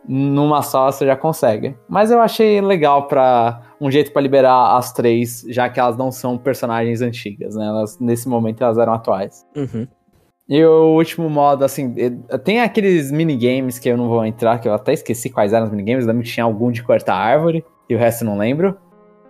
numa 0.07 0.61
só 0.61 0.91
você 0.91 1.05
já 1.05 1.15
consegue. 1.15 1.76
Mas 1.88 2.11
eu 2.11 2.21
achei 2.21 2.61
legal 2.61 3.07
para 3.07 3.61
um 3.80 3.89
jeito 3.89 4.11
pra 4.11 4.21
liberar 4.21 4.78
as 4.78 4.93
três, 4.93 5.43
já 5.47 5.69
que 5.69 5.80
elas 5.80 5.97
não 5.97 6.11
são 6.11 6.38
personagens 6.38 7.01
antigas, 7.01 7.55
né? 7.55 7.65
Elas, 7.65 7.99
nesse 7.99 8.28
momento 8.28 8.63
elas 8.63 8.78
eram 8.78 8.93
atuais. 8.93 9.45
Uhum. 9.55 9.88
E 10.54 10.64
o 10.64 10.95
último 10.95 11.32
modo, 11.32 11.66
assim, 11.66 11.95
tem 12.43 12.62
aqueles 12.62 13.12
minigames 13.12 13.80
que 13.80 13.89
eu 13.89 13.97
não 13.97 14.08
vou 14.08 14.24
entrar, 14.24 14.60
que 14.60 14.68
eu 14.68 14.74
até 14.76 14.93
esqueci 14.93 15.28
quais 15.28 15.51
eram 15.51 15.66
os 15.66 15.72
minigames, 15.72 16.06
lembro 16.06 16.22
que 16.22 16.30
tinha 16.30 16.43
algum 16.43 16.72
de 16.72 16.84
cortar 16.84 17.16
árvore, 17.16 17.66
e 17.89 17.95
o 17.95 17.97
resto 17.97 18.24
não 18.24 18.38
lembro. 18.38 18.78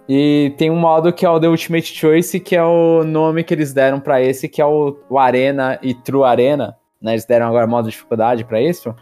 E 0.09 0.53
tem 0.57 0.69
um 0.69 0.76
modo 0.76 1.13
que 1.13 1.26
é 1.26 1.30
o 1.30 1.39
The 1.39 1.47
Ultimate 1.47 1.95
Choice, 1.95 2.41
que 2.41 2.57
é 2.57 2.61
o 2.61 3.05
nome 3.05 3.41
que 3.45 3.53
eles 3.53 3.71
deram 3.71 4.01
pra 4.01 4.21
esse, 4.21 4.49
que 4.49 4.61
é 4.61 4.65
o, 4.65 4.97
o 5.09 5.17
Arena 5.17 5.80
e 5.82 5.93
True 5.93 6.26
Arena, 6.26 6.76
né? 7.01 7.13
Eles 7.13 7.24
deram 7.24 7.47
agora 7.47 7.65
modo 7.65 7.86
de 7.86 7.91
dificuldade 7.91 8.43
pra 8.43 8.61
isso, 8.61 8.93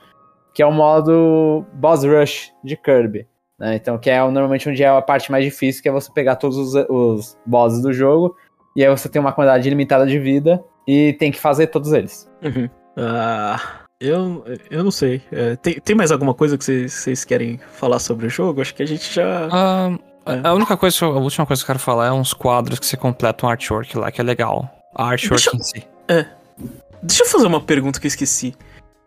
que 0.53 0.61
é 0.61 0.65
o 0.67 0.71
modo 0.71 1.65
Boss 1.73 2.03
Rush 2.03 2.53
de 2.63 2.77
Kirby. 2.77 3.25
Né? 3.57 3.77
Então, 3.77 3.97
que 3.97 4.11
é 4.11 4.19
normalmente 4.21 4.69
onde 4.69 4.83
é 4.83 4.89
a 4.89 5.01
parte 5.01 5.31
mais 5.31 5.43
difícil, 5.43 5.81
que 5.81 5.89
é 5.89 5.91
você 5.91 6.11
pegar 6.13 6.35
todos 6.35 6.55
os, 6.55 6.75
os 6.87 7.35
bosses 7.47 7.81
do 7.81 7.91
jogo, 7.91 8.35
e 8.75 8.85
aí 8.85 8.95
você 8.95 9.09
tem 9.09 9.19
uma 9.19 9.33
quantidade 9.33 9.67
ilimitada 9.67 10.05
de 10.05 10.19
vida, 10.19 10.63
e 10.87 11.13
tem 11.13 11.31
que 11.31 11.39
fazer 11.39 11.67
todos 11.67 11.91
eles. 11.93 12.29
Uhum. 12.43 12.69
Ah, 12.97 13.59
eu, 13.99 14.43
eu 14.69 14.83
não 14.83 14.91
sei. 14.91 15.21
É, 15.31 15.55
tem, 15.55 15.75
tem 15.79 15.95
mais 15.95 16.11
alguma 16.11 16.33
coisa 16.33 16.57
que 16.57 16.63
vocês, 16.89 17.23
querem 17.23 17.59
falar 17.73 17.99
sobre 17.99 18.27
o 18.27 18.29
jogo? 18.29 18.61
Acho 18.61 18.73
que 18.75 18.83
a 18.83 18.85
gente 18.87 19.13
já. 19.13 19.47
Ah, 19.51 19.97
É. 20.25 20.47
a- 20.47 20.53
única 20.53 20.75
coisa, 20.77 21.05
a 21.05 21.09
última 21.09 21.45
coisa 21.45 21.61
que 21.61 21.65
eu 21.65 21.67
quero 21.73 21.79
falar 21.79 22.07
é 22.07 22.11
uns 22.11 22.33
quadros 22.33 22.79
que 22.79 22.85
você 22.85 22.97
completa 22.97 23.45
um 23.45 23.49
artwork 23.49 23.97
lá, 23.97 24.11
que 24.11 24.19
é 24.19 24.23
legal. 24.23 24.69
A 24.95 25.09
artwork 25.09 25.43
Deixa- 25.43 25.55
em 25.57 25.61
si. 25.63 25.87
Deixa 27.03 27.23
eu 27.23 27.27
fazer 27.27 27.47
uma 27.47 27.61
pergunta 27.61 27.99
que 27.99 28.05
eu 28.05 28.09
esqueci. 28.09 28.55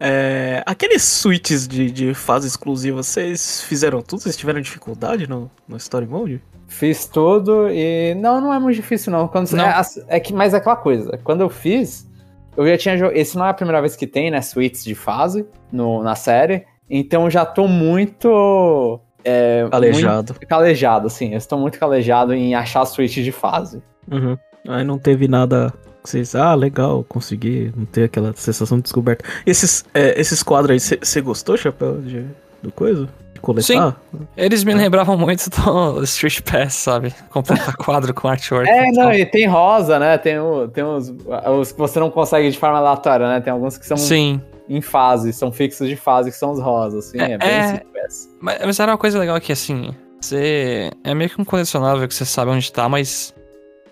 É, 0.00 0.62
aqueles 0.66 1.02
suítes 1.04 1.68
de, 1.68 1.90
de 1.90 2.14
fase 2.14 2.48
exclusiva, 2.48 3.02
vocês 3.02 3.62
fizeram 3.62 4.02
tudo? 4.02 4.22
Vocês 4.22 4.36
tiveram 4.36 4.60
dificuldade 4.60 5.28
no, 5.28 5.48
no 5.68 5.76
Story 5.76 6.06
Mode? 6.06 6.42
Fiz 6.74 7.06
tudo 7.06 7.68
e. 7.70 8.14
Não, 8.16 8.40
não 8.40 8.52
é 8.52 8.58
muito 8.58 8.76
difícil, 8.76 9.12
não. 9.12 9.28
Quando 9.28 9.50
Não. 9.52 9.64
É, 9.64 9.68
as- 9.74 10.04
é 10.08 10.18
que, 10.18 10.32
mas 10.32 10.52
é 10.54 10.56
aquela 10.56 10.76
coisa. 10.76 11.18
Quando 11.22 11.40
eu 11.40 11.48
fiz, 11.48 12.08
eu 12.56 12.66
já 12.66 12.76
tinha 12.76 12.96
jogado. 12.98 13.16
Esse 13.16 13.38
não 13.38 13.46
é 13.46 13.50
a 13.50 13.54
primeira 13.54 13.80
vez 13.80 13.94
que 13.94 14.06
tem, 14.06 14.30
né? 14.30 14.40
Suítes 14.42 14.84
de 14.84 14.94
fase 14.94 15.46
no, 15.70 16.02
na 16.02 16.14
série. 16.16 16.64
Então 16.90 17.24
eu 17.24 17.30
já 17.30 17.46
tô 17.46 17.68
muito. 17.68 19.00
É, 19.24 19.66
Calejado. 19.70 20.32
Muito 20.34 20.46
calejado, 20.48 21.06
assim. 21.06 21.30
Eu 21.32 21.38
estou 21.38 21.58
muito 21.58 21.78
calejado 21.78 22.34
em 22.34 22.54
achar 22.54 22.84
suítes 22.84 23.24
de 23.24 23.32
fase. 23.32 23.82
Uhum. 24.10 24.36
Aí 24.68 24.84
não 24.84 24.98
teve 24.98 25.28
nada 25.28 25.72
que 26.02 26.10
vocês. 26.10 26.34
Ah, 26.34 26.54
legal, 26.54 27.04
consegui. 27.08 27.72
Não 27.76 27.84
ter 27.86 28.04
aquela 28.04 28.32
sensação 28.34 28.78
de 28.78 28.82
descoberta. 28.82 29.24
Esses, 29.46 29.84
é, 29.94 30.20
esses 30.20 30.42
quadros 30.42 30.72
aí, 30.92 30.98
você 30.98 31.20
gostou, 31.20 31.56
Chapéu? 31.56 32.00
De, 32.02 32.24
do 32.62 32.70
coisa? 32.72 33.08
Coletar? 33.44 34.00
Eles 34.34 34.64
me 34.64 34.72
lembravam 34.72 35.18
muito 35.18 35.50
do 35.50 36.02
Street 36.04 36.40
Pass, 36.40 36.72
sabe? 36.72 37.14
Completar 37.28 37.76
quadro 37.76 38.14
com 38.14 38.26
artwork. 38.26 38.66
É, 38.66 38.90
não, 38.92 39.12
e 39.12 39.26
tem 39.26 39.46
rosa, 39.46 39.98
né? 39.98 40.16
Tem, 40.16 40.38
o, 40.38 40.66
tem 40.68 40.82
os, 40.82 41.12
os 41.60 41.72
que 41.72 41.78
você 41.78 42.00
não 42.00 42.10
consegue 42.10 42.50
de 42.50 42.58
forma 42.58 42.78
aleatória, 42.78 43.28
né? 43.28 43.42
Tem 43.42 43.52
alguns 43.52 43.76
que 43.76 43.84
são 43.84 43.98
Sim. 43.98 44.40
em 44.66 44.80
fase, 44.80 45.30
são 45.34 45.52
fixos 45.52 45.86
de 45.88 45.94
fase, 45.94 46.30
que 46.30 46.36
são 46.38 46.52
os 46.52 46.60
rosas, 46.60 47.08
assim. 47.08 47.20
É, 47.20 47.32
É, 47.32 47.38
bem 47.38 47.48
é. 47.50 47.68
simples. 47.68 48.30
Mas, 48.40 48.58
mas 48.64 48.80
era 48.80 48.92
uma 48.92 48.98
coisa 48.98 49.18
legal 49.18 49.38
que, 49.38 49.52
assim, 49.52 49.94
você... 50.18 50.90
É 51.04 51.14
meio 51.14 51.28
que 51.28 51.38
um 51.38 51.44
colecionável 51.44 52.08
que 52.08 52.14
você 52.14 52.24
sabe 52.24 52.50
onde 52.50 52.72
tá, 52.72 52.88
mas... 52.88 53.34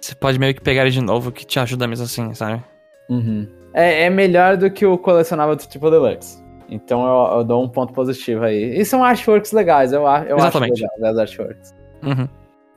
Você 0.01 0.15
pode 0.15 0.39
meio 0.39 0.55
que 0.55 0.63
pegar 0.63 0.83
ele 0.83 0.91
de 0.91 1.03
novo, 1.03 1.31
que 1.31 1.45
te 1.45 1.61
ajuda 1.61 1.87
mesmo 1.87 2.07
assim, 2.07 2.33
sabe? 2.33 2.63
Uhum. 3.11 3.47
É, 3.75 4.05
é 4.05 4.11
melhor 4.11 4.57
do 4.57 4.71
que 4.71 4.87
o 4.87 4.97
colecionável 4.97 5.55
do 5.55 5.67
Triple 5.67 5.91
Deluxe. 5.91 6.42
Então 6.73 7.05
eu, 7.07 7.39
eu 7.39 7.45
dou 7.45 7.63
um 7.63 7.69
ponto 7.69 7.93
positivo 7.93 8.45
aí. 8.45 8.79
E 8.79 8.85
são 8.85 9.05
artworks 9.05 9.53
legais, 9.53 9.93
eu, 9.93 10.01
eu 10.03 10.07
acho 10.09 10.35
Exatamente. 10.35 10.81
legal 10.97 11.11
as 11.13 11.19
artworks. 11.19 11.75
Uhum. 12.03 12.29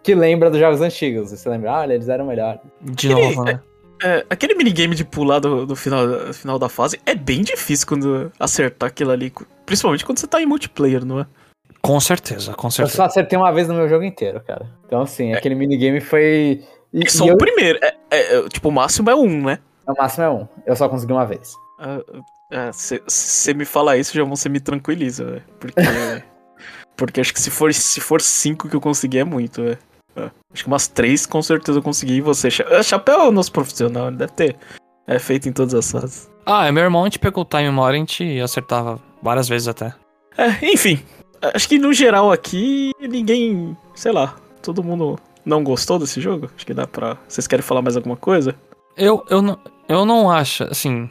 Que 0.04 0.14
lembra 0.14 0.50
dos 0.52 0.60
jogos 0.60 0.82
antigos. 0.82 1.32
Você 1.32 1.50
lembra? 1.50 1.80
Ah, 1.80 1.84
eles 1.86 2.08
eram 2.10 2.26
melhores. 2.28 2.62
De 2.82 3.10
novo, 3.10 3.44
né? 3.44 3.60
É, 4.04 4.26
aquele 4.30 4.54
minigame 4.56 4.94
de 4.94 5.06
pular 5.06 5.40
do, 5.40 5.66
do 5.66 5.76
final, 5.76 6.06
final 6.34 6.60
da 6.60 6.68
fase 6.70 7.00
é 7.06 7.16
bem 7.16 7.42
difícil 7.42 7.88
quando 7.88 8.32
acertar 8.40 8.90
aquilo 8.90 9.12
ali. 9.12 9.32
Principalmente 9.66 10.06
quando 10.06 10.20
você 10.20 10.28
tá 10.28 10.42
em 10.42 10.46
multiplayer, 10.46 11.04
não 11.06 11.22
é? 11.22 11.26
Com 11.82 12.00
certeza, 12.00 12.54
com 12.54 12.68
Eu 12.68 12.72
certeza. 12.72 12.98
só 12.98 13.04
acertei 13.06 13.38
uma 13.38 13.52
vez 13.52 13.68
no 13.68 13.74
meu 13.74 13.88
jogo 13.88 14.04
inteiro, 14.04 14.42
cara. 14.46 14.68
Então, 14.86 15.02
assim, 15.02 15.34
aquele 15.34 15.56
minigame 15.56 16.02
foi. 16.02 16.62
E, 16.94 17.04
É 17.06 17.10
só 17.10 17.26
e 17.26 17.30
o 17.30 17.34
eu- 17.34 17.38
primeiro. 17.38 17.80
É, 17.82 17.94
é, 18.12 18.38
é, 18.38 18.50
tipo, 18.50 18.70
o 18.70 18.72
máximo 18.72 19.10
é 19.10 19.16
um, 19.16 19.44
né? 19.44 19.60
o 19.88 19.94
máximo 19.94 20.24
é 20.24 20.30
um. 20.30 20.48
Eu 20.66 20.76
só 20.76 20.90
consegui 20.90 21.14
uma 21.14 21.26
vez. 21.26 21.54
Se 22.74 23.02
você 23.08 23.54
me 23.54 23.66
falar 23.66 23.98
isso, 23.98 24.14
já 24.16 24.24
você 24.24 24.48
me 24.50 24.60
tranquiliza, 24.60 25.26
velho. 25.26 25.44
Porque. 25.60 25.76
porque 26.96 27.22
acho 27.22 27.34
que 27.34 27.42
se 27.42 27.50
for, 27.52 27.74
se 27.74 28.00
for 28.02 28.22
cinco 28.22 28.70
que 28.70 28.76
eu 28.76 28.82
consegui 28.82 29.20
é 29.20 29.24
muito, 29.24 29.62
velho. 29.62 29.78
É. 30.16 30.30
Acho 30.54 30.64
que 30.64 30.68
umas 30.68 30.88
três 30.88 31.26
com 31.26 31.42
certeza 31.42 31.80
eu 31.80 31.84
consegui. 31.84 32.14
E 32.16 32.22
você. 32.22 32.50
Cha- 32.50 32.66
Ah, 32.70 32.82
Chapéu 32.84 33.20
é 33.22 33.28
o 33.28 33.32
nosso 33.32 33.52
profissional, 33.52 34.08
ele 34.08 34.18
deve 34.18 34.32
ter. 34.34 34.56
É 35.08 35.20
feito 35.20 35.48
em 35.50 35.52
todas 35.52 35.74
as 35.74 35.92
fases. 35.92 36.30
Ah, 36.46 36.72
meu 36.72 36.84
irmão, 36.84 37.02
a 37.04 37.06
gente 37.06 37.20
pegou 37.20 37.44
o 37.44 37.48
time 37.48 37.68
uma 37.68 37.82
hora 37.84 37.96
e 37.96 37.98
a 37.98 38.00
gente 38.00 38.40
acertava 38.40 39.00
várias 39.22 39.48
vezes 39.50 39.68
até. 39.68 39.94
É, 40.38 40.72
enfim. 40.72 41.00
Acho 41.54 41.68
que 41.68 41.78
no 41.78 41.92
geral 41.94 42.32
aqui, 42.32 42.92
ninguém. 43.00 43.76
Sei 43.94 44.12
lá. 44.12 44.36
Todo 44.62 44.84
mundo 44.84 45.20
não 45.46 45.64
gostou 45.64 46.00
desse 46.00 46.20
jogo? 46.22 46.50
Acho 46.56 46.66
que 46.66 46.74
dá 46.74 46.88
pra. 46.88 47.18
Vocês 47.28 47.46
querem 47.46 47.62
falar 47.64 47.82
mais 47.82 47.96
alguma 47.96 48.16
coisa? 48.16 48.56
Eu, 48.98 49.24
eu, 49.30 49.42
não, 49.42 49.60
eu 49.90 50.06
não 50.06 50.32
acho, 50.32 50.64
assim. 50.64 51.10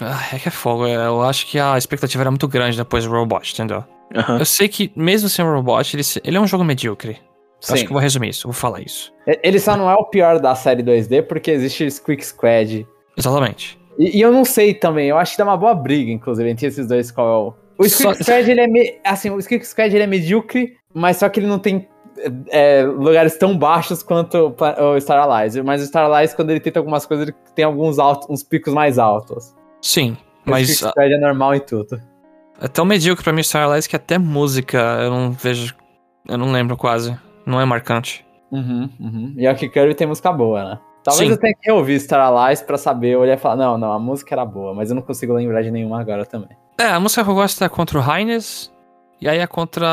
Ah, 0.00 0.20
É 0.32 0.38
que 0.38 0.48
é 0.48 0.50
fogo. 0.50 0.86
é, 0.86 0.94
Eu 1.06 1.22
acho 1.22 1.46
que 1.46 1.58
a 1.58 1.76
expectativa 1.78 2.22
era 2.22 2.30
muito 2.30 2.48
grande 2.48 2.76
depois 2.76 3.04
do 3.04 3.10
Robot, 3.10 3.52
entendeu? 3.52 3.84
Aham. 4.14 4.38
Eu 4.38 4.44
sei 4.44 4.68
que, 4.68 4.92
mesmo 4.96 5.28
sem 5.28 5.44
o 5.44 5.52
Robot, 5.54 5.96
ele, 5.96 6.02
ele 6.24 6.36
é 6.36 6.40
um 6.40 6.46
jogo 6.46 6.64
medíocre. 6.64 7.18
Eu 7.68 7.74
Acho 7.74 7.84
que 7.84 7.90
eu 7.90 7.92
vou 7.94 8.00
resumir 8.00 8.30
isso, 8.30 8.48
vou 8.48 8.52
falar 8.52 8.80
isso. 8.80 9.12
Ele 9.42 9.58
só 9.60 9.76
não 9.76 9.88
é 9.88 9.94
o 9.94 10.04
pior 10.06 10.40
da 10.40 10.52
série 10.54 10.82
2D 10.82 11.22
porque 11.28 11.50
existe 11.52 11.88
Squeak 11.88 12.24
Squad. 12.26 12.84
Exatamente. 13.16 13.78
E, 13.98 14.18
e 14.18 14.20
eu 14.20 14.32
não 14.32 14.44
sei 14.44 14.74
também, 14.74 15.08
eu 15.08 15.16
acho 15.16 15.32
que 15.32 15.38
dá 15.38 15.44
uma 15.44 15.56
boa 15.56 15.72
briga, 15.74 16.10
inclusive, 16.10 16.50
entre 16.50 16.66
esses 16.66 16.88
dois 16.88 17.10
qual 17.12 17.28
é 17.28 17.36
o. 17.38 17.54
O 17.84 17.88
Squeak 17.88 18.16
Só- 18.16 18.22
Squad, 18.24 18.50
ele 18.50 18.60
é. 18.60 18.66
Me... 18.66 18.98
Assim, 19.04 19.30
o 19.30 19.40
Squeak 19.40 19.64
Squad 19.64 19.94
ele 19.94 20.02
é 20.02 20.06
medíocre, 20.08 20.72
mas 20.92 21.18
só 21.18 21.28
que 21.28 21.38
ele 21.38 21.46
não 21.46 21.60
tem 21.60 21.88
é, 22.50 22.82
lugares 22.82 23.36
tão 23.38 23.56
baixos 23.56 24.02
quanto 24.02 24.54
o 24.58 25.00
Star 25.00 25.20
Allies. 25.20 25.56
Mas 25.58 25.82
o 25.82 25.86
Star 25.86 26.04
Allies, 26.10 26.34
quando 26.34 26.50
ele 26.50 26.60
tenta 26.60 26.80
algumas 26.80 27.06
coisas, 27.06 27.28
ele 27.28 27.36
tem 27.54 27.64
alguns 27.64 27.98
altos, 28.00 28.28
uns 28.28 28.42
picos 28.42 28.74
mais 28.74 28.98
altos. 28.98 29.54
Sim, 29.82 30.16
O 30.46 30.50
mas 30.50 30.70
Squad 30.78 31.12
é 31.12 31.18
normal 31.18 31.54
e 31.56 31.60
tudo. 31.60 32.00
é 32.60 32.68
tão 32.68 32.84
medíocre 32.84 33.22
pra 33.24 33.32
mim 33.32 33.42
Star 33.42 33.64
Allies 33.64 33.86
que 33.86 33.96
até 33.96 34.16
música 34.18 34.78
eu 35.02 35.10
não 35.10 35.32
vejo. 35.32 35.74
Eu 36.28 36.38
não 36.38 36.52
lembro 36.52 36.76
quase. 36.76 37.16
Não 37.44 37.60
é 37.60 37.64
marcante. 37.64 38.24
Uhum, 38.52 38.88
uhum. 39.00 39.34
E 39.36 39.46
aqui 39.46 39.68
Kirby 39.68 39.94
tem 39.94 40.06
música 40.06 40.30
boa, 40.32 40.64
né? 40.64 40.78
Talvez 41.02 41.26
Sim. 41.26 41.32
eu 41.34 41.40
tenha 41.40 41.54
que 41.60 41.72
ouvir 41.72 41.98
Star 41.98 42.20
Allies 42.20 42.62
pra 42.62 42.78
saber, 42.78 43.16
olhar 43.16 43.34
e 43.34 43.36
falar, 43.36 43.56
não, 43.56 43.76
não, 43.76 43.92
a 43.92 43.98
música 43.98 44.32
era 44.34 44.44
boa, 44.44 44.72
mas 44.72 44.90
eu 44.90 44.94
não 44.94 45.02
consigo 45.02 45.32
lembrar 45.32 45.62
de 45.62 45.70
nenhuma 45.72 46.00
agora 46.00 46.24
também. 46.24 46.56
É, 46.78 46.84
a 46.84 47.00
música 47.00 47.24
que 47.24 47.30
eu 47.30 47.34
gosto 47.34 47.64
é 47.64 47.68
contra 47.68 47.98
o 47.98 48.00
Highness. 48.00 48.70
E 49.20 49.28
aí 49.28 49.38
é 49.38 49.46
contra 49.46 49.86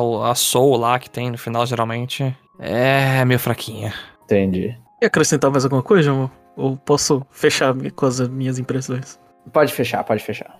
o- 0.00 0.22
a 0.24 0.34
Soul 0.34 0.76
lá 0.76 0.98
que 0.98 1.08
tem 1.10 1.30
no 1.30 1.38
final, 1.38 1.64
geralmente. 1.66 2.36
É 2.58 3.24
meio 3.24 3.38
fraquinha. 3.38 3.92
Entendi. 4.24 4.76
Quer 5.00 5.06
acrescentar 5.06 5.50
mais 5.50 5.64
alguma 5.64 5.82
coisa, 5.82 6.10
amor? 6.10 6.30
Ou 6.56 6.76
posso 6.76 7.24
fechar 7.30 7.74
com 7.94 8.06
as 8.06 8.18
minhas 8.28 8.58
impressões? 8.58 9.20
Pode 9.52 9.72
fechar, 9.72 10.02
pode 10.04 10.22
fechar. 10.22 10.58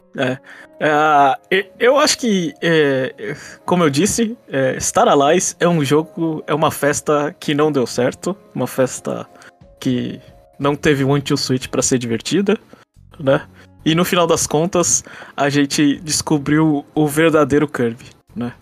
Ah, 0.80 1.38
e- 1.50 1.66
eu 1.78 1.98
acho 1.98 2.18
que, 2.18 2.54
é, 2.62 3.14
é, 3.18 3.36
como 3.64 3.82
eu 3.84 3.90
disse, 3.90 4.36
é, 4.48 4.78
Star 4.80 5.08
Allies 5.08 5.56
é 5.58 5.68
um 5.68 5.84
jogo, 5.84 6.42
é 6.46 6.54
uma 6.54 6.70
festa 6.70 7.34
que 7.38 7.54
não 7.54 7.72
deu 7.72 7.86
certo, 7.86 8.36
uma 8.54 8.66
festa 8.66 9.26
que 9.80 10.20
não 10.58 10.74
teve 10.74 11.04
um 11.04 11.14
anti-switch 11.14 11.68
pra 11.68 11.82
ser 11.82 11.98
divertida, 11.98 12.56
né? 13.18 13.42
E 13.84 13.94
no 13.94 14.04
final 14.04 14.26
das 14.26 14.46
contas, 14.46 15.04
a 15.36 15.48
gente 15.48 16.00
descobriu 16.00 16.84
o 16.94 17.06
verdadeiro 17.06 17.68
Kirby, 17.68 18.06
né? 18.34 18.52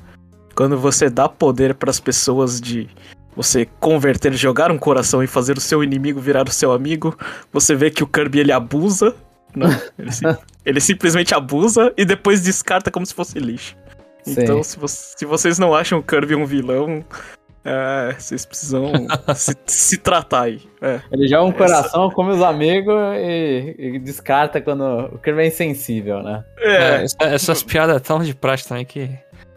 Quando 0.55 0.79
você 0.79 1.09
dá 1.09 1.29
poder 1.29 1.75
pras 1.75 1.99
pessoas 1.99 2.61
de 2.61 2.89
você 3.35 3.66
converter, 3.81 4.33
jogar 4.35 4.70
um 4.70 4.79
coração 4.79 5.22
e 5.22 5.27
fazer 5.27 5.57
o 5.57 5.61
seu 5.61 5.83
inimigo 5.83 6.20
virar 6.20 6.49
o 6.49 6.53
seu 6.53 6.72
amigo, 6.72 7.16
você 7.53 7.75
vê 7.75 7.91
que 7.91 8.05
o 8.05 8.07
Kirby 8.07 8.41
ele 8.41 8.53
abusa, 8.53 9.14
né? 9.59 9.81
Ele, 9.99 10.13
sim- 10.13 10.37
ele 10.65 10.81
simplesmente 10.81 11.35
abusa 11.35 11.93
e 11.97 12.05
depois 12.05 12.43
descarta 12.43 12.91
como 12.91 13.05
se 13.07 13.15
fosse 13.15 13.39
lixo. 13.39 13.77
Sim. 14.23 14.35
Então, 14.43 14.63
se, 14.63 14.79
vo- 14.79 14.89
se 14.89 15.25
vocês 15.25 15.59
não 15.59 15.75
acham 15.75 15.99
o 15.99 16.03
Kirby 16.03 16.35
um 16.35 16.47
vilão, 16.47 17.05
é, 17.65 18.15
vocês 18.19 18.45
precisam 18.47 18.91
se, 19.35 19.55
se 19.67 19.99
tratar 19.99 20.43
aí. 20.43 20.63
É. 20.81 21.01
Ele 21.13 21.29
joga 21.29 21.45
um 21.45 21.49
Essa- 21.51 21.59
coração, 21.59 22.11
come 22.11 22.31
os 22.33 22.43
amigos 22.43 22.95
e, 23.17 23.75
e 23.79 23.99
descarta 23.99 24.61
quando 24.61 24.83
o 25.15 25.19
Kirby 25.19 25.43
é 25.43 25.47
insensível, 25.49 26.23
né? 26.23 26.43
É, 26.59 26.73
É, 26.75 27.03
essa- 27.05 27.17
essas 27.21 27.63
piadas 27.63 27.97
é 27.97 28.01
tão 28.01 28.23
de 28.23 28.35
praxe 28.35 28.67
também 28.69 28.85
que. 28.85 29.11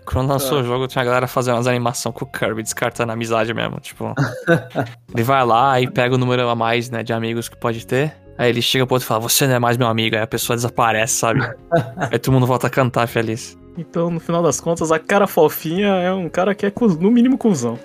Quando 0.05 0.29
lançou 0.29 0.59
É. 0.59 0.61
o 0.61 0.63
jogo, 0.63 0.87
tinha 0.87 1.01
a 1.01 1.05
galera 1.05 1.27
fazendo 1.27 1.55
umas 1.55 1.67
animações 1.67 2.15
com 2.15 2.23
o 2.23 2.31
Kirby, 2.31 2.63
descartando 2.63 3.11
a 3.11 3.13
amizade 3.13 3.53
mesmo. 3.53 3.77
Tipo, 3.81 4.13
ele 5.13 5.23
vai 5.23 5.45
lá 5.45 5.81
e 5.81 5.89
pega 5.91 6.15
o 6.15 6.17
número 6.17 6.47
a 6.47 6.55
mais, 6.55 6.89
né, 6.89 7.03
de 7.03 7.11
amigos 7.11 7.49
que 7.49 7.57
pode 7.57 7.85
ter. 7.85 8.13
Aí 8.37 8.49
ele 8.49 8.61
chega 8.61 8.85
pro 8.85 8.95
outro 8.95 9.05
e 9.05 9.07
fala: 9.07 9.21
Você 9.21 9.47
não 9.47 9.55
é 9.55 9.59
mais 9.59 9.77
meu 9.77 9.87
amigo. 9.87 10.15
Aí 10.15 10.21
a 10.21 10.27
pessoa 10.27 10.55
desaparece, 10.55 11.15
sabe? 11.15 11.41
Aí 11.97 12.19
todo 12.19 12.33
mundo 12.33 12.45
volta 12.45 12.67
a 12.67 12.69
cantar 12.69 13.07
feliz. 13.07 13.57
Então, 13.77 14.09
no 14.09 14.19
final 14.19 14.41
das 14.41 14.59
contas, 14.59 14.91
a 14.91 14.97
cara 14.97 15.27
fofinha 15.27 15.87
é 15.87 16.11
um 16.11 16.27
cara 16.27 16.55
que 16.55 16.65
é, 16.65 16.73
no 16.99 17.11
mínimo, 17.11 17.37
cuzão. 17.37 17.77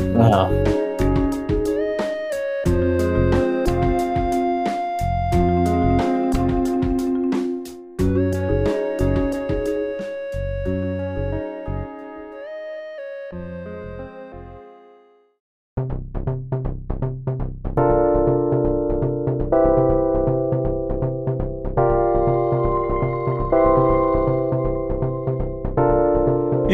É. 0.00 0.93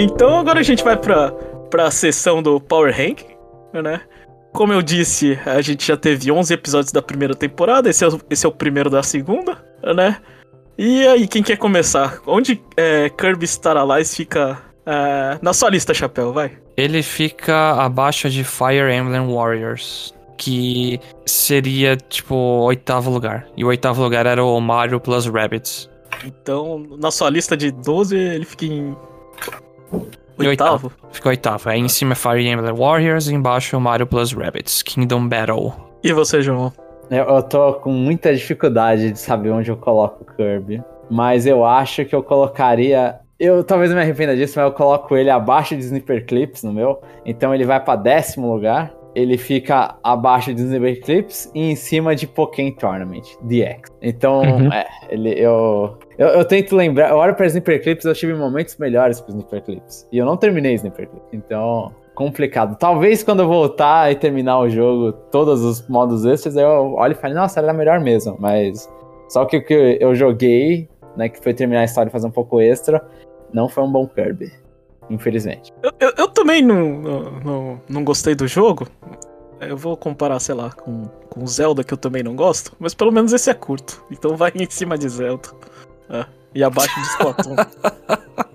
Então, 0.01 0.38
agora 0.38 0.61
a 0.61 0.62
gente 0.62 0.82
vai 0.82 0.96
pra, 0.96 1.30
pra 1.70 1.90
sessão 1.90 2.42
do 2.42 2.59
Power 2.61 2.94
Rank, 2.96 3.20
né? 3.72 4.01
Como 4.53 4.72
eu 4.72 4.82
disse, 4.82 5.38
a 5.46 5.61
gente 5.61 5.86
já 5.86 5.96
teve 5.96 6.32
11 6.32 6.53
episódios 6.55 6.90
da 6.92 7.03
primeira 7.03 7.34
temporada, 7.34 7.88
esse 7.88 8.05
é, 8.05 8.09
o- 8.09 8.20
esse 8.30 8.44
é 8.46 8.48
o 8.48 8.53
primeiro 8.53 8.88
da 8.90 9.03
segunda, 9.03 9.62
né? 9.94 10.16
E 10.78 11.07
aí, 11.07 11.28
quem 11.28 11.42
quer 11.42 11.57
começar? 11.57 12.18
Onde 12.26 12.61
é, 12.76 13.11
Kirby 13.11 13.46
Star 13.46 13.76
Allies 13.76 14.14
fica 14.16 14.59
é, 14.86 15.38
na 15.42 15.53
sua 15.53 15.68
lista, 15.70 15.92
Chapéu? 15.92 16.32
Vai. 16.32 16.53
Ele 16.76 17.03
fica 17.03 17.72
abaixo 17.72 18.30
de 18.30 18.42
Fire 18.42 18.90
Emblem 18.92 19.32
Warriors, 19.32 20.14
que 20.38 20.98
seria, 21.26 21.96
tipo, 21.96 22.34
oitavo 22.34 23.11
lugar. 23.11 23.46
E 23.57 23.62
o 23.62 23.68
oitavo 23.68 24.03
lugar 24.03 24.24
era 24.24 24.42
o 24.42 24.59
Mario 24.61 24.98
plus 24.98 25.26
Rabbids. 25.26 25.90
Então, 26.24 26.86
na 26.98 27.11
sua 27.11 27.28
lista 27.28 27.55
de 27.57 27.70
12, 27.70 28.16
ele 28.16 28.44
fica 28.46 28.64
em. 28.64 28.96
Em 30.38 30.47
Oitavo? 30.47 30.91
Fica 31.12 31.28
oitavo. 31.28 31.68
Aí 31.68 31.78
em 31.78 31.88
cima 31.88 32.12
é 32.12 32.14
Fire 32.14 32.47
Emblem 32.47 32.74
Warriors 32.74 33.28
e 33.28 33.34
embaixo 33.34 33.76
o 33.76 33.80
Mario 33.80 34.07
plus 34.07 34.32
Rabbids, 34.32 34.82
Kingdom 34.82 35.28
Battle. 35.28 35.72
E 36.03 36.12
você, 36.12 36.41
João? 36.41 36.72
Eu, 37.11 37.24
eu 37.24 37.43
tô 37.43 37.74
com 37.74 37.91
muita 37.91 38.34
dificuldade 38.34 39.11
de 39.11 39.18
saber 39.18 39.51
onde 39.51 39.70
eu 39.70 39.76
coloco 39.76 40.22
o 40.22 40.36
Kirby. 40.36 40.82
Mas 41.11 41.45
eu 41.45 41.64
acho 41.64 42.05
que 42.05 42.14
eu 42.14 42.22
colocaria. 42.22 43.18
Eu 43.38 43.64
talvez 43.64 43.91
eu 43.91 43.97
me 43.97 44.03
arrependa 44.03 44.36
disso, 44.36 44.55
mas 44.57 44.64
eu 44.66 44.72
coloco 44.72 45.16
ele 45.16 45.28
abaixo 45.28 45.76
de 45.76 45.82
Sniper 45.82 46.24
Clips 46.24 46.62
no 46.62 46.72
meu. 46.72 47.03
Então 47.26 47.55
ele 47.55 47.64
vai 47.64 47.80
pra 47.80 47.97
décimo 47.97 48.53
lugar. 48.53 48.93
Ele 49.14 49.36
fica 49.36 49.96
abaixo 50.04 50.54
de 50.54 50.61
Sniper 50.62 51.00
Clips 51.02 51.50
e 51.54 51.72
em 51.72 51.74
cima 51.76 52.14
de 52.14 52.26
Pokémon 52.26 52.70
Tournament, 52.72 53.22
DX. 53.42 53.90
Então, 54.00 54.42
Uhum. 54.42 54.72
é, 54.72 54.86
ele, 55.08 55.30
eu, 55.32 55.98
eu. 56.16 56.28
Eu 56.28 56.44
tento 56.44 56.76
lembrar. 56.76 57.11
Eu 57.11 57.16
olho 57.16 57.34
pra 57.34 57.46
Sniper 57.46 57.82
Clips, 57.82 58.04
eu 58.04 58.14
tive 58.14 58.34
momentos 58.34 58.76
melhores 58.76 59.20
pro 59.20 59.30
Sniper 59.30 59.62
Clips. 59.62 60.06
E 60.12 60.18
eu 60.18 60.24
não 60.24 60.36
terminei 60.36 60.74
Sniper 60.74 61.08
Clips. 61.08 61.28
Então, 61.32 61.92
complicado. 62.14 62.76
Talvez 62.78 63.22
quando 63.24 63.40
eu 63.40 63.48
voltar 63.48 64.12
e 64.12 64.14
terminar 64.14 64.58
o 64.61 64.68
jogo, 64.68 65.12
todos 65.32 65.64
os 65.64 65.88
modos 65.88 66.24
extras, 66.24 66.56
eu 66.56 66.94
olho 66.94 67.12
e 67.12 67.16
falo, 67.16 67.34
nossa, 67.34 67.58
era 67.61 67.72
melhor 67.72 67.98
mesmo. 68.00 68.36
Mas 68.38 68.88
só 69.28 69.44
que 69.44 69.56
o 69.56 69.64
que 69.64 69.96
eu 70.00 70.14
joguei, 70.14 70.88
né, 71.16 71.28
que 71.28 71.42
foi 71.42 71.52
terminar 71.54 71.80
a 71.80 71.84
história 71.84 72.08
e 72.08 72.12
fazer 72.12 72.26
um 72.26 72.30
pouco 72.32 72.61
extra, 72.61 73.02
não 73.52 73.68
foi 73.68 73.82
um 73.82 73.90
bom 73.90 74.06
Kirby. 74.06 74.52
Infelizmente. 75.11 75.72
Eu, 75.82 75.92
eu, 75.98 76.12
eu 76.16 76.28
também 76.28 76.62
não, 76.62 77.00
não, 77.44 77.82
não, 77.88 78.04
gostei 78.04 78.34
do 78.34 78.46
jogo. 78.46 78.86
Eu 79.61 79.76
vou 79.76 79.96
comparar, 79.96 80.38
sei 80.38 80.54
lá, 80.54 80.70
com, 80.70 81.06
com 81.28 81.46
Zelda, 81.46 81.82
que 81.82 81.92
eu 81.92 81.98
também 81.98 82.22
não 82.22 82.36
gosto. 82.36 82.74
Mas 82.78 82.94
pelo 82.94 83.11
menos 83.11 83.32
esse 83.32 83.50
é 83.50 83.54
curto. 83.54 84.04
Então 84.11 84.36
vai 84.36 84.52
em 84.54 84.70
cima 84.70 84.96
de 84.96 85.08
Zelda. 85.08 85.48
É, 86.08 86.24
e 86.54 86.62
abaixo 86.62 86.94
de 86.94 87.06
Splatoon. 87.08 87.56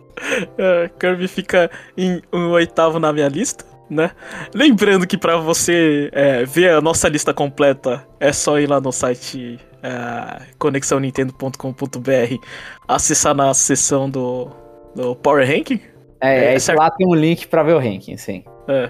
É, 0.57 0.89
Kirby 0.99 1.27
fica 1.27 1.69
em 1.95 2.21
um 2.33 2.49
oitavo 2.49 2.99
na 2.99 3.13
minha 3.13 3.27
lista, 3.27 3.63
né? 3.89 4.11
Lembrando 4.53 5.05
que 5.05 5.17
pra 5.17 5.37
você 5.37 6.09
é, 6.11 6.43
ver 6.43 6.71
a 6.71 6.81
nossa 6.81 7.07
lista 7.07 7.33
completa, 7.33 8.05
é 8.19 8.33
só 8.33 8.59
ir 8.59 8.67
lá 8.67 8.81
no 8.81 8.91
site 8.91 9.59
é, 9.83 10.41
conexãonintendo.com.br, 10.57 12.45
acessar 12.87 13.35
na 13.35 13.53
seção 13.53 14.09
do, 14.09 14.49
do 14.95 15.15
Power 15.15 15.47
Ranking, 15.47 15.79
É, 16.21 16.51
É, 16.51 16.53
é, 16.55 16.59
certo. 16.59 16.79
lá 16.79 16.89
tem 16.89 17.07
um 17.07 17.13
link 17.15 17.47
pra 17.47 17.63
ver 17.63 17.73
o 17.73 17.79
ranking, 17.79 18.17
sim. 18.17 18.43
É. 18.67 18.89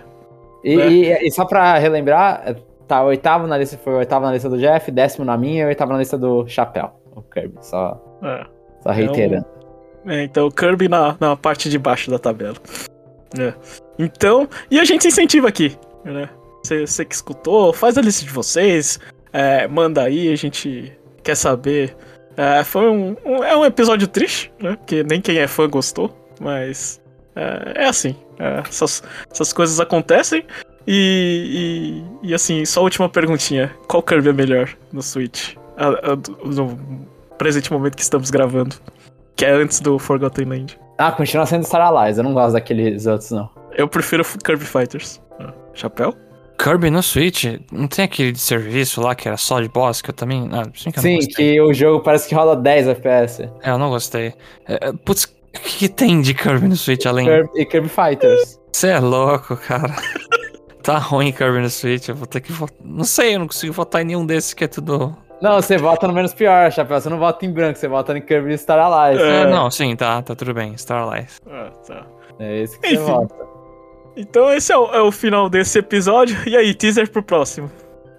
E, 0.63 0.79
É. 0.79 0.89
e- 1.23 1.27
e 1.27 1.31
só 1.31 1.45
pra 1.45 1.77
relembrar, 1.77 2.41
é, 2.45 2.55
tá 2.87 3.03
oitavo 3.03 3.47
na 3.47 3.57
lista, 3.57 3.77
foi 3.77 3.93
oitavo 3.93 4.25
na 4.25 4.31
lista 4.31 4.49
do 4.49 4.57
Jeff, 4.57 4.89
décimo 4.91 5.25
na 5.25 5.37
minha 5.37 5.63
e 5.63 5.67
oitavo 5.67 5.91
na 5.93 5.99
lista 5.99 6.17
do 6.17 6.47
Chapéu, 6.47 6.91
o 7.15 7.21
Kirby, 7.21 7.57
só, 7.61 8.01
É. 8.23 8.45
só 8.81 8.91
reiterando. 8.91 9.45
É, 10.07 10.23
então, 10.23 10.49
Kirby 10.51 10.87
na, 10.87 11.15
na 11.19 11.35
parte 11.35 11.67
de 11.69 11.77
baixo 11.79 12.11
da 12.11 12.19
tabela. 12.19 12.55
É. 13.39 13.53
Então, 13.97 14.47
e 14.69 14.79
a 14.79 14.85
gente 14.85 15.07
incentiva 15.07 15.47
aqui, 15.47 15.75
né? 16.03 16.29
Você 16.63 16.85
você 16.85 17.03
que 17.05 17.13
escutou, 17.15 17.73
faz 17.73 17.97
a 17.97 18.01
lista 18.01 18.23
de 18.23 18.31
vocês, 18.31 18.99
é, 19.33 19.67
manda 19.67 20.01
aí, 20.03 20.31
a 20.31 20.35
gente 20.35 20.91
quer 21.23 21.35
saber. 21.35 21.95
É, 22.37 22.63
foi 22.63 22.89
um, 22.89 23.15
um- 23.25 23.43
é 23.43 23.55
um 23.57 23.65
episódio 23.65 24.07
triste, 24.07 24.53
né? 24.61 24.75
Porque 24.75 25.03
nem 25.03 25.19
quem 25.21 25.37
é 25.37 25.47
fã 25.47 25.67
gostou, 25.69 26.11
mas 26.39 27.01
é, 27.35 27.83
é 27.83 27.87
assim. 27.87 28.15
é, 28.39 28.59
essas, 28.67 29.03
essas 29.31 29.51
coisas 29.53 29.79
acontecem. 29.79 30.45
E, 30.87 32.03
e, 32.23 32.29
e, 32.29 32.33
assim, 32.33 32.63
só 32.65 32.79
a 32.81 32.83
última 32.83 33.09
perguntinha: 33.09 33.73
qual 33.87 34.03
Kirby 34.03 34.29
é 34.29 34.33
melhor 34.33 34.69
no 34.93 35.01
Switch? 35.01 35.55
A- 35.77 36.11
a 36.13 36.15
no 36.47 36.77
presente 37.37 37.71
momento 37.71 37.95
que 37.95 38.03
estamos 38.03 38.29
gravando. 38.29 38.75
Que 39.35 39.45
é 39.45 39.51
antes 39.51 39.81
do 39.81 39.99
Forgotten 39.99 40.45
Land. 40.45 40.79
Ah, 40.97 41.11
continua 41.11 41.45
sendo 41.45 41.65
Star 41.65 41.81
Allies, 41.81 42.17
eu 42.17 42.23
não 42.23 42.33
gosto 42.33 42.53
daqueles 42.53 43.05
outros, 43.05 43.31
não. 43.31 43.49
Eu 43.75 43.85
prefiro 43.87 44.23
Kirby 44.23 44.63
Fighters. 44.63 45.21
Ah, 45.39 45.51
Chapéu? 45.73 46.13
Kirby 46.57 46.89
no 46.89 47.03
Switch, 47.03 47.43
não 47.69 47.85
tem 47.85 48.05
aquele 48.05 48.31
de 48.31 48.39
serviço 48.39 49.01
lá 49.01 49.13
que 49.13 49.27
era 49.27 49.35
só 49.35 49.59
de 49.59 49.67
boss, 49.67 50.01
que 50.01 50.09
eu 50.11 50.13
também. 50.13 50.47
Ah, 50.53 50.63
sim 50.73 50.89
que 50.89 50.99
eu 50.99 51.03
não 51.03 51.21
Sim, 51.21 51.27
que 51.27 51.59
o 51.61 51.73
jogo 51.73 52.01
parece 52.01 52.29
que 52.29 52.33
roda 52.35 52.55
10 52.55 52.87
FPS. 52.87 53.49
É, 53.61 53.71
eu 53.71 53.77
não 53.77 53.89
gostei. 53.89 54.33
É, 54.65 54.87
é, 54.87 54.93
putz, 54.93 55.25
o 55.55 55.61
que, 55.61 55.77
que 55.77 55.89
tem 55.89 56.21
de 56.21 56.33
Kirby 56.33 56.67
no 56.67 56.75
Switch 56.75 57.05
além? 57.05 57.25
Kirby, 57.25 57.49
e 57.55 57.65
Kirby 57.65 57.89
Fighters. 57.89 58.59
Você 58.71 58.89
é 58.89 58.99
louco, 58.99 59.55
cara. 59.57 59.93
tá 60.83 60.97
ruim 60.97 61.31
Kirby 61.31 61.59
no 61.59 61.69
Switch, 61.69 62.09
eu 62.09 62.15
vou 62.15 62.27
ter 62.27 62.41
que 62.41 62.51
votar. 62.51 62.77
Não 62.83 63.03
sei, 63.03 63.35
eu 63.35 63.39
não 63.39 63.47
consigo 63.47 63.73
votar 63.73 64.01
em 64.01 64.05
nenhum 64.05 64.25
desses 64.25 64.53
que 64.53 64.63
é 64.63 64.67
tudo. 64.67 65.15
Não, 65.41 65.61
você 65.61 65.77
vota 65.77 66.07
no 66.07 66.13
menos 66.13 66.33
pior, 66.33 66.71
Chapéu. 66.71 66.99
Você 66.99 67.09
não 67.09 67.19
vota 67.19 67.45
em 67.45 67.51
branco, 67.51 67.77
você 67.77 67.87
vota 67.87 68.17
em 68.17 68.21
Kirby 68.21 68.53
e 68.53 68.57
Star 68.57 68.79
Allies. 68.79 69.21
É. 69.21 69.41
É, 69.41 69.47
não, 69.47 69.69
sim, 69.69 69.95
tá, 69.95 70.21
tá 70.21 70.35
tudo 70.35 70.53
bem. 70.53 70.73
Starlight. 70.73 71.33
Ah, 71.49 71.71
tá. 71.85 72.05
É 72.39 72.61
esse 72.61 72.79
que 72.79 72.87
você 72.87 72.95
Enfim. 72.95 73.05
vota. 73.05 73.35
Então 74.17 74.51
esse 74.53 74.71
é 74.71 74.77
o, 74.77 74.85
é 74.93 75.01
o 75.01 75.11
final 75.11 75.49
desse 75.49 75.79
episódio. 75.79 76.37
E 76.47 76.55
aí, 76.55 76.73
teaser 76.73 77.09
pro 77.09 77.21
próximo. 77.21 77.69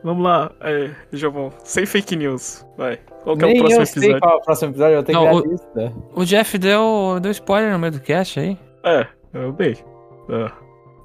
Vamos 0.07 0.23
lá, 0.25 0.53
é, 0.61 0.91
Jovão. 1.13 1.51
Sem 1.65 1.85
fake 1.85 2.15
news. 2.15 2.65
Vai. 2.79 2.97
Qual 3.25 3.37
que 3.37 3.45
é 3.45 3.49
Nem 3.49 3.57
o 3.57 3.59
próximo 3.59 3.83
eu 3.83 3.87
sei 3.87 4.03
episódio? 4.03 4.21
qual 4.21 4.33
é 4.33 4.37
o 4.37 4.41
próximo 4.41 4.71
episódio, 4.71 4.95
eu 4.95 5.03
tenho 5.03 5.19
que 5.19 5.25
Não, 5.27 5.35
ver 5.43 5.49
o- 5.49 5.51
lista. 5.51 5.93
O 6.15 6.25
Jeff 6.25 6.59
deu, 6.59 7.19
deu 7.21 7.31
spoiler 7.33 7.73
no 7.73 7.79
meio 7.81 7.93
do 7.93 8.01
cast 8.01 8.39
aí. 8.39 8.57
É, 8.85 9.07
eu 9.35 9.51
dei. 9.53 9.77
Ah. 10.31 10.53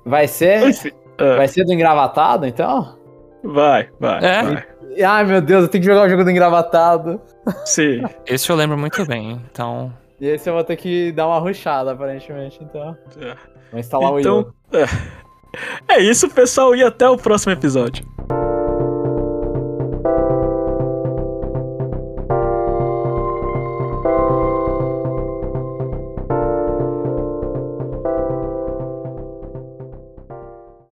Vai 0.06 0.28
ser, 0.28 0.70
Enfim, 0.70 0.92
ah, 1.18 1.36
vai 1.36 1.48
ser 1.48 1.64
do 1.66 1.74
engravatado, 1.74 2.46
então? 2.46 2.96
vai, 3.44 3.90
vai, 4.00 4.20
É? 4.24 4.44
vai. 4.44 4.66
Ai, 5.04 5.24
meu 5.26 5.42
Deus, 5.42 5.64
eu 5.64 5.68
tenho 5.70 5.84
que 5.84 5.90
jogar 5.90 6.06
o 6.06 6.10
jogo 6.10 6.24
do 6.24 6.30
engravatado. 6.30 7.20
Sim. 7.66 8.04
Esse 8.28 8.52
eu 8.52 8.56
lembro 8.56 8.78
muito 8.78 9.04
bem, 9.08 9.42
então. 9.52 9.92
E 10.20 10.28
esse 10.28 10.48
eu 10.48 10.54
vou 10.54 10.64
ter 10.64 10.76
que 10.76 11.12
dar 11.14 11.26
uma 11.28 11.40
rushada, 11.40 11.92
aparentemente, 11.94 12.60
então. 12.64 12.96
É. 13.20 13.36
Vou 13.72 13.80
instalar 13.80 14.12
o 14.14 14.20
Então, 14.20 14.54
é. 14.74 15.96
é 15.96 16.00
isso, 16.02 16.30
pessoal, 16.30 16.76
e 16.76 16.84
até 16.84 17.10
o 17.10 17.18
próximo 17.18 17.52
episódio. 17.54 18.06